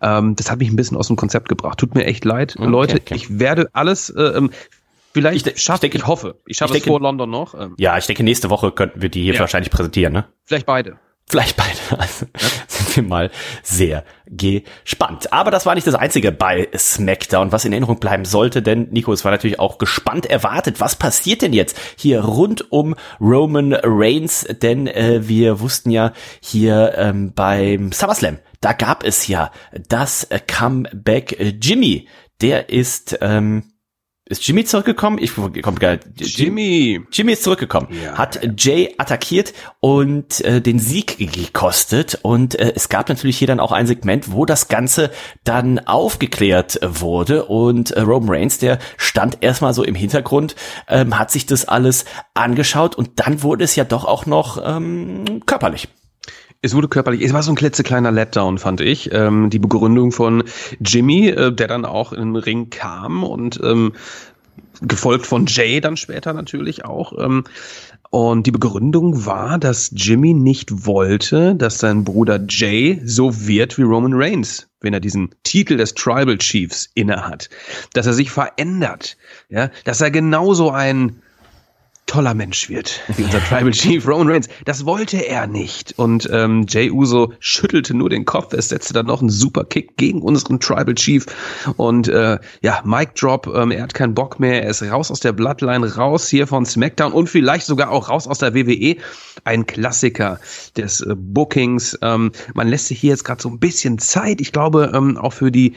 Ähm, 0.00 0.36
das 0.36 0.50
hat 0.50 0.58
mich 0.58 0.70
ein 0.70 0.76
bisschen 0.76 0.96
aus 0.96 1.08
dem 1.08 1.16
Konzept 1.16 1.48
gebracht. 1.48 1.78
Tut 1.78 1.94
mir 1.94 2.04
echt 2.04 2.24
leid, 2.24 2.54
okay, 2.58 2.68
Leute. 2.68 2.96
Okay. 2.96 3.14
Ich 3.14 3.38
werde 3.38 3.68
alles 3.72 4.10
äh, 4.10 4.22
ähm, 4.22 4.50
Vielleicht 5.12 5.46
ich, 5.46 5.62
schaffe 5.62 5.86
ich, 5.86 5.94
ich, 5.94 6.06
hoffe. 6.06 6.40
Ich 6.46 6.56
schaffe 6.56 6.76
es 6.76 6.84
vor 6.84 7.00
London 7.00 7.30
noch. 7.30 7.54
Ähm. 7.54 7.74
Ja, 7.78 7.98
ich 7.98 8.06
denke, 8.06 8.22
nächste 8.22 8.50
Woche 8.50 8.72
könnten 8.72 9.02
wir 9.02 9.08
die 9.08 9.22
hier 9.22 9.34
ja. 9.34 9.40
wahrscheinlich 9.40 9.70
präsentieren, 9.70 10.12
ne? 10.12 10.26
Vielleicht 10.44 10.66
beide. 10.66 10.98
Vielleicht 11.28 11.56
beide. 11.56 11.72
Also, 11.98 12.26
ja. 12.34 12.48
sind 12.66 12.82
sind 12.92 13.04
wir 13.04 13.08
mal 13.08 13.30
sehr 13.62 14.04
gespannt. 14.26 15.32
Aber 15.32 15.50
das 15.50 15.66
war 15.66 15.74
nicht 15.74 15.86
das 15.86 15.94
Einzige 15.94 16.32
bei 16.32 16.68
SmackDown, 16.76 17.52
was 17.52 17.64
in 17.64 17.72
Erinnerung 17.72 17.98
bleiben 17.98 18.24
sollte, 18.24 18.62
denn 18.62 18.88
Nico, 18.90 19.12
es 19.12 19.24
war 19.24 19.32
natürlich 19.32 19.58
auch 19.58 19.78
gespannt 19.78 20.26
erwartet, 20.26 20.80
was 20.80 20.96
passiert 20.96 21.42
denn 21.42 21.52
jetzt 21.52 21.78
hier 21.96 22.20
rund 22.20 22.70
um 22.70 22.94
Roman 23.20 23.72
Reigns, 23.72 24.46
denn 24.62 24.86
äh, 24.86 25.26
wir 25.28 25.60
wussten 25.60 25.90
ja 25.90 26.12
hier 26.40 26.94
ähm, 26.96 27.32
beim 27.34 27.92
SummerSlam, 27.92 28.38
da 28.60 28.72
gab 28.72 29.04
es 29.04 29.26
ja 29.26 29.50
das 29.88 30.28
Comeback 30.46 31.36
Jimmy, 31.60 32.08
der 32.40 32.68
ist 32.68 33.18
ähm, 33.20 33.71
ist 34.32 34.46
Jimmy 34.46 34.64
zurückgekommen? 34.64 35.18
Ich 35.20 35.34
komme 35.34 35.78
gar 35.78 35.98
Jimmy. 36.16 37.00
Jimmy 37.12 37.32
ist 37.32 37.44
zurückgekommen. 37.44 37.88
Ja, 38.02 38.18
hat 38.18 38.40
Jay 38.58 38.94
attackiert 38.98 39.52
und 39.80 40.40
äh, 40.40 40.60
den 40.60 40.78
Sieg 40.78 41.18
gekostet. 41.18 42.18
Und 42.22 42.54
äh, 42.54 42.72
es 42.74 42.88
gab 42.88 43.08
natürlich 43.08 43.38
hier 43.38 43.46
dann 43.46 43.60
auch 43.60 43.72
ein 43.72 43.86
Segment, 43.86 44.32
wo 44.32 44.44
das 44.44 44.68
Ganze 44.68 45.10
dann 45.44 45.78
aufgeklärt 45.80 46.80
wurde. 46.82 47.44
Und 47.44 47.92
äh, 47.92 48.00
Roman 48.00 48.30
Reigns, 48.36 48.58
der 48.58 48.78
stand 48.96 49.38
erstmal 49.42 49.74
so 49.74 49.84
im 49.84 49.94
Hintergrund, 49.94 50.56
ähm, 50.88 51.18
hat 51.18 51.30
sich 51.30 51.46
das 51.46 51.66
alles 51.66 52.04
angeschaut 52.34 52.96
und 52.96 53.20
dann 53.20 53.42
wurde 53.42 53.64
es 53.64 53.76
ja 53.76 53.84
doch 53.84 54.04
auch 54.04 54.26
noch 54.26 54.60
ähm, 54.64 55.42
körperlich. 55.46 55.88
Es 56.64 56.74
wurde 56.74 56.86
körperlich, 56.86 57.22
es 57.22 57.32
war 57.32 57.42
so 57.42 57.50
ein 57.50 57.56
klitzekleiner 57.56 58.12
Letdown, 58.12 58.56
fand 58.56 58.80
ich. 58.80 59.12
Ähm, 59.12 59.50
die 59.50 59.58
Begründung 59.58 60.12
von 60.12 60.44
Jimmy, 60.80 61.28
äh, 61.28 61.52
der 61.52 61.66
dann 61.66 61.84
auch 61.84 62.12
in 62.12 62.34
den 62.34 62.36
Ring 62.36 62.70
kam 62.70 63.24
und 63.24 63.60
ähm, 63.64 63.92
gefolgt 64.80 65.26
von 65.26 65.46
Jay 65.46 65.80
dann 65.80 65.96
später 65.96 66.32
natürlich 66.32 66.84
auch. 66.84 67.12
Ähm, 67.18 67.42
und 68.10 68.46
die 68.46 68.50
Begründung 68.50 69.26
war, 69.26 69.58
dass 69.58 69.90
Jimmy 69.94 70.34
nicht 70.34 70.86
wollte, 70.86 71.56
dass 71.56 71.78
sein 71.78 72.04
Bruder 72.04 72.38
Jay 72.48 73.00
so 73.04 73.46
wird 73.46 73.78
wie 73.78 73.82
Roman 73.82 74.12
Reigns, 74.14 74.68
wenn 74.80 74.92
er 74.92 75.00
diesen 75.00 75.34
Titel 75.44 75.78
des 75.78 75.94
Tribal 75.94 76.38
Chiefs 76.38 76.90
innehat. 76.94 77.48
Dass 77.94 78.06
er 78.06 78.12
sich 78.12 78.30
verändert, 78.30 79.16
ja, 79.48 79.70
dass 79.84 80.00
er 80.00 80.10
genauso 80.10 80.70
ein 80.70 81.21
toller 82.06 82.34
Mensch 82.34 82.68
wird, 82.68 83.00
wie 83.16 83.22
unser 83.22 83.40
Tribal 83.40 83.70
Chief 83.70 84.06
Roman 84.06 84.28
Reigns. 84.28 84.48
Das 84.64 84.84
wollte 84.84 85.18
er 85.26 85.46
nicht. 85.46 85.98
Und 85.98 86.28
ähm, 86.30 86.66
Jay 86.68 86.90
Uso 86.90 87.32
schüttelte 87.38 87.94
nur 87.94 88.10
den 88.10 88.24
Kopf. 88.24 88.52
Es 88.52 88.68
setzte 88.68 88.92
dann 88.92 89.06
noch 89.06 89.20
einen 89.20 89.30
super 89.30 89.64
Kick 89.64 89.96
gegen 89.96 90.20
unseren 90.20 90.60
Tribal 90.60 90.94
Chief. 90.94 91.24
Und 91.76 92.08
äh, 92.08 92.38
ja, 92.60 92.82
Mic 92.84 93.12
Drop, 93.14 93.46
ähm, 93.46 93.70
er 93.70 93.84
hat 93.84 93.94
keinen 93.94 94.14
Bock 94.14 94.40
mehr. 94.40 94.62
Er 94.62 94.70
ist 94.70 94.82
raus 94.82 95.10
aus 95.10 95.20
der 95.20 95.32
Bloodline, 95.32 95.96
raus 95.96 96.28
hier 96.28 96.46
von 96.46 96.66
SmackDown 96.66 97.12
und 97.12 97.28
vielleicht 97.28 97.66
sogar 97.66 97.90
auch 97.90 98.10
raus 98.10 98.26
aus 98.26 98.38
der 98.38 98.54
WWE. 98.54 98.96
Ein 99.44 99.66
Klassiker 99.66 100.38
des 100.76 101.00
äh, 101.00 101.14
Bookings. 101.16 101.98
Ähm, 102.02 102.32
man 102.54 102.68
lässt 102.68 102.88
sich 102.88 103.00
hier 103.00 103.10
jetzt 103.10 103.24
gerade 103.24 103.40
so 103.40 103.48
ein 103.48 103.58
bisschen 103.58 103.98
Zeit. 103.98 104.40
Ich 104.40 104.52
glaube, 104.52 104.92
ähm, 104.94 105.16
auch 105.16 105.32
für 105.32 105.50
die 105.50 105.74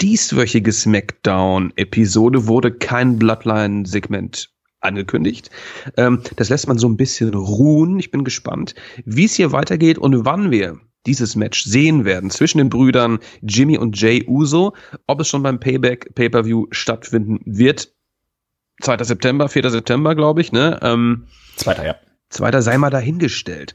dieswöchige 0.00 0.72
SmackDown-Episode 0.72 2.46
wurde 2.46 2.72
kein 2.72 3.18
Bloodline-Segment 3.18 4.48
angekündigt. 4.80 5.50
Ähm, 5.96 6.22
das 6.36 6.48
lässt 6.48 6.68
man 6.68 6.78
so 6.78 6.88
ein 6.88 6.96
bisschen 6.96 7.34
ruhen. 7.34 7.98
Ich 7.98 8.10
bin 8.10 8.24
gespannt, 8.24 8.74
wie 9.04 9.24
es 9.24 9.34
hier 9.34 9.52
weitergeht 9.52 9.98
und 9.98 10.24
wann 10.24 10.50
wir 10.50 10.80
dieses 11.06 11.36
Match 11.36 11.64
sehen 11.64 12.04
werden 12.04 12.30
zwischen 12.30 12.58
den 12.58 12.68
Brüdern 12.68 13.20
Jimmy 13.42 13.78
und 13.78 13.98
Jay 14.00 14.24
Uso. 14.26 14.74
Ob 15.06 15.20
es 15.20 15.28
schon 15.28 15.42
beim 15.42 15.60
Payback 15.60 16.14
Pay-per-View 16.14 16.66
stattfinden 16.70 17.40
wird. 17.44 17.92
2. 18.82 19.04
September, 19.04 19.48
4. 19.48 19.70
September, 19.70 20.14
glaube 20.14 20.40
ich, 20.40 20.52
ne? 20.52 20.78
Ähm, 20.82 21.26
Zweiter, 21.56 21.84
ja. 21.84 21.96
Zweiter 22.30 22.62
sei 22.62 22.78
mal 22.78 22.90
dahingestellt 22.90 23.74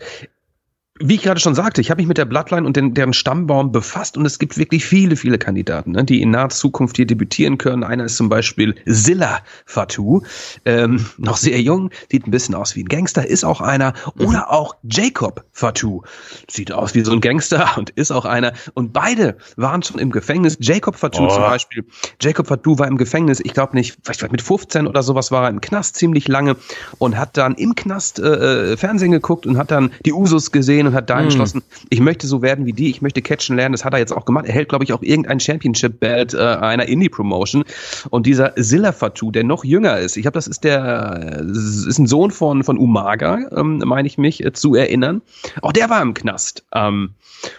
wie 1.01 1.15
ich 1.15 1.23
gerade 1.23 1.41
schon 1.41 1.55
sagte, 1.55 1.81
ich 1.81 1.91
habe 1.91 1.99
mich 1.99 2.07
mit 2.07 2.17
der 2.17 2.23
Bloodline 2.23 2.65
und 2.65 2.77
den, 2.77 2.93
deren 2.93 3.11
Stammbaum 3.11 3.73
befasst 3.73 4.15
und 4.15 4.25
es 4.25 4.39
gibt 4.39 4.57
wirklich 4.57 4.85
viele, 4.85 5.17
viele 5.17 5.37
Kandidaten, 5.37 5.91
ne, 5.91 6.05
die 6.05 6.21
in 6.21 6.31
naher 6.31 6.47
Zukunft 6.47 6.95
hier 6.95 7.05
debütieren 7.05 7.57
können. 7.57 7.83
Einer 7.83 8.05
ist 8.05 8.15
zum 8.15 8.29
Beispiel 8.29 8.75
Zilla 8.89 9.39
Fatou, 9.65 10.21
ähm, 10.63 11.05
noch 11.17 11.35
sehr 11.35 11.59
jung, 11.61 11.89
sieht 12.09 12.25
ein 12.25 12.31
bisschen 12.31 12.55
aus 12.55 12.77
wie 12.77 12.83
ein 12.83 12.87
Gangster, 12.87 13.27
ist 13.27 13.43
auch 13.43 13.59
einer. 13.59 13.93
Mhm. 14.15 14.27
Oder 14.27 14.51
auch 14.53 14.77
Jacob 14.83 15.43
Fatou, 15.51 16.03
sieht 16.49 16.71
aus 16.71 16.95
wie 16.95 17.01
so 17.01 17.11
ein 17.11 17.19
Gangster 17.19 17.71
und 17.77 17.89
ist 17.89 18.11
auch 18.11 18.23
einer. 18.23 18.53
Und 18.73 18.93
beide 18.93 19.35
waren 19.57 19.83
schon 19.83 19.99
im 19.99 20.11
Gefängnis. 20.11 20.55
Jacob 20.61 20.95
Fatou 20.95 21.25
oh. 21.25 21.27
zum 21.29 21.41
Beispiel, 21.41 21.83
Jacob 22.21 22.47
Fatou 22.47 22.79
war 22.79 22.87
im 22.87 22.97
Gefängnis, 22.97 23.41
ich 23.43 23.53
glaube 23.53 23.75
nicht, 23.75 23.97
vielleicht 24.01 24.31
mit 24.31 24.41
15 24.41 24.87
oder 24.87 25.03
sowas 25.03 25.29
war 25.29 25.43
er 25.43 25.49
im 25.49 25.59
Knast 25.59 25.97
ziemlich 25.97 26.29
lange 26.29 26.55
und 26.99 27.17
hat 27.17 27.35
dann 27.35 27.55
im 27.55 27.75
Knast 27.75 28.19
äh, 28.19 28.71
äh 28.71 28.77
Fernsehen 28.77 29.11
geguckt 29.11 29.45
und 29.45 29.57
hat 29.57 29.71
dann 29.71 29.91
die 30.05 30.13
Usos 30.13 30.53
gesehen 30.53 30.84
gesehen 30.85 30.87
und 30.87 30.95
hat 30.95 31.09
da 31.09 31.17
mhm. 31.17 31.23
entschlossen, 31.23 31.63
ich 31.89 31.99
möchte 31.99 32.27
so 32.27 32.41
werden 32.41 32.65
wie 32.65 32.73
die, 32.73 32.89
ich 32.89 33.01
möchte 33.01 33.21
catchen 33.21 33.55
lernen. 33.55 33.73
Das 33.73 33.85
hat 33.85 33.93
er 33.93 33.99
jetzt 33.99 34.13
auch 34.13 34.25
gemacht. 34.25 34.45
Er 34.45 34.53
hält, 34.53 34.69
glaube 34.69 34.83
ich, 34.83 34.93
auch 34.93 35.01
irgendein 35.01 35.39
Championship-Belt 35.39 36.33
äh, 36.33 36.37
einer 36.37 36.87
Indie-Promotion. 36.87 37.63
Und 38.09 38.25
dieser 38.25 38.55
Zilla 38.55 38.91
Fatou, 38.91 39.31
der 39.31 39.43
noch 39.43 39.63
jünger 39.63 39.97
ist, 39.99 40.17
ich 40.17 40.23
glaube, 40.23 40.35
das 40.35 40.47
ist 40.47 40.63
der, 40.63 41.43
ist 41.47 41.99
ein 41.99 42.07
Sohn 42.07 42.31
von, 42.31 42.63
von 42.63 42.77
Umaga, 42.77 43.39
ähm, 43.55 43.81
meine 43.85 44.07
ich 44.07 44.17
mich 44.17 44.43
äh, 44.43 44.53
zu 44.53 44.75
erinnern. 44.75 45.21
Auch 45.61 45.71
der 45.71 45.89
war 45.89 46.01
im 46.01 46.13
Knast 46.13 46.65
ähm, 46.73 47.11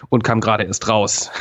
und 0.09 0.23
kam 0.23 0.41
gerade 0.41 0.63
erst 0.63 0.87
raus. 0.87 1.31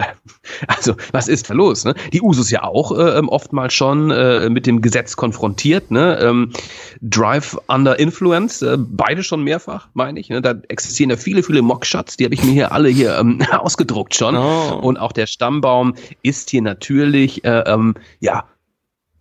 Also, 0.66 0.94
was 1.12 1.28
ist 1.28 1.48
da 1.48 1.54
los? 1.54 1.84
Ne? 1.84 1.94
Die 2.12 2.20
Usus 2.20 2.50
ja 2.50 2.64
auch 2.64 2.96
äh, 2.96 3.18
ähm, 3.18 3.28
oftmals 3.28 3.72
schon 3.72 4.10
äh, 4.10 4.50
mit 4.50 4.66
dem 4.66 4.82
Gesetz 4.82 5.16
konfrontiert. 5.16 5.90
Ne? 5.90 6.18
Ähm, 6.20 6.52
Drive 7.00 7.56
under 7.68 7.98
Influence, 7.98 8.62
äh, 8.62 8.76
beide 8.78 9.22
schon 9.22 9.42
mehrfach, 9.42 9.88
meine 9.94 10.20
ich. 10.20 10.28
Ne? 10.28 10.42
Da 10.42 10.54
existieren 10.68 11.10
ja 11.10 11.16
viele, 11.16 11.42
viele 11.42 11.62
Mockshots, 11.62 12.16
die 12.16 12.24
habe 12.24 12.34
ich 12.34 12.44
mir 12.44 12.52
hier 12.52 12.72
alle 12.72 12.88
hier 12.88 13.16
ähm, 13.18 13.40
ausgedruckt 13.52 14.14
schon. 14.14 14.36
Oh. 14.36 14.80
Und 14.82 14.98
auch 14.98 15.12
der 15.12 15.26
Stammbaum 15.26 15.94
ist 16.22 16.50
hier 16.50 16.62
natürlich, 16.62 17.44
äh, 17.44 17.62
ähm, 17.66 17.94
ja, 18.20 18.44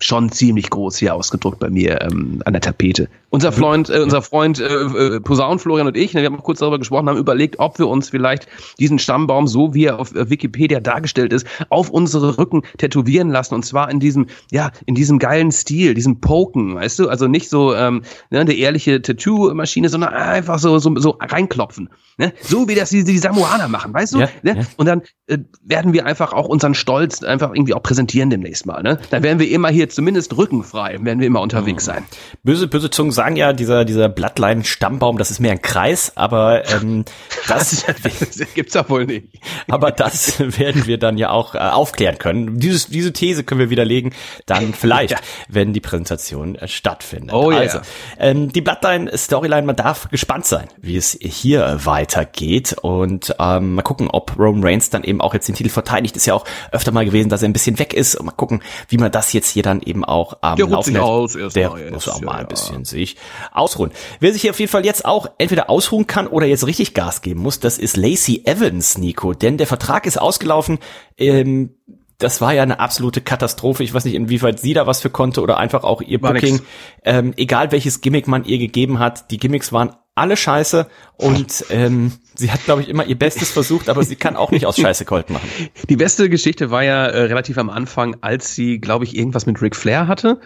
schon 0.01 0.31
ziemlich 0.31 0.69
groß 0.69 0.97
hier 0.97 1.13
ausgedruckt 1.13 1.59
bei 1.59 1.69
mir 1.69 2.01
ähm, 2.01 2.41
an 2.45 2.53
der 2.53 2.61
Tapete. 2.61 3.09
Unser 3.31 3.51
Freund, 3.51 3.89
äh, 3.89 3.99
unser 3.99 4.21
Freund 4.21 4.59
äh, 4.59 4.65
äh, 4.65 5.19
Posaun 5.19 5.59
Florian 5.59 5.87
und 5.87 5.97
ich, 5.97 6.13
ne, 6.13 6.21
wir 6.21 6.27
haben 6.27 6.41
kurz 6.41 6.59
darüber 6.59 6.79
gesprochen, 6.79 7.09
haben 7.09 7.17
überlegt, 7.17 7.59
ob 7.59 7.77
wir 7.77 7.87
uns 7.87 8.09
vielleicht 8.09 8.47
diesen 8.79 8.97
Stammbaum, 8.97 9.47
so 9.47 9.73
wie 9.73 9.85
er 9.85 9.99
auf 9.99 10.15
äh, 10.15 10.29
Wikipedia 10.29 10.79
dargestellt 10.79 11.33
ist, 11.33 11.45
auf 11.69 11.89
unsere 11.89 12.37
Rücken 12.37 12.63
tätowieren 12.77 13.29
lassen. 13.29 13.55
Und 13.55 13.65
zwar 13.65 13.91
in 13.91 13.99
diesem, 13.99 14.27
ja, 14.51 14.71
in 14.85 14.95
diesem 14.95 15.19
geilen 15.19 15.51
Stil, 15.51 15.93
diesem 15.93 16.21
Poken, 16.21 16.75
weißt 16.75 16.99
du? 16.99 17.09
Also 17.09 17.27
nicht 17.27 17.49
so 17.49 17.75
ähm, 17.75 18.03
ne, 18.29 18.39
eine 18.39 18.53
ehrliche 18.53 19.01
Tattoo-Maschine, 19.01 19.89
sondern 19.89 20.13
einfach 20.13 20.59
so, 20.59 20.79
so, 20.79 20.95
so 20.95 21.17
reinklopfen. 21.19 21.89
Ne? 22.17 22.33
So 22.41 22.67
wie 22.67 22.75
das 22.75 22.89
die, 22.89 23.03
die 23.03 23.17
Samoaner 23.17 23.67
machen, 23.67 23.93
weißt 23.93 24.15
du? 24.15 24.19
Ja, 24.19 24.29
ne? 24.43 24.57
ja. 24.57 24.63
Und 24.77 24.87
dann 24.87 25.01
äh, 25.27 25.37
werden 25.63 25.93
wir 25.93 26.05
einfach 26.05 26.33
auch 26.33 26.47
unseren 26.47 26.73
Stolz 26.73 27.23
einfach 27.23 27.53
irgendwie 27.53 27.73
auch 27.73 27.83
präsentieren 27.83 28.29
demnächst 28.29 28.65
mal. 28.65 28.81
Ne? 28.81 28.99
Dann 29.09 29.23
werden 29.23 29.39
wir 29.39 29.49
immer 29.49 29.69
hier 29.69 29.88
zumindest 29.89 30.35
rückenfrei, 30.37 30.97
werden 31.01 31.19
wir 31.19 31.27
immer 31.27 31.41
unterwegs 31.41 31.85
sein. 31.85 32.05
Böse, 32.43 32.67
böse 32.67 32.89
Zungen 32.89 33.11
sagen 33.11 33.35
ja, 33.35 33.53
dieser, 33.53 33.85
dieser 33.85 34.09
Bloodline-Stammbaum, 34.09 35.17
das 35.17 35.31
ist 35.31 35.39
mehr 35.39 35.51
ein 35.51 35.61
Kreis, 35.61 36.13
aber 36.15 36.67
ähm, 36.69 37.05
das, 37.47 37.85
das 37.85 38.53
gibt's 38.53 38.73
doch 38.73 38.89
wohl 38.89 39.05
nicht. 39.05 39.27
aber 39.67 39.91
das 39.91 40.39
werden 40.39 40.87
wir 40.87 40.97
dann 40.97 41.17
ja 41.17 41.29
auch 41.29 41.55
äh, 41.55 41.59
aufklären 41.59 42.17
können. 42.17 42.59
Dieses, 42.59 42.87
diese 42.87 43.13
These 43.13 43.43
können 43.43 43.59
wir 43.59 43.69
widerlegen, 43.69 44.13
dann 44.45 44.73
vielleicht, 44.73 45.11
ja. 45.11 45.17
wenn 45.47 45.73
die 45.73 45.79
Präsentation 45.79 46.55
äh, 46.55 46.67
stattfindet. 46.67 47.33
Oh 47.33 47.51
ja. 47.51 47.59
Also, 47.59 47.79
ähm, 48.17 48.51
die 48.51 48.61
Bloodline-Storyline, 48.61 49.65
man 49.65 49.75
darf 49.75 50.09
gespannt 50.09 50.45
sein, 50.45 50.67
wie 50.81 50.97
es 50.97 51.17
hier 51.21 51.65
äh, 51.65 51.85
weitergeht 51.85 52.75
und 52.81 53.35
ähm, 53.39 53.75
mal 53.75 53.81
gucken, 53.81 54.09
ob 54.09 54.37
Roman 54.37 54.63
Reigns 54.63 54.89
dann 54.89 55.03
eben 55.03 55.21
auch 55.21 55.33
jetzt 55.33 55.47
den 55.47 55.55
Titel 55.55 55.69
verteidigt. 55.69 56.15
Ist 56.15 56.25
ja 56.25 56.33
auch 56.33 56.45
öfter 56.71 56.91
mal 56.91 57.05
gewesen, 57.05 57.29
dass 57.29 57.41
er 57.41 57.49
ein 57.49 57.53
bisschen 57.53 57.79
weg 57.79 57.93
ist 57.93 58.15
und 58.15 58.25
mal 58.25 58.31
gucken, 58.31 58.61
wie 58.87 58.97
man 58.97 59.11
das 59.11 59.33
jetzt 59.33 59.49
hier 59.49 59.63
dann 59.63 59.78
eben 59.81 60.03
auch 60.03 60.37
am 60.41 60.59
ähm, 60.59 60.69
Laufen 60.69 60.93
sich 60.93 61.01
aus 61.01 61.35
erst 61.35 61.55
Der 61.55 61.71
muss 61.91 62.07
auch 62.07 62.21
mal 62.21 62.39
ein 62.39 62.47
bisschen 62.47 62.85
sich 62.85 63.17
ausruhen. 63.51 63.91
Wer 64.19 64.33
sich 64.33 64.41
hier 64.41 64.51
auf 64.51 64.59
jeden 64.59 64.71
Fall 64.71 64.85
jetzt 64.85 65.05
auch 65.05 65.29
entweder 65.37 65.69
ausruhen 65.69 66.07
kann 66.07 66.27
oder 66.27 66.45
jetzt 66.45 66.65
richtig 66.65 66.93
Gas 66.93 67.21
geben 67.21 67.41
muss, 67.41 67.59
das 67.59 67.77
ist 67.77 67.97
Lacey 67.97 68.43
Evans, 68.45 68.97
Nico. 68.97 69.33
Denn 69.33 69.57
der 69.57 69.67
Vertrag 69.67 70.05
ist 70.05 70.19
ausgelaufen. 70.19 70.79
Ähm, 71.17 71.75
das 72.19 72.41
war 72.41 72.53
ja 72.53 72.63
eine 72.63 72.79
absolute 72.79 73.21
Katastrophe. 73.21 73.83
Ich 73.83 73.93
weiß 73.93 74.03
nicht, 74.05 74.15
inwieweit 74.15 74.59
sie 74.59 74.73
da 74.73 74.85
was 74.85 75.01
für 75.01 75.09
konnte 75.09 75.41
oder 75.41 75.57
einfach 75.57 75.83
auch 75.83 76.01
ihr 76.01 76.21
war 76.21 76.33
Booking. 76.33 76.61
Ähm, 77.03 77.33
egal 77.37 77.71
welches 77.71 78.01
Gimmick 78.01 78.27
man 78.27 78.43
ihr 78.43 78.57
gegeben 78.57 78.99
hat, 78.99 79.31
die 79.31 79.37
Gimmicks 79.37 79.71
waren 79.71 79.95
alle 80.15 80.35
scheiße 80.35 80.87
und 81.15 81.65
ähm, 81.69 82.11
sie 82.39 82.51
hat, 82.51 82.63
glaube 82.65 82.81
ich, 82.81 82.89
immer 82.89 83.05
ihr 83.05 83.17
Bestes 83.17 83.51
versucht, 83.51 83.89
aber 83.89 84.03
sie 84.03 84.15
kann 84.15 84.35
auch 84.35 84.51
nicht 84.51 84.65
aus 84.65 84.77
Scheiße 84.77 85.05
Colt 85.05 85.29
machen. 85.29 85.47
Die 85.87 85.95
beste 85.95 86.29
Geschichte 86.29 86.71
war 86.71 86.83
ja 86.83 87.05
äh, 87.05 87.23
relativ 87.23 87.57
am 87.57 87.69
Anfang, 87.69 88.17
als 88.21 88.55
sie, 88.55 88.79
glaube 88.79 89.05
ich, 89.05 89.15
irgendwas 89.15 89.45
mit 89.45 89.61
Ric 89.61 89.75
Flair 89.75 90.07
hatte. 90.07 90.39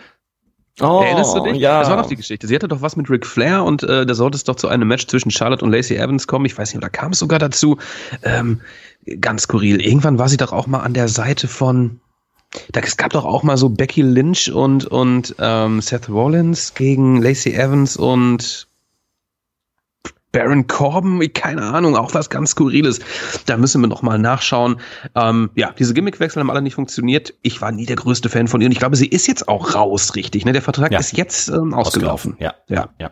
Oh, 0.81 1.01
Erinnerst 1.03 1.35
du 1.35 1.43
dich? 1.43 1.57
Ja. 1.57 1.79
Das 1.81 1.89
war 1.89 1.97
doch 1.97 2.07
die 2.07 2.15
Geschichte. 2.15 2.47
Sie 2.47 2.55
hatte 2.55 2.67
doch 2.67 2.81
was 2.81 2.95
mit 2.95 3.09
Ric 3.09 3.27
Flair 3.27 3.63
und 3.63 3.83
äh, 3.83 4.05
da 4.05 4.13
sollte 4.15 4.35
es 4.35 4.43
doch 4.43 4.55
zu 4.55 4.67
einem 4.67 4.87
Match 4.87 5.05
zwischen 5.05 5.29
Charlotte 5.29 5.63
und 5.63 5.71
Lacey 5.71 5.95
Evans 5.95 6.25
kommen. 6.25 6.45
Ich 6.45 6.57
weiß 6.57 6.73
nicht, 6.73 6.77
oder 6.77 6.89
kam 6.89 7.11
es 7.11 7.19
sogar 7.19 7.37
dazu? 7.37 7.77
Ähm, 8.23 8.61
ganz 9.19 9.43
skurril. 9.43 9.81
Irgendwann 9.81 10.17
war 10.17 10.29
sie 10.29 10.37
doch 10.37 10.51
auch 10.51 10.65
mal 10.65 10.79
an 10.79 10.93
der 10.93 11.07
Seite 11.07 11.47
von. 11.47 11.99
Da, 12.71 12.81
es 12.81 12.97
gab 12.97 13.11
doch 13.11 13.25
auch 13.25 13.43
mal 13.43 13.57
so 13.57 13.69
Becky 13.69 14.01
Lynch 14.01 14.51
und, 14.51 14.85
und 14.85 15.35
ähm, 15.39 15.81
Seth 15.81 16.09
Rollins 16.09 16.73
gegen 16.73 17.21
Lacey 17.21 17.53
Evans 17.53 17.97
und 17.97 18.67
Baron 20.33 20.67
Corbin, 20.67 21.31
keine 21.31 21.61
Ahnung, 21.61 21.95
auch 21.95 22.13
was 22.13 22.29
ganz 22.29 22.51
Skurriles. 22.51 22.99
Da 23.45 23.55
müssen 23.55 23.81
wir 23.81 23.87
noch 23.87 24.01
mal 24.01 24.17
nachschauen. 24.17 24.81
Ähm, 25.15 25.51
ja, 25.55 25.71
diese 25.77 25.93
Gimmickwechsel 25.93 26.41
haben 26.41 26.49
alle 26.49 26.63
nicht 26.63 26.73
funktioniert. 26.73 27.35
Ich 27.43 27.61
war 27.61 27.71
nie 27.71 27.85
der 27.85 27.95
größte 27.95 28.29
Fan 28.29 28.47
von 28.47 28.59
ihr 28.59 28.65
und 28.65 28.71
ich 28.71 28.79
glaube, 28.79 28.95
sie 28.95 29.07
ist 29.07 29.27
jetzt 29.27 29.47
auch 29.47 29.75
raus, 29.75 30.15
richtig. 30.15 30.43
Ne? 30.43 30.51
Der 30.51 30.63
Vertrag 30.63 30.91
ja. 30.91 30.99
ist 30.99 31.15
jetzt 31.15 31.49
ähm, 31.49 31.73
ausgelaufen. 31.73 32.33
ausgelaufen. 32.33 32.37
Ja, 32.39 32.55
ja, 32.67 32.89
ja. 32.99 33.11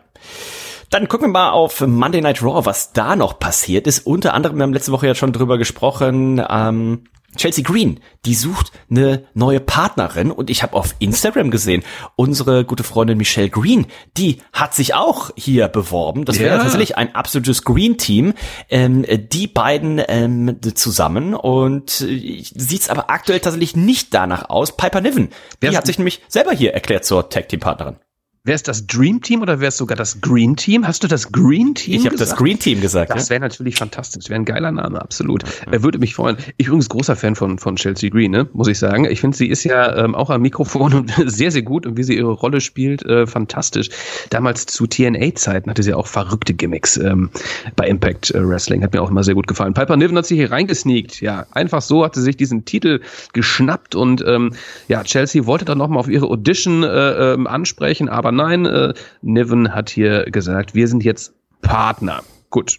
Dann 0.90 1.08
gucken 1.08 1.28
wir 1.28 1.32
mal 1.32 1.50
auf 1.50 1.80
Monday 1.80 2.20
Night 2.20 2.42
Raw, 2.42 2.66
was 2.66 2.92
da 2.92 3.16
noch 3.16 3.38
passiert 3.38 3.86
ist. 3.86 4.00
Unter 4.00 4.34
anderem, 4.34 4.56
wir 4.56 4.64
haben 4.64 4.74
letzte 4.74 4.92
Woche 4.92 5.06
ja 5.06 5.14
schon 5.14 5.32
drüber 5.32 5.56
gesprochen, 5.58 6.44
ähm, 6.50 7.04
Chelsea 7.36 7.64
Green, 7.64 8.00
die 8.24 8.34
sucht 8.34 8.72
eine 8.90 9.24
neue 9.34 9.60
Partnerin 9.60 10.30
und 10.30 10.50
ich 10.50 10.62
habe 10.62 10.74
auf 10.74 10.94
Instagram 10.98 11.50
gesehen, 11.50 11.82
unsere 12.16 12.64
gute 12.64 12.84
Freundin 12.84 13.18
Michelle 13.18 13.50
Green, 13.50 13.86
die 14.16 14.38
hat 14.52 14.74
sich 14.74 14.94
auch 14.94 15.30
hier 15.36 15.68
beworben. 15.68 16.24
Das 16.24 16.38
wäre 16.38 16.56
ja. 16.56 16.62
tatsächlich 16.62 16.96
ein 16.96 17.14
absolutes 17.14 17.64
Green-Team, 17.64 18.34
ähm, 18.68 19.04
die 19.32 19.46
beiden 19.46 20.02
ähm, 20.08 20.58
zusammen 20.74 21.34
und 21.34 22.00
äh, 22.02 22.42
sieht's 22.42 22.90
aber 22.90 23.10
aktuell 23.10 23.40
tatsächlich 23.40 23.76
nicht 23.76 24.12
danach 24.14 24.50
aus. 24.50 24.76
Piper 24.76 25.00
Niven, 25.00 25.30
die 25.62 25.76
hat 25.76 25.86
sich 25.86 25.98
nämlich 25.98 26.20
selber 26.28 26.52
hier 26.52 26.74
erklärt 26.74 27.04
zur 27.04 27.28
Tag-Team-Partnerin. 27.28 27.96
Wäre 28.44 28.56
es 28.56 28.64
das 28.64 28.88
Dream 28.88 29.20
Team 29.20 29.40
oder 29.40 29.60
wäre 29.60 29.68
es 29.68 29.76
sogar 29.76 29.96
das 29.96 30.20
Green 30.20 30.56
Team? 30.56 30.84
Hast 30.84 31.04
du 31.04 31.06
das 31.06 31.30
Green 31.30 31.76
Team 31.76 31.94
Ich 31.94 32.06
habe 32.06 32.16
das 32.16 32.34
Green 32.34 32.58
Team 32.58 32.80
gesagt. 32.80 33.12
Das 33.12 33.30
wäre 33.30 33.40
ja? 33.40 33.46
natürlich 33.46 33.76
fantastisch. 33.76 34.28
Wäre 34.30 34.40
ein 34.40 34.44
geiler 34.44 34.72
Name, 34.72 35.00
absolut. 35.00 35.44
Er 35.70 35.78
mhm. 35.78 35.84
würde 35.84 36.00
mich 36.00 36.16
freuen. 36.16 36.36
Ich 36.56 36.66
übrigens 36.66 36.88
großer 36.88 37.14
Fan 37.14 37.36
von, 37.36 37.60
von 37.60 37.76
Chelsea 37.76 38.10
Green, 38.10 38.32
ne? 38.32 38.48
muss 38.52 38.66
ich 38.66 38.80
sagen. 38.80 39.04
Ich 39.04 39.20
finde, 39.20 39.36
sie 39.36 39.46
ist 39.46 39.62
ja 39.62 39.96
ähm, 39.96 40.16
auch 40.16 40.28
am 40.28 40.42
Mikrofon 40.42 40.92
und 40.94 41.12
sehr, 41.24 41.52
sehr 41.52 41.62
gut 41.62 41.86
und 41.86 41.96
wie 41.96 42.02
sie 42.02 42.16
ihre 42.16 42.32
Rolle 42.32 42.60
spielt, 42.60 43.06
äh, 43.06 43.28
fantastisch. 43.28 43.90
Damals 44.30 44.66
zu 44.66 44.88
TNA-Zeiten 44.88 45.70
hatte 45.70 45.84
sie 45.84 45.94
auch 45.94 46.08
verrückte 46.08 46.52
Gimmicks 46.52 46.96
ähm, 46.96 47.30
bei 47.76 47.86
Impact 47.86 48.32
äh, 48.32 48.44
Wrestling. 48.44 48.82
Hat 48.82 48.92
mir 48.92 49.02
auch 49.02 49.10
immer 49.10 49.22
sehr 49.22 49.36
gut 49.36 49.46
gefallen. 49.46 49.72
Piper 49.72 49.96
Niven 49.96 50.18
hat 50.18 50.26
sich 50.26 50.38
hier 50.38 50.50
reingesneakt. 50.50 51.20
Ja, 51.20 51.46
einfach 51.52 51.80
so 51.80 52.04
hat 52.04 52.16
sie 52.16 52.22
sich 52.22 52.36
diesen 52.36 52.64
Titel 52.64 53.02
geschnappt 53.34 53.94
und 53.94 54.24
ähm, 54.26 54.54
ja, 54.88 55.04
Chelsea 55.04 55.46
wollte 55.46 55.64
dann 55.64 55.78
nochmal 55.78 56.00
auf 56.00 56.08
ihre 56.08 56.26
Audition 56.26 56.82
äh, 56.82 57.34
äh, 57.34 57.46
ansprechen, 57.46 58.08
aber 58.08 58.31
nein, 58.32 58.66
äh, 58.66 58.94
Niven 59.22 59.74
hat 59.74 59.90
hier 59.90 60.24
gesagt, 60.24 60.74
wir 60.74 60.88
sind 60.88 61.04
jetzt 61.04 61.34
Partner. 61.62 62.22
Gut. 62.50 62.78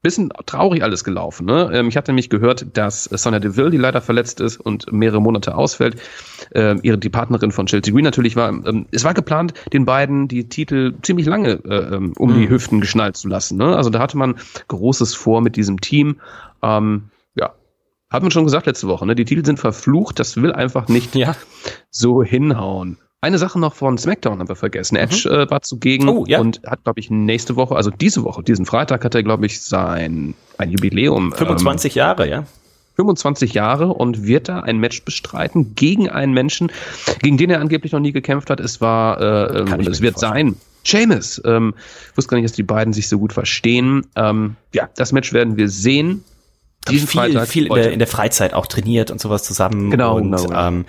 Bisschen 0.00 0.30
traurig 0.46 0.84
alles 0.84 1.02
gelaufen. 1.02 1.46
Ne? 1.46 1.70
Ähm, 1.72 1.88
ich 1.88 1.96
hatte 1.96 2.12
nämlich 2.12 2.30
gehört, 2.30 2.66
dass 2.76 3.04
Sonja 3.04 3.40
Deville, 3.40 3.70
die 3.70 3.78
leider 3.78 4.00
verletzt 4.00 4.40
ist 4.40 4.56
und 4.60 4.92
mehrere 4.92 5.20
Monate 5.20 5.56
ausfällt, 5.56 6.00
äh, 6.52 6.76
ihre 6.82 6.98
die 6.98 7.08
Partnerin 7.08 7.50
von 7.50 7.66
Chelsea 7.66 7.92
Green 7.92 8.04
natürlich 8.04 8.36
war. 8.36 8.48
Ähm, 8.48 8.86
es 8.92 9.02
war 9.02 9.12
geplant, 9.12 9.54
den 9.72 9.86
beiden 9.86 10.28
die 10.28 10.48
Titel 10.48 10.94
ziemlich 11.02 11.26
lange 11.26 11.60
äh, 11.64 11.96
ähm, 11.96 12.12
um 12.16 12.30
mhm. 12.30 12.40
die 12.40 12.48
Hüften 12.48 12.80
geschnallt 12.80 13.16
zu 13.16 13.26
lassen. 13.26 13.58
Ne? 13.58 13.76
Also 13.76 13.90
da 13.90 13.98
hatte 13.98 14.16
man 14.16 14.36
Großes 14.68 15.16
vor 15.16 15.40
mit 15.40 15.56
diesem 15.56 15.80
Team. 15.80 16.20
Ähm, 16.62 17.10
ja, 17.34 17.54
hat 18.08 18.22
man 18.22 18.30
schon 18.30 18.44
gesagt 18.44 18.66
letzte 18.66 18.86
Woche. 18.86 19.04
Ne? 19.04 19.16
Die 19.16 19.24
Titel 19.24 19.44
sind 19.44 19.58
verflucht. 19.58 20.20
Das 20.20 20.36
will 20.36 20.52
einfach 20.52 20.86
nicht 20.86 21.16
ja. 21.16 21.34
so 21.90 22.22
hinhauen. 22.22 22.98
Eine 23.20 23.38
Sache 23.38 23.58
noch 23.58 23.74
von 23.74 23.98
SmackDown 23.98 24.38
haben 24.38 24.48
wir 24.48 24.54
vergessen. 24.54 24.94
Mhm. 24.94 25.00
Edge 25.00 25.28
äh, 25.28 25.50
war 25.50 25.62
zugegen 25.62 26.08
oh, 26.08 26.24
ja. 26.28 26.38
und 26.38 26.60
hat, 26.64 26.84
glaube 26.84 27.00
ich, 27.00 27.10
nächste 27.10 27.56
Woche, 27.56 27.74
also 27.74 27.90
diese 27.90 28.22
Woche, 28.22 28.44
diesen 28.44 28.64
Freitag 28.64 29.04
hat 29.04 29.14
er, 29.16 29.24
glaube 29.24 29.46
ich, 29.46 29.60
sein 29.60 30.34
ein 30.56 30.70
Jubiläum. 30.70 31.32
25 31.32 31.96
ähm, 31.96 31.98
Jahre, 31.98 32.28
ja. 32.28 32.44
25 32.94 33.54
Jahre 33.54 33.88
und 33.88 34.24
wird 34.24 34.48
da 34.48 34.60
ein 34.60 34.78
Match 34.78 35.04
bestreiten 35.04 35.74
gegen 35.74 36.08
einen 36.08 36.32
Menschen, 36.32 36.70
gegen 37.20 37.36
den 37.36 37.50
er 37.50 37.60
angeblich 37.60 37.92
noch 37.92 38.00
nie 38.00 38.12
gekämpft 38.12 38.50
hat. 38.50 38.60
Es 38.60 38.80
war, 38.80 39.20
äh, 39.20 39.60
ähm, 39.60 39.80
es 39.80 40.00
wird 40.00 40.18
sein. 40.18 40.56
Seamus. 40.84 41.40
Ähm, 41.44 41.74
wusste 42.14 42.30
gar 42.30 42.36
nicht, 42.36 42.44
dass 42.44 42.56
die 42.56 42.62
beiden 42.62 42.92
sich 42.92 43.08
so 43.08 43.18
gut 43.18 43.32
verstehen. 43.32 44.06
Ähm, 44.16 44.56
ja, 44.72 44.88
das 44.96 45.12
Match 45.12 45.32
werden 45.32 45.56
wir 45.56 45.68
sehen. 45.68 46.24
Diesen 46.88 47.08
viel, 47.08 47.20
Freitag, 47.20 47.48
viel 47.48 47.66
in 47.66 47.74
der, 47.74 47.92
in 47.92 47.98
der, 47.98 48.08
Freizeit 48.08 48.54
auch 48.54 48.66
trainiert 48.66 49.10
und 49.10 49.20
sowas 49.20 49.42
zusammen. 49.42 49.90
Genau, 49.90 50.16
und, 50.16 50.34
genau. 50.34 50.68
Ähm, 50.68 50.84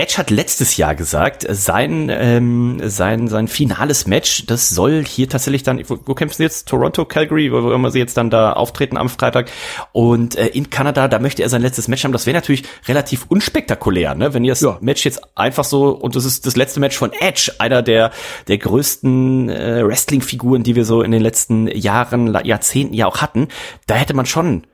Edge 0.00 0.16
hat 0.16 0.30
letztes 0.30 0.78
Jahr 0.78 0.94
gesagt, 0.94 1.46
sein, 1.50 2.08
ähm, 2.10 2.80
sein, 2.84 3.28
sein 3.28 3.48
finales 3.48 4.06
Match, 4.06 4.46
das 4.46 4.70
soll 4.70 5.04
hier 5.04 5.28
tatsächlich 5.28 5.62
dann, 5.62 5.82
wo, 5.88 5.98
wo 6.06 6.14
kämpfen 6.14 6.38
sie 6.38 6.42
jetzt? 6.44 6.68
Toronto, 6.68 7.04
Calgary, 7.04 7.52
wo, 7.52 7.62
wo 7.62 7.72
immer 7.72 7.90
sie 7.90 7.98
jetzt 7.98 8.16
dann 8.16 8.30
da 8.30 8.54
auftreten 8.54 8.96
am 8.96 9.10
Freitag. 9.10 9.50
Und 9.92 10.36
äh, 10.36 10.46
in 10.46 10.70
Kanada, 10.70 11.06
da 11.06 11.18
möchte 11.18 11.42
er 11.42 11.50
sein 11.50 11.60
letztes 11.60 11.86
Match 11.86 12.04
haben. 12.04 12.12
Das 12.12 12.24
wäre 12.24 12.34
natürlich 12.34 12.64
relativ 12.88 13.26
unspektakulär, 13.28 14.14
ne? 14.14 14.32
Wenn 14.32 14.42
ihr 14.42 14.52
das 14.52 14.62
ja. 14.62 14.78
Match 14.80 15.04
jetzt 15.04 15.20
einfach 15.36 15.64
so, 15.64 15.90
und 15.90 16.16
das 16.16 16.24
ist 16.24 16.46
das 16.46 16.56
letzte 16.56 16.80
Match 16.80 16.96
von 16.96 17.12
Edge, 17.12 17.52
einer 17.58 17.82
der, 17.82 18.10
der 18.48 18.56
größten 18.56 19.50
äh, 19.50 19.86
Wrestling-Figuren, 19.86 20.62
die 20.62 20.76
wir 20.76 20.86
so 20.86 21.02
in 21.02 21.10
den 21.10 21.20
letzten 21.20 21.68
Jahren, 21.68 22.34
Jahrzehnten 22.44 22.94
ja 22.94 23.06
auch 23.06 23.18
hatten, 23.18 23.48
da 23.86 23.96
hätte 23.96 24.14
man 24.14 24.24
schon 24.24 24.64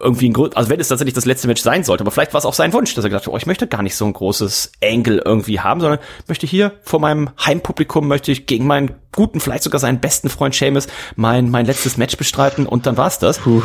irgendwie 0.00 0.28
ein 0.28 0.32
Grund, 0.32 0.56
also 0.56 0.70
wenn 0.70 0.80
es 0.80 0.88
tatsächlich 0.88 1.14
das 1.14 1.24
letzte 1.24 1.48
Match 1.48 1.62
sein 1.62 1.84
sollte, 1.84 2.02
aber 2.02 2.10
vielleicht 2.10 2.34
war 2.34 2.38
es 2.38 2.44
auch 2.44 2.54
sein 2.54 2.72
Wunsch, 2.72 2.94
dass 2.94 3.04
er 3.04 3.10
gesagt 3.10 3.26
hat, 3.26 3.32
oh, 3.32 3.36
ich 3.36 3.46
möchte 3.46 3.66
gar 3.66 3.82
nicht 3.82 3.96
so 3.96 4.04
ein 4.04 4.12
großes 4.12 4.72
Angle 4.82 5.22
irgendwie 5.24 5.60
haben, 5.60 5.80
sondern 5.80 5.98
möchte 6.26 6.46
hier 6.46 6.72
vor 6.82 7.00
meinem 7.00 7.30
Heimpublikum 7.44 8.06
möchte 8.08 8.32
ich 8.32 8.46
gegen 8.46 8.66
meinen 8.66 8.94
guten, 9.14 9.40
vielleicht 9.40 9.64
sogar 9.64 9.80
seinen 9.80 10.00
besten 10.00 10.28
Freund 10.28 10.54
Seamus 10.54 10.86
mein 11.16 11.50
mein 11.50 11.66
letztes 11.66 11.96
Match 11.96 12.16
bestreiten 12.16 12.66
und 12.66 12.86
dann 12.86 12.96
war's 12.96 13.18
das. 13.18 13.38
Puh. 13.38 13.62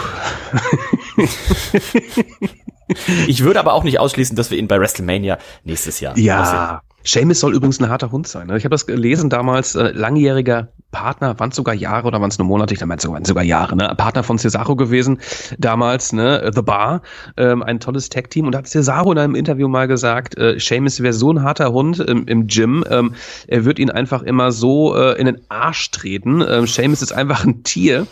ich 3.28 3.44
würde 3.44 3.60
aber 3.60 3.74
auch 3.74 3.84
nicht 3.84 4.00
ausschließen, 4.00 4.36
dass 4.36 4.52
wir 4.52 4.58
ihn 4.58 4.68
bei 4.68 4.80
WrestleMania 4.80 5.38
nächstes 5.64 6.00
Jahr 6.00 6.18
ja. 6.18 6.82
Seamus 7.04 7.40
soll 7.40 7.56
übrigens 7.56 7.80
ein 7.80 7.90
harter 7.90 8.12
Hund 8.12 8.28
sein. 8.28 8.48
Ne? 8.48 8.58
Ich 8.58 8.66
habe 8.66 8.74
das 8.74 8.86
gelesen 8.86 9.30
damals, 9.30 9.76
äh, 9.76 9.92
langjähriger 9.92 10.70
Partner, 10.92 11.38
waren 11.40 11.50
es 11.50 11.56
sogar 11.56 11.74
Jahre 11.74 12.08
oder 12.08 12.22
waren 12.22 12.30
es 12.30 12.38
nur 12.38 12.48
Monate? 12.48 12.74
Ich 12.74 12.80
glaube, 12.80 12.96
sogar, 13.00 13.26
sogar 13.26 13.44
Jahre, 13.44 13.76
ne? 13.76 13.94
Partner 13.98 14.24
von 14.24 14.38
Cesaro 14.38 14.76
gewesen 14.76 15.20
damals, 15.58 16.14
ne? 16.14 16.52
The 16.54 16.62
Bar, 16.62 17.02
ähm, 17.36 17.64
ein 17.64 17.80
tolles 17.82 18.10
Tag-Team. 18.10 18.46
Und 18.46 18.54
da 18.54 18.60
hat 18.60 18.68
Cesaro 18.68 19.12
in 19.12 19.18
einem 19.18 19.36
Interview 19.36 19.68
mal 19.68 19.88
gesagt, 19.88 20.38
äh, 20.38 20.58
Seamus 20.60 21.02
wäre 21.02 21.14
so 21.14 21.34
ein 21.34 21.42
harter 21.42 21.74
Hund 21.74 22.00
im, 22.00 22.26
im 22.28 22.48
Gym, 22.48 22.86
ähm, 22.90 23.16
er 23.48 23.66
wird 23.66 23.80
ihn 23.80 23.90
einfach 23.90 24.22
immer 24.22 24.52
so 24.52 24.96
äh, 24.96 25.20
in 25.20 25.26
den 25.26 25.42
Arsch 25.50 25.92
treten. 25.92 26.44
Ähm, 26.48 26.68
Seamus 26.68 27.02
ist 27.02 27.12
einfach 27.12 27.44
ein 27.44 27.64
Tier. 27.64 28.08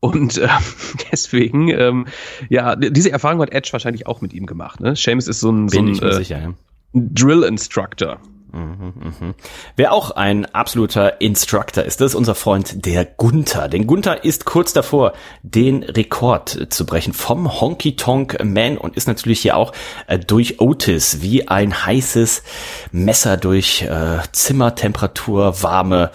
Und 0.00 0.36
äh, 0.36 0.48
deswegen, 1.10 1.68
ähm, 1.68 2.06
ja, 2.50 2.76
diese 2.76 3.10
Erfahrung 3.10 3.40
hat 3.40 3.52
Edge 3.52 3.70
wahrscheinlich 3.72 4.06
auch 4.06 4.20
mit 4.20 4.32
ihm 4.32 4.46
gemacht. 4.46 4.80
Ne? 4.80 4.94
Seamus 4.94 5.26
ist 5.26 5.40
so 5.40 5.50
ein, 5.50 5.68
so 5.68 5.80
ein 5.80 5.98
äh, 5.98 6.12
sicher, 6.12 6.38
ja. 6.40 6.54
Drill 6.92 7.42
Instructor. 7.44 8.18
Mhm, 8.52 8.92
mhm. 8.96 9.34
Wer 9.76 9.92
auch 9.92 10.12
ein 10.12 10.46
absoluter 10.46 11.20
Instructor 11.20 11.84
ist, 11.84 12.00
das 12.00 12.12
ist 12.12 12.14
unser 12.14 12.34
Freund 12.34 12.86
der 12.86 13.04
Gunther. 13.04 13.68
Denn 13.68 13.86
Gunther 13.86 14.24
ist 14.24 14.46
kurz 14.46 14.72
davor, 14.72 15.12
den 15.42 15.82
Rekord 15.82 16.72
zu 16.72 16.86
brechen 16.86 17.12
vom 17.12 17.60
Honky 17.60 17.96
Tonk 17.96 18.42
Man 18.42 18.78
und 18.78 18.96
ist 18.96 19.06
natürlich 19.06 19.40
hier 19.40 19.56
auch 19.56 19.72
äh, 20.06 20.18
durch 20.18 20.60
Otis 20.60 21.20
wie 21.20 21.46
ein 21.48 21.84
heißes 21.84 22.42
Messer 22.90 23.36
durch 23.36 23.82
äh, 23.82 24.18
Zimmertemperatur 24.32 25.62
warme 25.62 26.10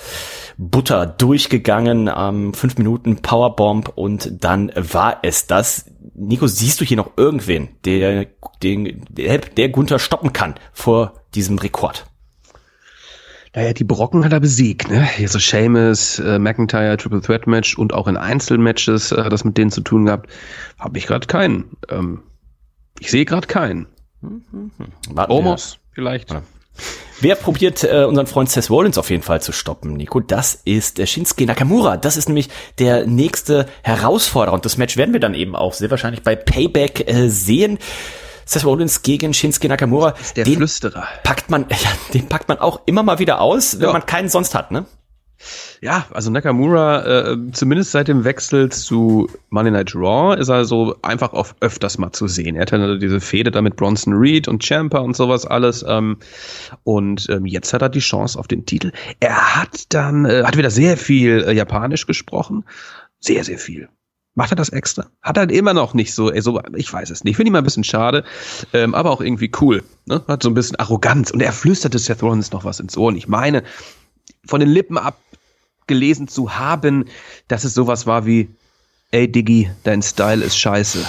Butter 0.57 1.05
durchgegangen. 1.05 2.09
Ähm, 2.15 2.53
fünf 2.53 2.77
Minuten 2.77 3.21
Powerbomb 3.21 3.91
und 3.95 4.43
dann 4.43 4.71
war 4.75 5.19
es 5.23 5.47
das. 5.47 5.85
Nico, 6.15 6.47
siehst 6.47 6.79
du 6.79 6.85
hier 6.85 6.97
noch 6.97 7.11
irgendwen, 7.17 7.69
der, 7.85 8.27
den, 8.61 9.05
der, 9.09 9.39
der 9.39 9.69
Gunther 9.69 9.99
stoppen 9.99 10.33
kann 10.33 10.55
vor 10.71 11.13
diesem 11.33 11.57
Rekord? 11.57 12.05
Naja, 13.55 13.73
die 13.73 13.83
Brocken 13.83 14.25
hat 14.25 14.33
er 14.33 14.39
besiegt, 14.39 14.89
ne? 14.89 15.03
Hier 15.03 15.29
so 15.29 15.37
Seamus, 15.37 16.17
äh, 16.17 16.39
McIntyre, 16.39 16.97
Triple 16.97 17.21
Threat 17.21 17.45
Match 17.45 17.77
und 17.77 17.93
auch 17.93 18.07
in 18.07 18.17
Einzelmatches 18.17 19.11
äh, 19.11 19.29
das 19.29 19.43
mit 19.43 19.57
denen 19.57 19.69
zu 19.69 19.81
tun 19.81 20.05
gehabt. 20.05 20.29
Habe 20.79 20.97
ich 20.97 21.05
gerade 21.05 21.27
keinen. 21.27 21.77
Ähm, 21.89 22.23
ich 22.99 23.11
sehe 23.11 23.25
gerade 23.25 23.45
keinen. 23.45 23.87
Mhm. 24.21 24.71
Omos 25.27 25.77
vielleicht. 25.91 26.31
Ja. 26.31 26.41
Wer 27.24 27.36
probiert 27.36 27.84
äh, 27.84 28.03
unseren 28.03 28.28
Freund 28.28 28.49
Seth 28.49 28.69
Rollins 28.69 28.97
auf 28.97 29.09
jeden 29.09 29.24
Fall 29.24 29.41
zu 29.41 29.53
stoppen, 29.53 29.93
Nico? 29.93 30.19
Das 30.19 30.59
ist 30.65 30.99
äh, 30.99 31.07
Shinsuke 31.07 31.45
Nakamura. 31.45 31.95
Das 31.95 32.17
ist 32.17 32.28
nämlich 32.28 32.49
der 32.80 33.05
nächste 33.05 33.67
Herausforderer. 33.82 34.53
Und 34.53 34.65
das 34.65 34.78
Match 34.78 34.97
werden 34.97 35.13
wir 35.13 35.21
dann 35.21 35.34
eben 35.34 35.55
auch 35.55 35.74
sehr 35.74 35.89
wahrscheinlich 35.89 36.24
bei 36.24 36.36
Payback 36.36 37.07
äh, 37.07 37.30
sehen. 37.30 37.80
Seth 38.45 38.65
Rollins 38.65 39.03
gegen 39.03 39.34
Shinsuke 39.34 39.69
Nakamura. 39.69 40.11
Das 40.11 40.21
ist 40.21 40.38
der 40.38 40.43
den 40.43 40.55
Flüsterer. 40.55 41.07
Packt 41.24 41.49
man, 41.49 41.65
ja, 41.69 41.91
den 42.13 42.28
packt 42.28 42.49
man 42.49 42.59
auch 42.59 42.82
immer 42.88 43.03
mal 43.03 43.19
wieder 43.19 43.39
aus, 43.39 43.80
wenn 43.80 43.88
ja. 43.88 43.93
man 43.93 44.05
keinen 44.05 44.28
sonst 44.28 44.53
hat, 44.53 44.71
ne? 44.71 44.86
Ja, 45.81 46.07
also 46.11 46.29
Nakamura, 46.29 47.31
äh, 47.31 47.37
zumindest 47.51 47.91
seit 47.91 48.07
dem 48.07 48.23
Wechsel 48.23 48.69
zu 48.69 49.29
Monday 49.49 49.71
Night 49.71 49.95
Raw, 49.95 50.39
ist 50.39 50.49
er 50.49 50.65
so 50.65 50.95
einfach 51.01 51.33
auf 51.33 51.55
öfters 51.59 51.97
mal 51.97 52.11
zu 52.11 52.27
sehen. 52.27 52.55
Er 52.55 52.61
hat 52.61 52.71
ja 52.71 52.95
diese 52.95 53.19
Fehde 53.19 53.51
da 53.51 53.61
mit 53.61 53.75
Bronson 53.75 54.13
Reed 54.13 54.47
und 54.47 54.63
Champa 54.63 54.99
und 54.99 55.15
sowas 55.15 55.45
alles. 55.45 55.83
Ähm, 55.87 56.17
und 56.83 57.27
ähm, 57.29 57.45
jetzt 57.45 57.73
hat 57.73 57.81
er 57.81 57.89
die 57.89 57.99
Chance 57.99 58.39
auf 58.39 58.47
den 58.47 58.65
Titel. 58.65 58.91
Er 59.19 59.57
hat 59.57 59.93
dann, 59.93 60.25
äh, 60.25 60.43
hat 60.43 60.57
wieder 60.57 60.71
sehr 60.71 60.97
viel 60.97 61.43
äh, 61.43 61.53
Japanisch 61.53 62.05
gesprochen. 62.05 62.63
Sehr, 63.19 63.43
sehr 63.43 63.57
viel. 63.57 63.89
Macht 64.35 64.51
er 64.51 64.55
das 64.55 64.69
extra? 64.69 65.07
Hat 65.21 65.37
er 65.37 65.49
immer 65.49 65.73
noch 65.73 65.93
nicht 65.93 66.13
so, 66.13 66.31
ey, 66.31 66.41
so 66.41 66.59
ich 66.75 66.91
weiß 66.91 67.11
es 67.11 67.23
nicht. 67.23 67.35
Finde 67.35 67.49
ich 67.49 67.51
mal 67.51 67.59
ein 67.59 67.63
bisschen 67.63 67.83
schade, 67.83 68.23
ähm, 68.73 68.95
aber 68.95 69.11
auch 69.11 69.21
irgendwie 69.21 69.51
cool. 69.61 69.83
Ne? 70.05 70.23
Hat 70.27 70.41
so 70.41 70.49
ein 70.49 70.55
bisschen 70.55 70.77
Arroganz 70.77 71.29
und 71.29 71.41
er 71.41 71.51
flüsterte 71.51 71.99
Seth 71.99 72.23
Rollins 72.23 72.51
noch 72.51 72.65
was 72.65 72.79
ins 72.79 72.97
Ohr. 72.97 73.09
Und 73.09 73.15
ich 73.15 73.27
meine, 73.27 73.63
von 74.45 74.59
den 74.59 74.69
Lippen 74.69 74.97
ab 74.97 75.19
gelesen 75.88 76.27
zu 76.27 76.57
haben, 76.57 77.05
dass 77.47 77.63
es 77.63 77.73
sowas 77.73 78.07
war 78.07 78.25
wie, 78.25 78.49
ey 79.11 79.31
Diggi, 79.31 79.69
dein 79.84 80.01
Style 80.01 80.43
ist 80.43 80.57
scheiße. 80.57 81.05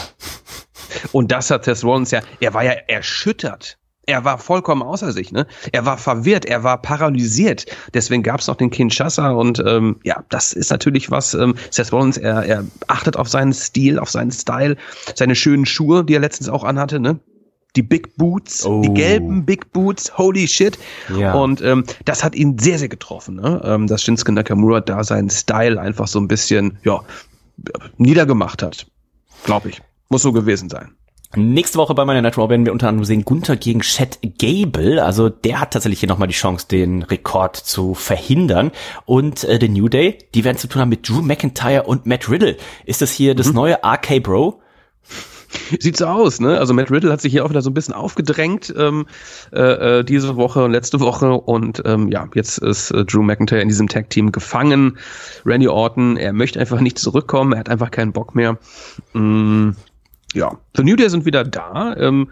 Und 1.12 1.32
das 1.32 1.50
hat 1.50 1.64
Tess 1.64 1.84
Rollins 1.84 2.10
ja, 2.10 2.20
er 2.40 2.54
war 2.54 2.64
ja 2.64 2.72
erschüttert. 2.72 3.78
Er 4.06 4.24
war 4.24 4.36
vollkommen 4.36 4.82
außer 4.82 5.12
sich, 5.12 5.32
ne? 5.32 5.46
Er 5.72 5.86
war 5.86 5.96
verwirrt, 5.96 6.44
er 6.44 6.62
war 6.62 6.82
paralysiert. 6.82 7.64
Deswegen 7.94 8.22
gab 8.22 8.40
es 8.40 8.48
noch 8.48 8.56
den 8.56 8.70
Kinshasa 8.70 9.30
und 9.30 9.62
ähm, 9.66 9.96
ja, 10.04 10.24
das 10.28 10.52
ist 10.52 10.70
natürlich 10.70 11.10
was. 11.10 11.32
Ähm, 11.32 11.54
Seth 11.70 11.90
Rollins, 11.90 12.18
er, 12.18 12.44
er 12.44 12.64
achtet 12.86 13.16
auf 13.16 13.28
seinen 13.28 13.54
Stil, 13.54 13.98
auf 13.98 14.10
seinen 14.10 14.30
Style, 14.30 14.76
seine 15.14 15.34
schönen 15.34 15.64
Schuhe, 15.64 16.04
die 16.04 16.14
er 16.14 16.20
letztens 16.20 16.50
auch 16.50 16.64
anhatte, 16.64 17.00
ne? 17.00 17.18
Die 17.76 17.82
Big 17.82 18.16
Boots, 18.16 18.64
oh. 18.64 18.82
die 18.82 18.94
gelben 18.94 19.44
Big 19.44 19.72
Boots, 19.72 20.16
holy 20.16 20.46
shit. 20.46 20.78
Ja. 21.16 21.34
Und 21.34 21.60
ähm, 21.62 21.84
das 22.04 22.22
hat 22.22 22.34
ihn 22.34 22.58
sehr, 22.58 22.78
sehr 22.78 22.88
getroffen, 22.88 23.36
ne? 23.36 23.60
ähm, 23.64 23.86
dass 23.86 24.02
Shinsuke 24.02 24.32
Nakamura 24.32 24.80
da 24.80 25.02
seinen 25.04 25.30
Style 25.30 25.80
einfach 25.80 26.06
so 26.06 26.18
ein 26.20 26.28
bisschen, 26.28 26.78
ja, 26.84 27.00
niedergemacht 27.98 28.62
hat. 28.62 28.86
Glaube 29.44 29.70
ich. 29.70 29.82
Muss 30.08 30.22
so 30.22 30.32
gewesen 30.32 30.68
sein. 30.68 30.92
Nächste 31.36 31.78
Woche 31.78 31.94
bei 31.94 32.04
meiner 32.04 32.22
Night 32.22 32.38
Raw 32.38 32.48
werden 32.48 32.64
wir 32.64 32.72
unter 32.72 32.88
anderem 32.88 33.04
sehen 33.04 33.24
Gunther 33.24 33.56
gegen 33.56 33.80
Chad 33.80 34.18
Gable. 34.38 35.04
Also 35.04 35.28
der 35.28 35.60
hat 35.60 35.72
tatsächlich 35.72 35.98
hier 35.98 36.08
nochmal 36.08 36.28
die 36.28 36.34
Chance, 36.34 36.68
den 36.68 37.02
Rekord 37.02 37.56
zu 37.56 37.94
verhindern. 37.94 38.70
Und 39.04 39.42
äh, 39.42 39.58
The 39.60 39.68
New 39.68 39.88
Day, 39.88 40.18
die 40.34 40.44
werden 40.44 40.58
zu 40.58 40.68
tun 40.68 40.80
haben 40.80 40.90
mit 40.90 41.08
Drew 41.08 41.22
McIntyre 41.22 41.84
und 41.84 42.06
Matt 42.06 42.28
Riddle. 42.28 42.56
Ist 42.86 43.02
das 43.02 43.10
hier 43.10 43.34
das 43.34 43.48
mhm. 43.48 43.54
neue 43.54 43.78
RK 43.82 44.22
Bro? 44.22 44.60
Sieht 45.78 45.96
so 45.96 46.06
aus, 46.06 46.40
ne? 46.40 46.58
Also 46.58 46.74
Matt 46.74 46.90
Riddle 46.90 47.12
hat 47.12 47.20
sich 47.20 47.32
hier 47.32 47.44
auch 47.44 47.50
wieder 47.50 47.62
so 47.62 47.70
ein 47.70 47.74
bisschen 47.74 47.94
aufgedrängt 47.94 48.74
ähm, 48.76 49.06
äh, 49.52 49.98
äh, 49.98 50.04
diese 50.04 50.36
Woche 50.36 50.64
und 50.64 50.72
letzte 50.72 51.00
Woche 51.00 51.32
und 51.32 51.82
ähm, 51.84 52.08
ja, 52.08 52.28
jetzt 52.34 52.58
ist 52.58 52.90
äh, 52.90 53.04
Drew 53.04 53.22
McIntyre 53.22 53.60
in 53.60 53.68
diesem 53.68 53.88
Tag-Team 53.88 54.32
gefangen. 54.32 54.98
Randy 55.44 55.68
Orton, 55.68 56.16
er 56.16 56.32
möchte 56.32 56.60
einfach 56.60 56.80
nicht 56.80 56.98
zurückkommen, 56.98 57.52
er 57.52 57.60
hat 57.60 57.68
einfach 57.68 57.90
keinen 57.90 58.12
Bock 58.12 58.34
mehr. 58.34 58.58
Mm, 59.12 59.70
ja, 60.34 60.58
The 60.76 60.82
New 60.82 60.96
Day 60.96 61.08
sind 61.08 61.24
wieder 61.24 61.44
da. 61.44 61.96
Ähm, 61.96 62.28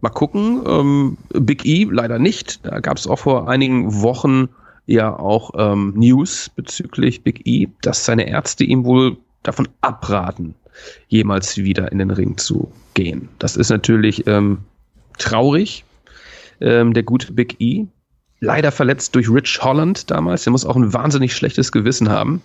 mal 0.00 0.10
gucken. 0.10 0.62
Ähm, 0.66 1.18
Big 1.30 1.66
E 1.66 1.86
leider 1.90 2.18
nicht. 2.18 2.64
Da 2.64 2.80
gab 2.80 2.96
es 2.96 3.06
auch 3.06 3.18
vor 3.18 3.48
einigen 3.48 4.00
Wochen 4.02 4.48
ja 4.86 5.16
auch 5.16 5.52
ähm, 5.56 5.92
News 5.96 6.50
bezüglich 6.54 7.22
Big 7.22 7.46
E, 7.46 7.68
dass 7.82 8.04
seine 8.04 8.28
Ärzte 8.28 8.64
ihm 8.64 8.84
wohl 8.84 9.16
davon 9.42 9.68
abraten, 9.80 10.54
jemals 11.08 11.56
wieder 11.58 11.90
in 11.92 11.98
den 11.98 12.10
Ring 12.10 12.36
zu 12.36 12.72
gehen. 12.94 13.28
Das 13.38 13.56
ist 13.56 13.70
natürlich 13.70 14.26
ähm, 14.26 14.58
traurig. 15.18 15.84
Ähm, 16.60 16.92
der 16.92 17.04
gute 17.04 17.32
Big 17.32 17.56
E, 17.58 17.86
leider 18.40 18.72
verletzt 18.72 19.14
durch 19.14 19.30
Rich 19.30 19.60
Holland 19.62 20.10
damals. 20.10 20.44
Der 20.44 20.50
muss 20.50 20.64
auch 20.64 20.76
ein 20.76 20.92
wahnsinnig 20.92 21.34
schlechtes 21.34 21.72
Gewissen 21.72 22.08
haben. 22.08 22.42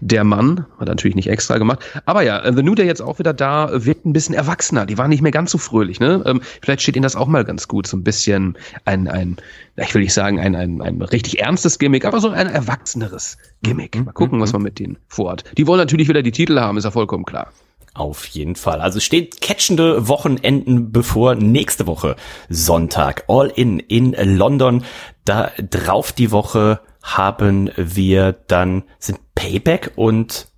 Der 0.00 0.22
Mann 0.24 0.66
hat 0.78 0.88
natürlich 0.88 1.16
nicht 1.16 1.28
extra 1.28 1.58
gemacht. 1.58 1.80
Aber 2.04 2.22
ja, 2.22 2.38
äh, 2.38 2.52
The 2.54 2.62
New 2.62 2.74
Day 2.74 2.86
jetzt 2.86 3.00
auch 3.00 3.18
wieder 3.18 3.32
da, 3.32 3.70
wirkt 3.72 4.04
ein 4.04 4.12
bisschen 4.12 4.34
erwachsener. 4.34 4.86
Die 4.86 4.98
waren 4.98 5.08
nicht 5.08 5.22
mehr 5.22 5.32
ganz 5.32 5.50
so 5.50 5.58
fröhlich. 5.58 5.98
Ne? 5.98 6.22
Ähm, 6.26 6.42
vielleicht 6.62 6.82
steht 6.82 6.96
ihnen 6.96 7.02
das 7.02 7.16
auch 7.16 7.26
mal 7.26 7.44
ganz 7.44 7.68
gut. 7.68 7.86
So 7.86 7.96
ein 7.96 8.04
bisschen 8.04 8.56
ein, 8.84 9.08
ein 9.08 9.36
ich 9.76 9.94
will 9.94 10.02
nicht 10.02 10.14
sagen, 10.14 10.38
ein, 10.38 10.54
ein, 10.54 10.82
ein 10.82 11.00
richtig 11.00 11.40
ernstes 11.40 11.78
Gimmick, 11.78 12.04
aber 12.04 12.20
so 12.20 12.28
ein 12.28 12.46
erwachseneres 12.46 13.38
Gimmick. 13.62 13.96
Mal 14.04 14.12
gucken, 14.12 14.40
was 14.40 14.52
man 14.52 14.62
mit 14.62 14.78
denen 14.78 14.98
vorhat. 15.08 15.44
Die 15.56 15.66
wollen 15.66 15.78
natürlich 15.78 16.08
wieder 16.08 16.22
die 16.22 16.32
Titel 16.32 16.60
haben, 16.60 16.76
ist 16.76 16.84
ja 16.84 16.90
vollkommen 16.90 17.24
klar. 17.24 17.52
Auf 17.92 18.26
jeden 18.26 18.54
Fall. 18.54 18.80
Also 18.80 19.00
steht 19.00 19.40
catchende 19.40 20.06
Wochenenden 20.06 20.92
bevor. 20.92 21.34
Nächste 21.34 21.88
Woche 21.88 22.14
Sonntag. 22.48 23.24
All 23.26 23.48
in 23.48 23.80
in 23.80 24.12
London. 24.12 24.84
Da 25.24 25.50
drauf 25.58 26.12
die 26.12 26.30
Woche 26.30 26.80
haben 27.02 27.70
wir 27.76 28.32
dann 28.32 28.84
sind 28.98 29.20
Payback 29.34 29.92
und 29.96 30.48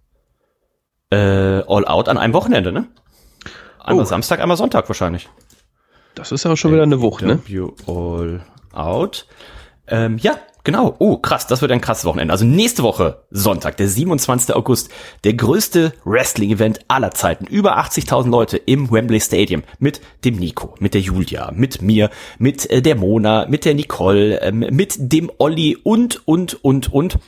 äh, 1.11 1.17
All 1.17 1.87
Out 1.87 2.09
an 2.09 2.19
einem 2.19 2.35
Wochenende, 2.35 2.73
ne? 2.73 2.89
Einmal 3.79 4.05
oh. 4.05 4.09
Samstag, 4.09 4.41
einmal 4.41 4.57
Sonntag 4.57 4.89
wahrscheinlich. 4.89 5.29
Das 6.15 6.33
ist 6.33 6.47
aber 6.47 6.57
schon 6.57 6.73
wieder 6.73 6.83
eine 6.83 7.01
Wucht, 7.01 7.23
ne? 7.23 7.41
All 7.87 8.45
Out. 8.73 9.27
Ähm, 9.87 10.19
ja, 10.19 10.39
Genau. 10.65 10.95
Oh, 10.99 11.17
krass. 11.17 11.47
Das 11.47 11.61
wird 11.61 11.73
ein 11.73 11.81
krasses 11.81 12.05
Wochenende. 12.05 12.33
Also 12.33 12.45
nächste 12.45 12.85
Woche, 12.85 13.25
Sonntag, 13.31 13.77
der 13.79 13.89
27. 13.89 14.55
August, 14.55 14.91
der 15.25 15.35
größte 15.35 15.93
Wrestling-Event 16.05 16.81
aller 16.87 17.11
Zeiten. 17.11 17.47
Über 17.47 17.79
80.000 17.79 18.31
Leute 18.31 18.57
im 18.59 18.91
Wembley 18.91 19.21
Stadium 19.21 19.65
mit 19.81 20.01
dem 20.25 20.37
Nico, 20.37 20.75
mit 20.79 20.95
der 20.95 21.01
Julia, 21.01 21.51
mit 21.53 21.83
mir, 21.83 22.11
mit 22.39 22.71
äh, 22.71 22.81
der 22.81 22.95
Mona, 22.95 23.47
mit 23.47 23.65
der 23.65 23.75
Nicole, 23.75 24.41
ähm, 24.41 24.61
mit 24.71 24.95
dem 24.99 25.33
Olli 25.39 25.77
und, 25.83 26.27
und, 26.29 26.65
und, 26.65 26.93
und. 26.93 27.19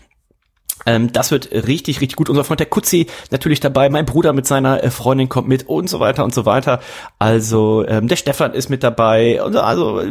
Ähm, 0.86 1.12
das 1.12 1.30
wird 1.30 1.50
richtig, 1.52 2.00
richtig 2.00 2.16
gut. 2.16 2.28
Unser 2.28 2.44
Freund 2.44 2.60
der 2.60 2.66
Kutzi 2.66 3.06
natürlich 3.30 3.60
dabei. 3.60 3.88
Mein 3.88 4.06
Bruder 4.06 4.32
mit 4.32 4.46
seiner 4.46 4.82
äh, 4.82 4.90
Freundin 4.90 5.28
kommt 5.28 5.48
mit 5.48 5.68
und 5.68 5.88
so 5.88 6.00
weiter 6.00 6.24
und 6.24 6.34
so 6.34 6.46
weiter. 6.46 6.80
Also 7.18 7.86
ähm, 7.86 8.08
der 8.08 8.16
Stefan 8.16 8.52
ist 8.52 8.70
mit 8.70 8.82
dabei. 8.82 9.40
Also 9.40 10.02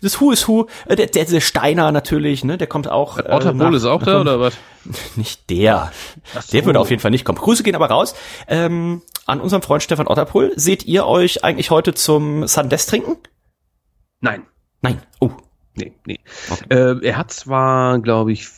das 0.00 0.20
Who 0.20 0.32
is 0.32 0.46
Who. 0.48 0.66
Äh, 0.86 0.96
der, 0.96 1.06
der, 1.06 1.24
der 1.24 1.40
Steiner 1.40 1.92
natürlich, 1.92 2.44
ne? 2.44 2.58
Der 2.58 2.66
kommt 2.66 2.88
auch. 2.88 3.18
Äh, 3.18 3.30
Otter 3.30 3.52
nach, 3.52 3.72
ist 3.72 3.84
auch 3.84 4.02
da 4.02 4.20
oder 4.20 4.40
was? 4.40 4.54
Nicht 5.16 5.50
der. 5.50 5.92
So. 6.34 6.52
Der 6.52 6.64
würde 6.64 6.80
auf 6.80 6.90
jeden 6.90 7.00
Fall 7.00 7.10
nicht 7.10 7.24
kommen. 7.24 7.38
Grüße 7.38 7.62
gehen 7.62 7.74
aber 7.74 7.90
raus. 7.90 8.14
Ähm, 8.48 9.02
an 9.26 9.40
unserem 9.40 9.62
Freund 9.62 9.82
Stefan 9.82 10.06
Otterpohl. 10.06 10.52
Seht 10.56 10.84
ihr 10.86 11.06
euch 11.06 11.44
eigentlich 11.44 11.70
heute 11.70 11.94
zum 11.94 12.46
Sundes 12.46 12.86
trinken? 12.86 13.16
Nein. 14.20 14.46
Nein. 14.82 15.02
Oh. 15.20 15.30
Nee, 15.74 15.92
nee. 16.06 16.20
Okay. 16.50 16.64
Äh, 16.74 17.06
er 17.06 17.16
hat 17.16 17.30
zwar, 17.30 18.00
glaube 18.00 18.32
ich, 18.32 18.48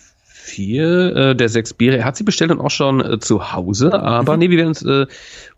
vier 0.43 1.17
äh, 1.17 1.37
der 1.37 1.49
sechs 1.49 1.73
Biere. 1.73 1.99
Er 1.99 2.05
hat 2.05 2.17
sie 2.17 2.25
bestellt 2.25 2.51
und 2.51 2.61
auch 2.61 2.71
schon 2.71 3.01
äh, 3.01 3.19
zu 3.21 3.53
Hause, 3.53 4.03
aber 4.03 4.35
mhm. 4.35 4.39
nee, 4.41 4.51
wir 4.51 4.59
werden 4.59 4.73
es 4.73 4.83
äh, 4.83 5.07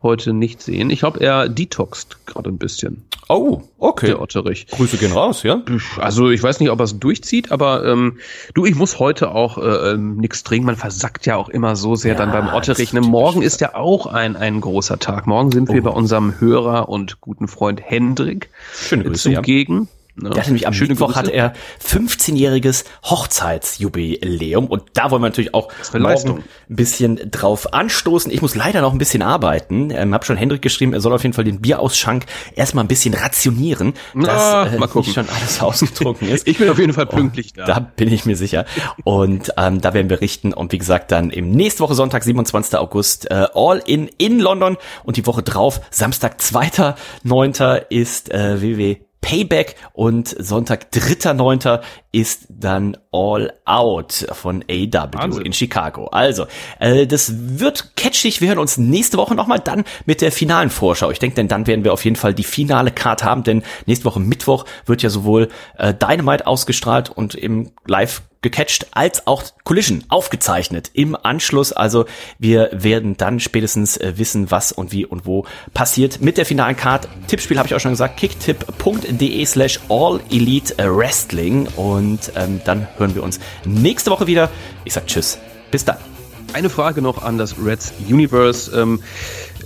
heute 0.02 0.32
nicht 0.32 0.60
sehen. 0.60 0.90
Ich 0.90 1.00
glaube, 1.00 1.20
er 1.20 1.48
detoxt 1.48 2.26
gerade 2.26 2.50
ein 2.50 2.58
bisschen. 2.58 3.04
Oh, 3.28 3.62
okay. 3.78 4.08
Der 4.08 4.20
Otterich. 4.20 4.66
Grüße 4.66 4.98
gehen 4.98 5.12
raus, 5.12 5.42
ja? 5.42 5.62
Also 5.96 6.28
ich 6.28 6.42
weiß 6.42 6.60
nicht, 6.60 6.70
ob 6.70 6.78
er 6.80 6.84
es 6.84 6.98
durchzieht, 6.98 7.50
aber 7.50 7.86
ähm, 7.86 8.18
du, 8.52 8.66
ich 8.66 8.74
muss 8.74 8.98
heute 8.98 9.30
auch 9.30 9.56
äh, 9.56 9.92
ähm, 9.92 10.18
nichts 10.18 10.44
trinken. 10.44 10.66
Man 10.66 10.76
versackt 10.76 11.24
ja 11.24 11.36
auch 11.36 11.48
immer 11.48 11.74
so 11.74 11.94
sehr 11.94 12.12
ja, 12.12 12.18
dann 12.18 12.32
beim 12.32 12.54
Otterich. 12.54 12.92
Ne? 12.92 13.00
Morgen 13.00 13.40
ist 13.40 13.62
ja 13.62 13.74
auch 13.74 14.06
ein, 14.06 14.36
ein 14.36 14.60
großer 14.60 14.98
Tag. 14.98 15.26
Morgen 15.26 15.50
sind 15.50 15.70
oh. 15.70 15.74
wir 15.74 15.82
bei 15.82 15.90
unserem 15.90 16.38
Hörer 16.38 16.90
und 16.90 17.22
guten 17.22 17.48
Freund 17.48 17.80
Hendrik 17.82 18.50
Schöne 18.74 19.04
Grüße, 19.04 19.32
zugegen. 19.32 19.82
Ja. 19.82 20.03
Ne? 20.16 20.30
Der 20.30 20.44
nämlich 20.44 20.68
am 20.68 20.72
Schöne 20.72 20.90
Mittwoch 20.90 21.08
Grüße. 21.08 21.18
hat 21.18 21.28
er 21.28 21.54
15-jähriges 21.84 22.84
Hochzeitsjubiläum 23.04 24.66
und 24.66 24.84
da 24.94 25.10
wollen 25.10 25.22
wir 25.22 25.28
natürlich 25.28 25.54
auch 25.54 25.72
morgen 25.92 26.44
ein 26.70 26.76
bisschen 26.76 27.32
drauf 27.32 27.74
anstoßen. 27.74 28.30
Ich 28.30 28.40
muss 28.40 28.54
leider 28.54 28.80
noch 28.80 28.92
ein 28.92 28.98
bisschen 28.98 29.22
arbeiten. 29.22 29.90
Ähm, 29.90 30.14
hab 30.14 30.24
schon 30.24 30.36
Hendrik 30.36 30.62
geschrieben, 30.62 30.92
er 30.92 31.00
soll 31.00 31.12
auf 31.12 31.24
jeden 31.24 31.32
Fall 31.32 31.42
den 31.42 31.60
Bierausschank 31.60 32.26
erstmal 32.54 32.84
ein 32.84 32.88
bisschen 32.88 33.12
rationieren, 33.12 33.94
dass 34.14 34.24
Na, 34.24 34.66
äh, 34.66 34.78
mal 34.78 34.86
gucken. 34.86 35.00
nicht 35.00 35.14
schon 35.14 35.28
alles 35.28 35.60
ausgetrunken 35.60 36.28
ist. 36.28 36.46
ich 36.48 36.58
bin 36.58 36.68
auf 36.68 36.78
jeden 36.78 36.92
Fall 36.92 37.06
pünktlich 37.06 37.52
da. 37.52 37.64
Da 37.64 37.80
bin 37.80 38.12
ich 38.12 38.24
mir 38.24 38.36
sicher. 38.36 38.66
Und 39.02 39.52
ähm, 39.56 39.80
da 39.80 39.94
werden 39.94 40.10
wir 40.10 40.20
richten 40.20 40.52
und 40.52 40.70
wie 40.70 40.78
gesagt 40.78 41.10
dann 41.10 41.30
im 41.30 41.50
nächste 41.50 41.80
Woche 41.82 41.94
Sonntag, 41.94 42.22
27. 42.22 42.78
August, 42.78 43.30
äh, 43.32 43.46
All 43.52 43.82
in 43.84 44.08
in 44.18 44.38
London 44.38 44.76
und 45.02 45.16
die 45.16 45.26
Woche 45.26 45.42
drauf, 45.42 45.80
Samstag, 45.90 46.38
2.9. 46.38 47.86
ist 47.88 48.30
äh, 48.32 48.60
www 48.60 48.98
Payback 49.24 49.76
und 49.94 50.28
Sonntag 50.28 50.88
3.9. 50.92 51.80
ist 52.12 52.46
dann 52.50 52.98
All 53.10 53.54
Out 53.64 54.26
von 54.32 54.62
AW 54.70 55.08
Wahnsinn. 55.12 55.46
in 55.46 55.52
Chicago. 55.54 56.08
Also, 56.08 56.46
äh, 56.78 57.06
das 57.06 57.32
wird 57.34 57.96
catchig. 57.96 58.42
Wir 58.42 58.48
hören 58.48 58.58
uns 58.58 58.76
nächste 58.76 59.16
Woche 59.16 59.34
nochmal 59.34 59.60
dann 59.60 59.84
mit 60.04 60.20
der 60.20 60.30
finalen 60.30 60.68
Vorschau. 60.68 61.10
Ich 61.10 61.20
denke, 61.20 61.36
denn 61.36 61.48
dann 61.48 61.66
werden 61.66 61.84
wir 61.84 61.94
auf 61.94 62.04
jeden 62.04 62.16
Fall 62.16 62.34
die 62.34 62.44
finale 62.44 62.90
Card 62.90 63.24
haben, 63.24 63.44
denn 63.44 63.62
nächste 63.86 64.04
Woche 64.04 64.20
Mittwoch 64.20 64.66
wird 64.84 65.02
ja 65.02 65.08
sowohl 65.08 65.48
äh, 65.78 65.94
Dynamite 65.94 66.46
ausgestrahlt 66.46 67.08
und 67.08 67.34
im 67.34 67.70
Live 67.86 68.20
gecatcht 68.44 68.86
als 68.92 69.26
auch 69.26 69.42
Collision 69.64 70.04
aufgezeichnet 70.08 70.90
im 70.92 71.16
Anschluss. 71.16 71.72
Also 71.72 72.04
wir 72.38 72.68
werden 72.72 73.16
dann 73.16 73.40
spätestens 73.40 73.96
äh, 73.96 74.12
wissen, 74.16 74.50
was 74.50 74.70
und 74.70 74.92
wie 74.92 75.04
und 75.04 75.26
wo 75.26 75.46
passiert 75.72 76.20
mit 76.20 76.36
der 76.36 76.46
finalen 76.46 76.76
Card. 76.76 77.08
Tippspiel 77.26 77.58
habe 77.58 77.66
ich 77.66 77.74
auch 77.74 77.80
schon 77.80 77.92
gesagt, 77.92 78.18
kicktipp.de 78.18 79.44
slash 79.46 79.80
all 79.88 80.20
elite 80.30 80.74
wrestling 80.78 81.66
und 81.76 82.30
ähm, 82.36 82.60
dann 82.64 82.86
hören 82.98 83.14
wir 83.14 83.22
uns 83.22 83.40
nächste 83.64 84.10
Woche 84.10 84.26
wieder. 84.26 84.50
Ich 84.84 84.92
sag 84.92 85.06
Tschüss, 85.06 85.38
bis 85.70 85.84
dann. 85.84 85.96
Eine 86.52 86.68
Frage 86.68 87.02
noch 87.02 87.22
an 87.22 87.38
das 87.38 87.56
Reds 87.58 87.94
Universe. 88.08 88.70
Ähm, 88.78 89.02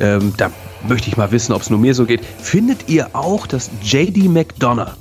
ähm, 0.00 0.32
da 0.36 0.52
möchte 0.86 1.08
ich 1.08 1.16
mal 1.16 1.32
wissen, 1.32 1.52
ob 1.52 1.62
es 1.62 1.68
nur 1.68 1.80
mir 1.80 1.94
so 1.94 2.06
geht. 2.06 2.24
Findet 2.24 2.88
ihr 2.88 3.14
auch, 3.14 3.48
dass 3.48 3.70
JD 3.82 4.28
McDonough 4.28 4.96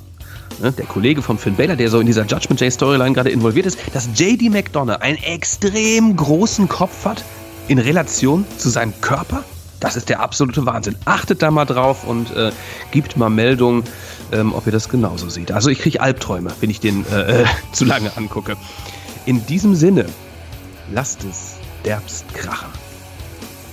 ne, 0.60 0.72
der 0.72 0.86
Kollege 0.86 1.22
von 1.22 1.38
Finn 1.38 1.56
Balor, 1.56 1.76
der 1.76 1.90
so 1.90 2.00
in 2.00 2.06
dieser 2.06 2.24
Judgment 2.24 2.60
Day 2.60 2.70
Storyline 2.70 3.12
gerade 3.12 3.30
involviert 3.30 3.66
ist, 3.66 3.78
dass 3.92 4.08
JD 4.14 4.50
McDonough 4.50 5.00
einen 5.00 5.18
extrem 5.18 6.16
großen 6.16 6.68
Kopf 6.68 7.04
hat 7.04 7.24
in 7.68 7.78
Relation 7.78 8.44
zu 8.56 8.68
seinem 8.68 8.98
Körper. 9.00 9.44
Das 9.80 9.96
ist 9.96 10.08
der 10.08 10.20
absolute 10.20 10.66
Wahnsinn. 10.66 10.96
Achtet 11.04 11.42
da 11.42 11.50
mal 11.50 11.64
drauf 11.64 12.04
und 12.04 12.34
äh, 12.34 12.50
gibt 12.90 13.16
mal 13.16 13.30
Meldung, 13.30 13.84
ähm, 14.32 14.52
ob 14.52 14.66
ihr 14.66 14.72
das 14.72 14.88
genauso 14.88 15.28
seht. 15.28 15.52
Also 15.52 15.70
ich 15.70 15.78
kriege 15.78 16.00
Albträume, 16.00 16.50
wenn 16.60 16.70
ich 16.70 16.80
den 16.80 17.06
äh, 17.12 17.42
äh, 17.42 17.46
zu 17.72 17.84
lange 17.84 18.16
angucke. 18.16 18.56
In 19.26 19.46
diesem 19.46 19.74
Sinne, 19.74 20.06
lasst 20.92 21.24
es 21.24 21.56
derbst 21.84 22.32
krachen. 22.34 22.70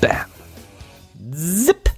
Bam. 0.01 0.25
Zip. 1.33 1.94